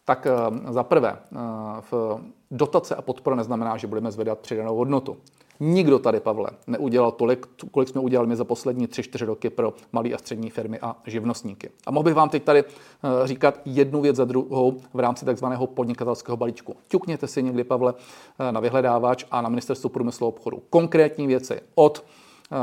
Tak 0.05 0.27
eh, 0.27 0.73
za 0.73 0.83
prvé, 0.83 1.19
eh, 1.33 2.23
dotace 2.51 2.95
a 2.95 3.03
podpora 3.03 3.37
neznamená, 3.37 3.77
že 3.77 3.87
budeme 3.87 4.13
zvedat 4.13 4.39
přidanou 4.39 4.77
hodnotu. 4.77 5.17
Nikdo 5.61 5.99
tady, 5.99 6.21
Pavle, 6.21 6.51
neudělal 6.67 7.13
tolik, 7.13 7.47
kolik 7.71 7.89
jsme 7.89 8.01
udělali 8.01 8.29
my 8.29 8.37
za 8.37 8.45
poslední 8.45 8.87
3-4 8.87 9.27
roky 9.27 9.51
pro 9.51 9.75
malé 9.93 10.13
a 10.13 10.19
střední 10.19 10.51
firmy 10.51 10.79
a 10.81 10.97
živnostníky. 11.07 11.71
A 11.87 11.91
mohl 11.91 12.05
bych 12.05 12.15
vám 12.15 12.29
teď 12.29 12.43
tady 12.43 12.65
eh, 12.65 13.27
říkat 13.27 13.61
jednu 13.65 14.01
věc 14.01 14.17
za 14.17 14.25
druhou 14.25 14.81
v 14.95 15.01
rámci 15.01 15.25
takzvaného 15.25 15.67
podnikatelského 15.67 16.37
balíčku. 16.37 16.77
Ťukněte 16.89 17.27
si 17.27 17.43
někdy, 17.43 17.65
Pavle, 17.65 17.95
eh, 18.39 18.53
na 18.53 18.61
vyhledávač 18.61 19.25
a 19.31 19.41
na 19.41 19.49
ministerstvo 19.49 19.91
průmyslu 19.91 20.27
a 20.27 20.29
obchodu. 20.29 20.63
Konkrétní 20.71 21.27
věci 21.27 21.61
od 21.75 22.05
eh, 22.53 22.57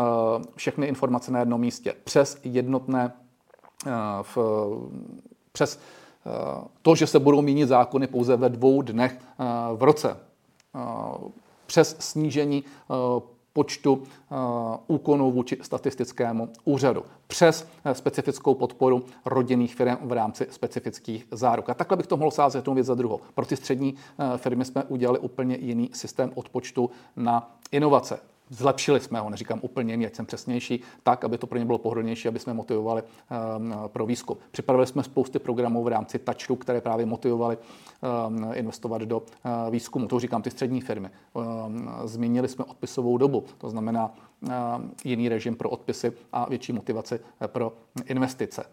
všechny 0.56 0.88
informace 0.88 1.32
na 1.32 1.40
jednom 1.40 1.62
místě 1.62 1.94
přes 2.04 2.40
jednotné 2.44 3.14
v, 4.22 4.38
přes 5.52 5.80
to, 6.82 6.96
že 6.96 7.08
se 7.08 7.20
budou 7.20 7.42
měnit 7.42 7.68
zákony 7.68 8.08
pouze 8.08 8.38
ve 8.38 8.50
dvou 8.50 8.82
dnech 8.82 9.18
v 9.76 9.84
roce 9.84 10.18
přes 11.72 11.96
snížení 12.00 12.64
eh, 12.68 12.94
počtu 13.54 14.04
eh, 14.04 14.36
úkonů 14.88 15.32
vůči 15.32 15.58
statistickému 15.62 16.50
úřadu 16.64 17.04
přes 17.28 17.68
eh, 17.86 17.96
specifickou 17.96 18.56
podporu 18.56 19.06
rodinných 19.26 19.76
firm 19.76 19.98
v 20.02 20.12
rámci 20.12 20.48
specifických 20.50 21.28
záruk. 21.32 21.70
A 21.70 21.74
takhle 21.74 21.98
bych 21.98 22.08
to 22.08 22.18
mohl 22.18 22.32
sázet 22.32 22.60
jednu 22.60 22.74
věc 22.74 22.88
za 22.88 22.96
druhou. 22.96 23.20
Pro 23.36 23.46
ty 23.46 23.56
střední 23.56 23.96
firmy 24.38 24.66
jsme 24.66 24.84
udělali 24.84 25.20
úplně 25.20 25.58
jiný 25.62 25.90
systém 25.94 26.32
odpočtu 26.36 26.90
na 27.16 27.56
inovace. 27.72 28.20
Zlepšili 28.54 29.00
jsme 29.00 29.20
ho, 29.20 29.30
neříkám 29.30 29.60
úplně 29.62 30.08
ať 30.08 30.16
jsem 30.16 30.26
přesnější, 30.26 30.82
tak, 31.04 31.24
aby 31.24 31.38
to 31.38 31.48
pro 31.48 31.60
ně 31.60 31.66
bylo 31.66 31.78
pohodlnější, 31.78 32.28
aby 32.28 32.40
jsme 32.40 32.54
motivovali 32.54 33.04
um, 33.04 33.74
pro 33.88 34.06
výzkum. 34.06 34.38
Připravili 34.52 34.88
jsme 34.88 35.04
spousty 35.04 35.40
programů 35.40 35.84
v 35.84 35.88
rámci 35.88 36.20
Touchru, 36.20 36.56
které 36.56 36.82
právě 36.82 37.06
motivovali 37.06 37.58
um, 37.58 38.52
investovat 38.54 39.02
do 39.02 39.20
uh, 39.20 39.26
výzkumu. 39.70 40.08
To 40.08 40.20
říkám 40.20 40.42
ty 40.42 40.52
střední 40.52 40.82
firmy. 40.82 41.10
Um, 41.34 41.90
změnili 42.04 42.48
jsme 42.48 42.66
odpisovou 42.66 43.18
dobu, 43.18 43.46
to 43.58 43.70
znamená 43.70 44.14
jiný 45.04 45.30
režim 45.30 45.56
pro 45.56 45.70
odpisy 45.70 46.14
a 46.34 46.50
větší 46.50 46.74
motivaci 46.74 47.20
uh, 47.20 47.48
pro 47.48 47.74
investice. 48.06 48.64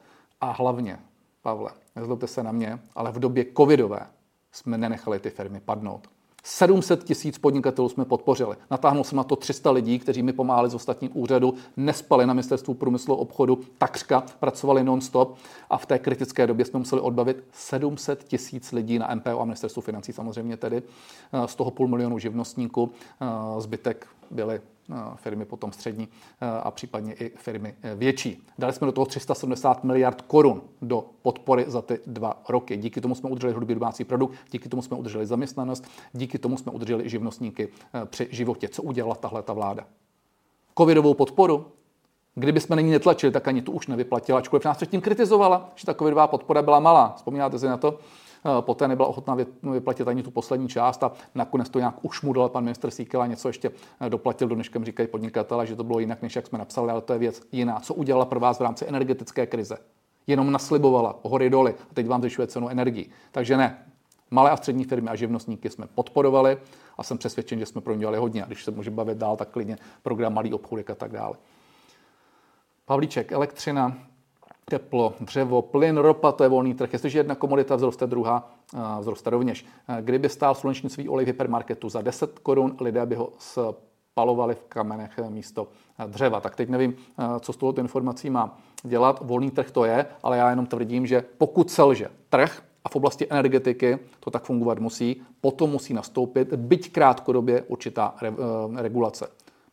A 0.41 0.51
hlavně, 0.53 0.99
Pavle, 1.43 1.71
nezlobte 1.97 2.27
se 2.27 2.43
na 2.43 2.53
mě, 2.53 2.79
ale 2.95 3.13
v 3.13 3.19
době 3.19 3.47
covidové 3.57 4.01
jsme 4.53 4.79
nenechali 4.79 5.19
ty 5.19 5.31
firmy 5.31 5.61
padnout. 5.61 6.09
700 6.49 7.05
tisíc 7.05 7.39
podnikatelů 7.39 7.89
jsme 7.89 8.05
podpořili. 8.05 8.57
Natáhnul 8.71 9.05
jsem 9.05 9.17
na 9.17 9.25
to 9.25 9.37
300 9.37 9.71
lidí, 9.71 9.99
kteří 9.99 10.23
mi 10.23 10.33
pomáhali 10.33 10.71
z 10.71 10.75
ostatních 10.75 11.17
úřadů, 11.17 11.55
nespali 11.77 12.27
na 12.27 12.35
ministerstvu 12.35 12.75
průmyslu 12.75 13.15
a 13.15 13.19
obchodu, 13.19 13.61
takřka 13.79 14.23
pracovali 14.41 14.85
non-stop 14.85 15.37
a 15.71 15.79
v 15.79 15.87
té 15.87 15.99
kritické 15.99 16.47
době 16.47 16.65
jsme 16.65 16.79
museli 16.79 17.03
odbavit 17.03 17.45
700 17.53 18.25
tisíc 18.25 18.73
lidí 18.73 18.99
na 18.99 19.15
MPO 19.15 19.41
a 19.41 19.45
ministerstvu 19.45 19.83
financí 19.83 20.13
samozřejmě 20.13 20.57
tedy, 20.57 20.83
z 21.47 21.55
toho 21.55 21.71
půl 21.71 21.89
milionu 21.89 22.19
živnostníků, 22.19 22.91
zbytek 23.59 24.07
byly 24.31 24.61
Eh, 24.61 24.78
firmy 25.17 25.45
potom 25.45 25.73
střední 25.73 26.09
eh, 26.41 26.47
a 26.63 26.71
případně 26.71 27.15
i 27.15 27.31
firmy 27.37 27.75
eh, 27.83 27.95
větší. 27.95 28.47
Dali 28.59 28.73
jsme 28.73 28.87
do 28.87 28.93
toho 28.93 29.07
370 29.07 29.85
miliard 29.85 30.23
korun 30.23 30.63
do 30.83 31.05
podpory 31.23 31.65
za 31.69 31.83
ty 31.83 32.01
dva 32.07 32.43
roky. 32.49 32.77
Díky 32.77 33.01
tomu 33.01 33.15
jsme 33.15 33.31
udrželi 33.31 33.53
hrubý 33.53 33.75
domácí 33.75 34.05
produkt, 34.05 34.35
díky 34.51 34.69
tomu 34.69 34.83
jsme 34.83 34.97
udrželi 34.97 35.27
zaměstnanost, 35.27 35.85
díky 36.13 36.39
tomu 36.39 36.57
jsme 36.57 36.73
udrželi 36.73 37.09
živnostníky 37.09 37.69
při 38.05 38.29
životě. 38.31 38.69
Co 38.69 38.83
udělala 38.83 39.15
tahle 39.15 39.43
ta 39.43 39.53
vláda? 39.53 39.85
Covidovou 40.79 41.15
podporu 41.15 41.67
Kdyby 42.35 42.61
jsme 42.61 42.77
nyní 42.77 42.91
netlačili, 42.91 43.33
tak 43.33 43.49
ani 43.49 43.63
tu 43.63 43.73
už 43.73 43.87
nevyplatila, 43.87 44.39
ačkoliv 44.39 44.65
nás 44.65 44.77
předtím 44.77 45.01
kritizovala, 45.01 45.71
že 45.75 45.87
ta 45.87 45.95
covidová 45.95 46.27
podpora 46.27 46.63
byla 46.63 46.81
malá. 46.81 47.13
Vzpomínáte 47.17 47.59
si 47.59 47.67
na 47.67 47.77
to? 47.77 47.99
Eh, 48.47 48.63
poté 48.63 48.89
nebyla 48.89 49.09
ochotná 49.09 49.37
vyplatit 49.63 50.09
ani 50.09 50.23
tu 50.23 50.31
poslední 50.31 50.69
část 50.69 51.03
a 51.03 51.13
nakonec 51.35 51.69
to 51.69 51.79
nějak 51.79 52.05
ušmudl 52.05 52.49
pan 52.49 52.65
ministr 52.65 52.91
Síkela, 52.91 53.27
něco 53.27 53.49
ještě 53.49 53.71
eh, 54.01 54.11
doplatil, 54.11 54.49
do 54.49 54.55
dneškem 54.55 54.85
říkají 54.85 55.09
podnikatele, 55.09 55.67
že 55.67 55.77
to 55.77 55.85
bylo 55.85 55.99
jinak, 55.99 56.23
než 56.23 56.37
jak 56.37 56.47
jsme 56.47 56.59
napsali, 56.59 56.91
ale 56.91 57.01
to 57.01 57.13
je 57.13 57.19
věc 57.19 57.43
jiná. 57.53 57.81
Co 57.81 57.95
udělala 57.95 58.25
pro 58.25 58.41
vás 58.41 58.59
v 58.59 58.63
rámci 58.63 58.89
energetické 58.89 59.47
krize? 59.47 59.79
Jenom 60.27 60.53
naslibovala 60.53 61.19
hory 61.23 61.51
doly 61.51 61.75
a 61.91 61.95
teď 61.95 62.07
vám 62.07 62.21
zvyšuje 62.21 62.47
cenu 62.47 62.69
energii. 62.69 63.11
Takže 63.33 63.57
ne, 63.57 63.79
Malé 64.31 64.51
a 64.51 64.57
střední 64.57 64.85
firmy 64.85 65.11
a 65.11 65.15
živnostníky 65.17 65.71
jsme 65.71 65.87
podporovali 65.95 66.59
a 66.99 67.03
jsem 67.03 67.19
přesvědčen, 67.19 67.59
že 67.59 67.67
jsme 67.67 67.81
pro 67.81 67.95
ně 67.95 68.01
dělali 68.01 68.19
hodně. 68.19 68.43
A 68.43 68.47
když 68.47 68.65
se 68.65 68.71
může 68.71 68.91
bavit 68.91 69.19
dál, 69.19 69.37
tak 69.37 69.49
klidně 69.49 69.79
program 70.03 70.35
Malý 70.35 70.55
obchůdek 70.55 70.91
a 70.91 70.95
tak 70.95 71.13
dále. 71.13 71.35
Pavlíček, 72.85 73.33
elektřina 73.33 73.99
teplo, 74.69 75.15
dřevo, 75.21 75.63
plyn, 75.63 75.97
ropa, 75.97 76.33
to 76.33 76.43
je 76.43 76.49
volný 76.49 76.75
trh. 76.75 76.93
Jestliže 76.93 77.19
jedna 77.19 77.35
komodita 77.35 77.77
vzroste, 77.77 78.07
druhá 78.07 78.51
vzroste 79.01 79.31
rovněž. 79.31 79.67
Kdyby 80.01 80.29
stál 80.29 80.55
slunečnicový 80.55 81.09
olej 81.09 81.25
v 81.25 81.29
hypermarketu 81.29 81.89
za 81.89 82.03
10 82.03 82.39
korun, 82.39 82.77
lidé 82.81 83.07
by 83.07 83.15
ho 83.15 83.29
spalovali 83.39 84.55
v 84.55 84.63
kamenech 84.69 85.19
místo 85.29 85.69
dřeva. 86.07 86.41
Tak 86.41 86.57
teď 86.57 86.69
nevím, 86.69 86.97
co 87.41 87.53
s 87.53 87.57
touto 87.57 87.81
informací 87.81 88.31
má 88.31 88.59
dělat. 88.83 89.21
Volný 89.25 89.51
trh 89.51 89.71
to 89.71 89.85
je, 89.85 90.07
ale 90.23 90.37
já 90.37 90.51
jenom 90.51 90.67
tvrdím, 90.67 91.07
že 91.07 91.25
pokud 91.39 91.71
selže 91.71 92.11
trh, 92.29 92.63
a 92.85 92.89
v 92.89 92.97
oblasti 92.97 93.27
energetiky 93.31 93.99
to 94.21 94.31
tak 94.31 94.45
fungovat 94.45 94.79
musí, 94.79 95.23
potom 95.41 95.71
musí 95.71 95.95
nastoupit, 95.95 96.55
byť 96.55 96.93
krátkodobě, 96.93 97.63
určitá 97.63 98.15
re, 98.23 98.33
regulace. 98.77 99.29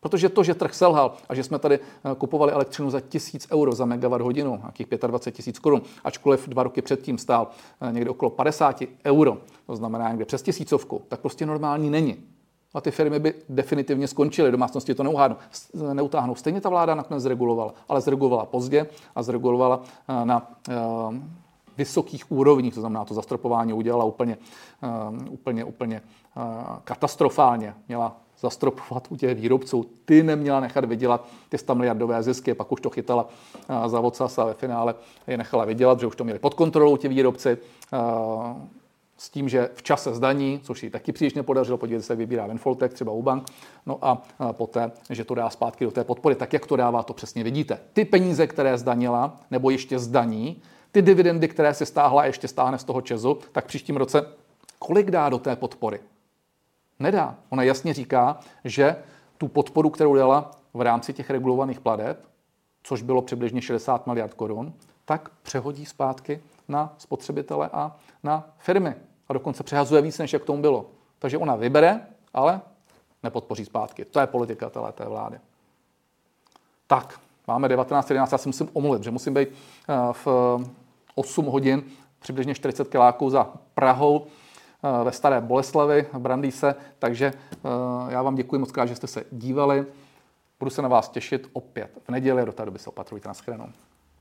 Protože 0.06 0.28
to, 0.28 0.42
že 0.42 0.54
trh 0.54 0.74
selhal 0.74 1.12
a 1.28 1.34
že 1.34 1.44
jsme 1.44 1.58
tady 1.58 1.78
eh, 1.78 2.14
kupovali 2.18 2.52
elektřinu 2.52 2.90
za 2.90 3.00
1000 3.00 3.46
euro 3.52 3.72
za 3.72 3.84
megawatt 3.84 4.22
hodinu, 4.22 4.56
nějakých 4.56 4.86
25 5.06 5.36
tisíc 5.36 5.58
korun, 5.58 5.82
ačkoliv 6.04 6.48
dva 6.48 6.62
roky 6.62 6.82
předtím 6.82 7.18
stál 7.18 7.48
eh, 7.80 7.92
někde 7.92 8.10
okolo 8.10 8.30
50 8.30 8.82
euro, 9.04 9.38
to 9.66 9.76
znamená 9.76 10.08
někde 10.08 10.24
přes 10.24 10.42
tisícovku, 10.42 11.02
tak 11.08 11.20
prostě 11.20 11.46
normální 11.46 11.90
není. 11.90 12.16
A 12.74 12.80
ty 12.80 12.90
firmy 12.90 13.18
by 13.18 13.34
definitivně 13.48 14.08
skončily, 14.08 14.50
domácnosti 14.50 14.94
to 14.94 15.02
neuhádnou, 15.02 15.36
neutáhnou. 15.92 16.34
Stejně 16.34 16.60
ta 16.60 16.68
vláda 16.68 16.94
nakonec 16.94 17.22
zregulovala, 17.22 17.74
ale 17.88 18.00
zregulovala 18.00 18.46
pozdě 18.46 18.86
a 19.14 19.22
zregulovala 19.22 19.82
eh, 20.08 20.24
na 20.24 20.50
vysokých 21.76 22.32
úrovních, 22.32 22.74
to 22.74 22.80
znamená, 22.80 23.04
to 23.04 23.14
zastropování 23.14 23.72
udělala 23.72 24.04
úplně, 24.04 24.38
úplně, 25.30 25.64
úplně 25.64 26.02
katastrofálně. 26.84 27.74
Měla 27.88 28.16
zastropovat 28.40 29.06
u 29.10 29.16
těch 29.16 29.34
výrobců. 29.34 29.86
Ty 30.04 30.22
neměla 30.22 30.60
nechat 30.60 30.84
vydělat 30.84 31.28
ty 31.48 31.58
100 31.58 31.74
miliardové 31.74 32.22
zisky, 32.22 32.54
pak 32.54 32.72
už 32.72 32.80
to 32.80 32.90
chytala 32.90 33.28
za 33.86 34.00
vocas 34.00 34.38
a 34.38 34.44
ve 34.44 34.54
finále 34.54 34.94
je 35.26 35.36
nechala 35.36 35.64
vydělat, 35.64 36.00
že 36.00 36.06
už 36.06 36.16
to 36.16 36.24
měli 36.24 36.38
pod 36.38 36.54
kontrolou 36.54 36.96
ti 36.96 37.08
výrobci 37.08 37.58
s 39.18 39.30
tím, 39.30 39.48
že 39.48 39.70
v 39.74 39.82
čase 39.82 40.14
zdaní, 40.14 40.60
což 40.62 40.80
si 40.80 40.90
taky 40.90 41.12
příliš 41.12 41.34
nepodařilo, 41.34 41.78
podívejte 41.78 42.06
se, 42.06 42.12
jak 42.12 42.18
vybírá 42.18 42.46
Venfoltek, 42.46 42.94
třeba 42.94 43.12
u 43.12 43.22
bank, 43.22 43.48
no 43.86 43.98
a 44.02 44.22
poté, 44.52 44.92
že 45.10 45.24
to 45.24 45.34
dá 45.34 45.50
zpátky 45.50 45.84
do 45.84 45.90
té 45.90 46.04
podpory, 46.04 46.34
tak 46.34 46.52
jak 46.52 46.66
to 46.66 46.76
dává, 46.76 47.02
to 47.02 47.12
přesně 47.12 47.44
vidíte. 47.44 47.78
Ty 47.92 48.04
peníze, 48.04 48.46
které 48.46 48.78
zdanila, 48.78 49.40
nebo 49.50 49.70
ještě 49.70 49.98
zdaní, 49.98 50.62
ty 50.92 51.02
dividendy, 51.02 51.48
které 51.48 51.74
si 51.74 51.86
stáhla 51.86 52.22
a 52.22 52.24
ještě 52.24 52.48
stáhne 52.48 52.78
z 52.78 52.84
toho 52.84 53.00
Česu, 53.00 53.38
tak 53.52 53.66
příštím 53.66 53.96
roce 53.96 54.26
kolik 54.78 55.10
dá 55.10 55.28
do 55.28 55.38
té 55.38 55.56
podpory? 55.56 56.00
Nedá. 56.98 57.34
Ona 57.48 57.62
jasně 57.62 57.94
říká, 57.94 58.38
že 58.64 58.96
tu 59.38 59.48
podporu, 59.48 59.90
kterou 59.90 60.14
dala 60.14 60.50
v 60.74 60.80
rámci 60.80 61.12
těch 61.12 61.30
regulovaných 61.30 61.80
pladeb, 61.80 62.26
což 62.82 63.02
bylo 63.02 63.22
přibližně 63.22 63.62
60 63.62 64.06
miliard 64.06 64.34
korun, 64.34 64.72
tak 65.04 65.28
přehodí 65.42 65.86
zpátky 65.86 66.40
na 66.68 66.94
spotřebitele 66.98 67.70
a 67.72 67.96
na 68.22 68.48
firmy. 68.58 68.94
A 69.28 69.32
dokonce 69.32 69.62
přehazuje 69.62 70.02
víc, 70.02 70.18
než 70.18 70.32
jak 70.32 70.44
tomu 70.44 70.62
bylo. 70.62 70.86
Takže 71.18 71.38
ona 71.38 71.56
vybere, 71.56 72.00
ale 72.34 72.60
nepodpoří 73.22 73.64
zpátky. 73.64 74.04
To 74.04 74.20
je 74.20 74.26
politika 74.26 74.70
té 74.92 75.04
vlády. 75.04 75.38
Tak, 76.86 77.20
máme 77.46 77.68
19.11. 77.68 78.28
Já 78.32 78.38
si 78.38 78.48
musím 78.48 78.68
omluvit, 78.72 79.02
že 79.02 79.10
musím 79.10 79.34
být 79.34 79.48
eh, 79.48 79.94
v 80.12 80.26
8 81.14 81.46
hodin 81.46 81.84
přibližně 82.18 82.54
40 82.54 82.88
kiláků 82.88 83.30
za 83.30 83.52
Prahou. 83.74 84.26
Eh, 84.84 85.04
ve 85.04 85.12
Staré 85.12 85.40
Boleslavi, 85.40 86.06
Brandýse, 86.18 86.74
takže 86.98 87.26
eh, 87.52 87.58
já 88.08 88.22
vám 88.22 88.34
děkuji 88.34 88.58
moc 88.58 88.72
krát, 88.72 88.86
že 88.86 88.94
jste 88.94 89.06
se 89.06 89.24
dívali. 89.32 89.86
Budu 90.58 90.70
se 90.70 90.82
na 90.82 90.88
vás 90.88 91.08
těšit 91.08 91.48
opět 91.52 91.98
v 92.04 92.10
neděli, 92.10 92.46
do 92.46 92.52
té 92.52 92.64
doby 92.64 92.78
se 92.78 92.90
opatrujte 92.90 93.28
na 93.28 93.34
shledanou. 93.34 93.68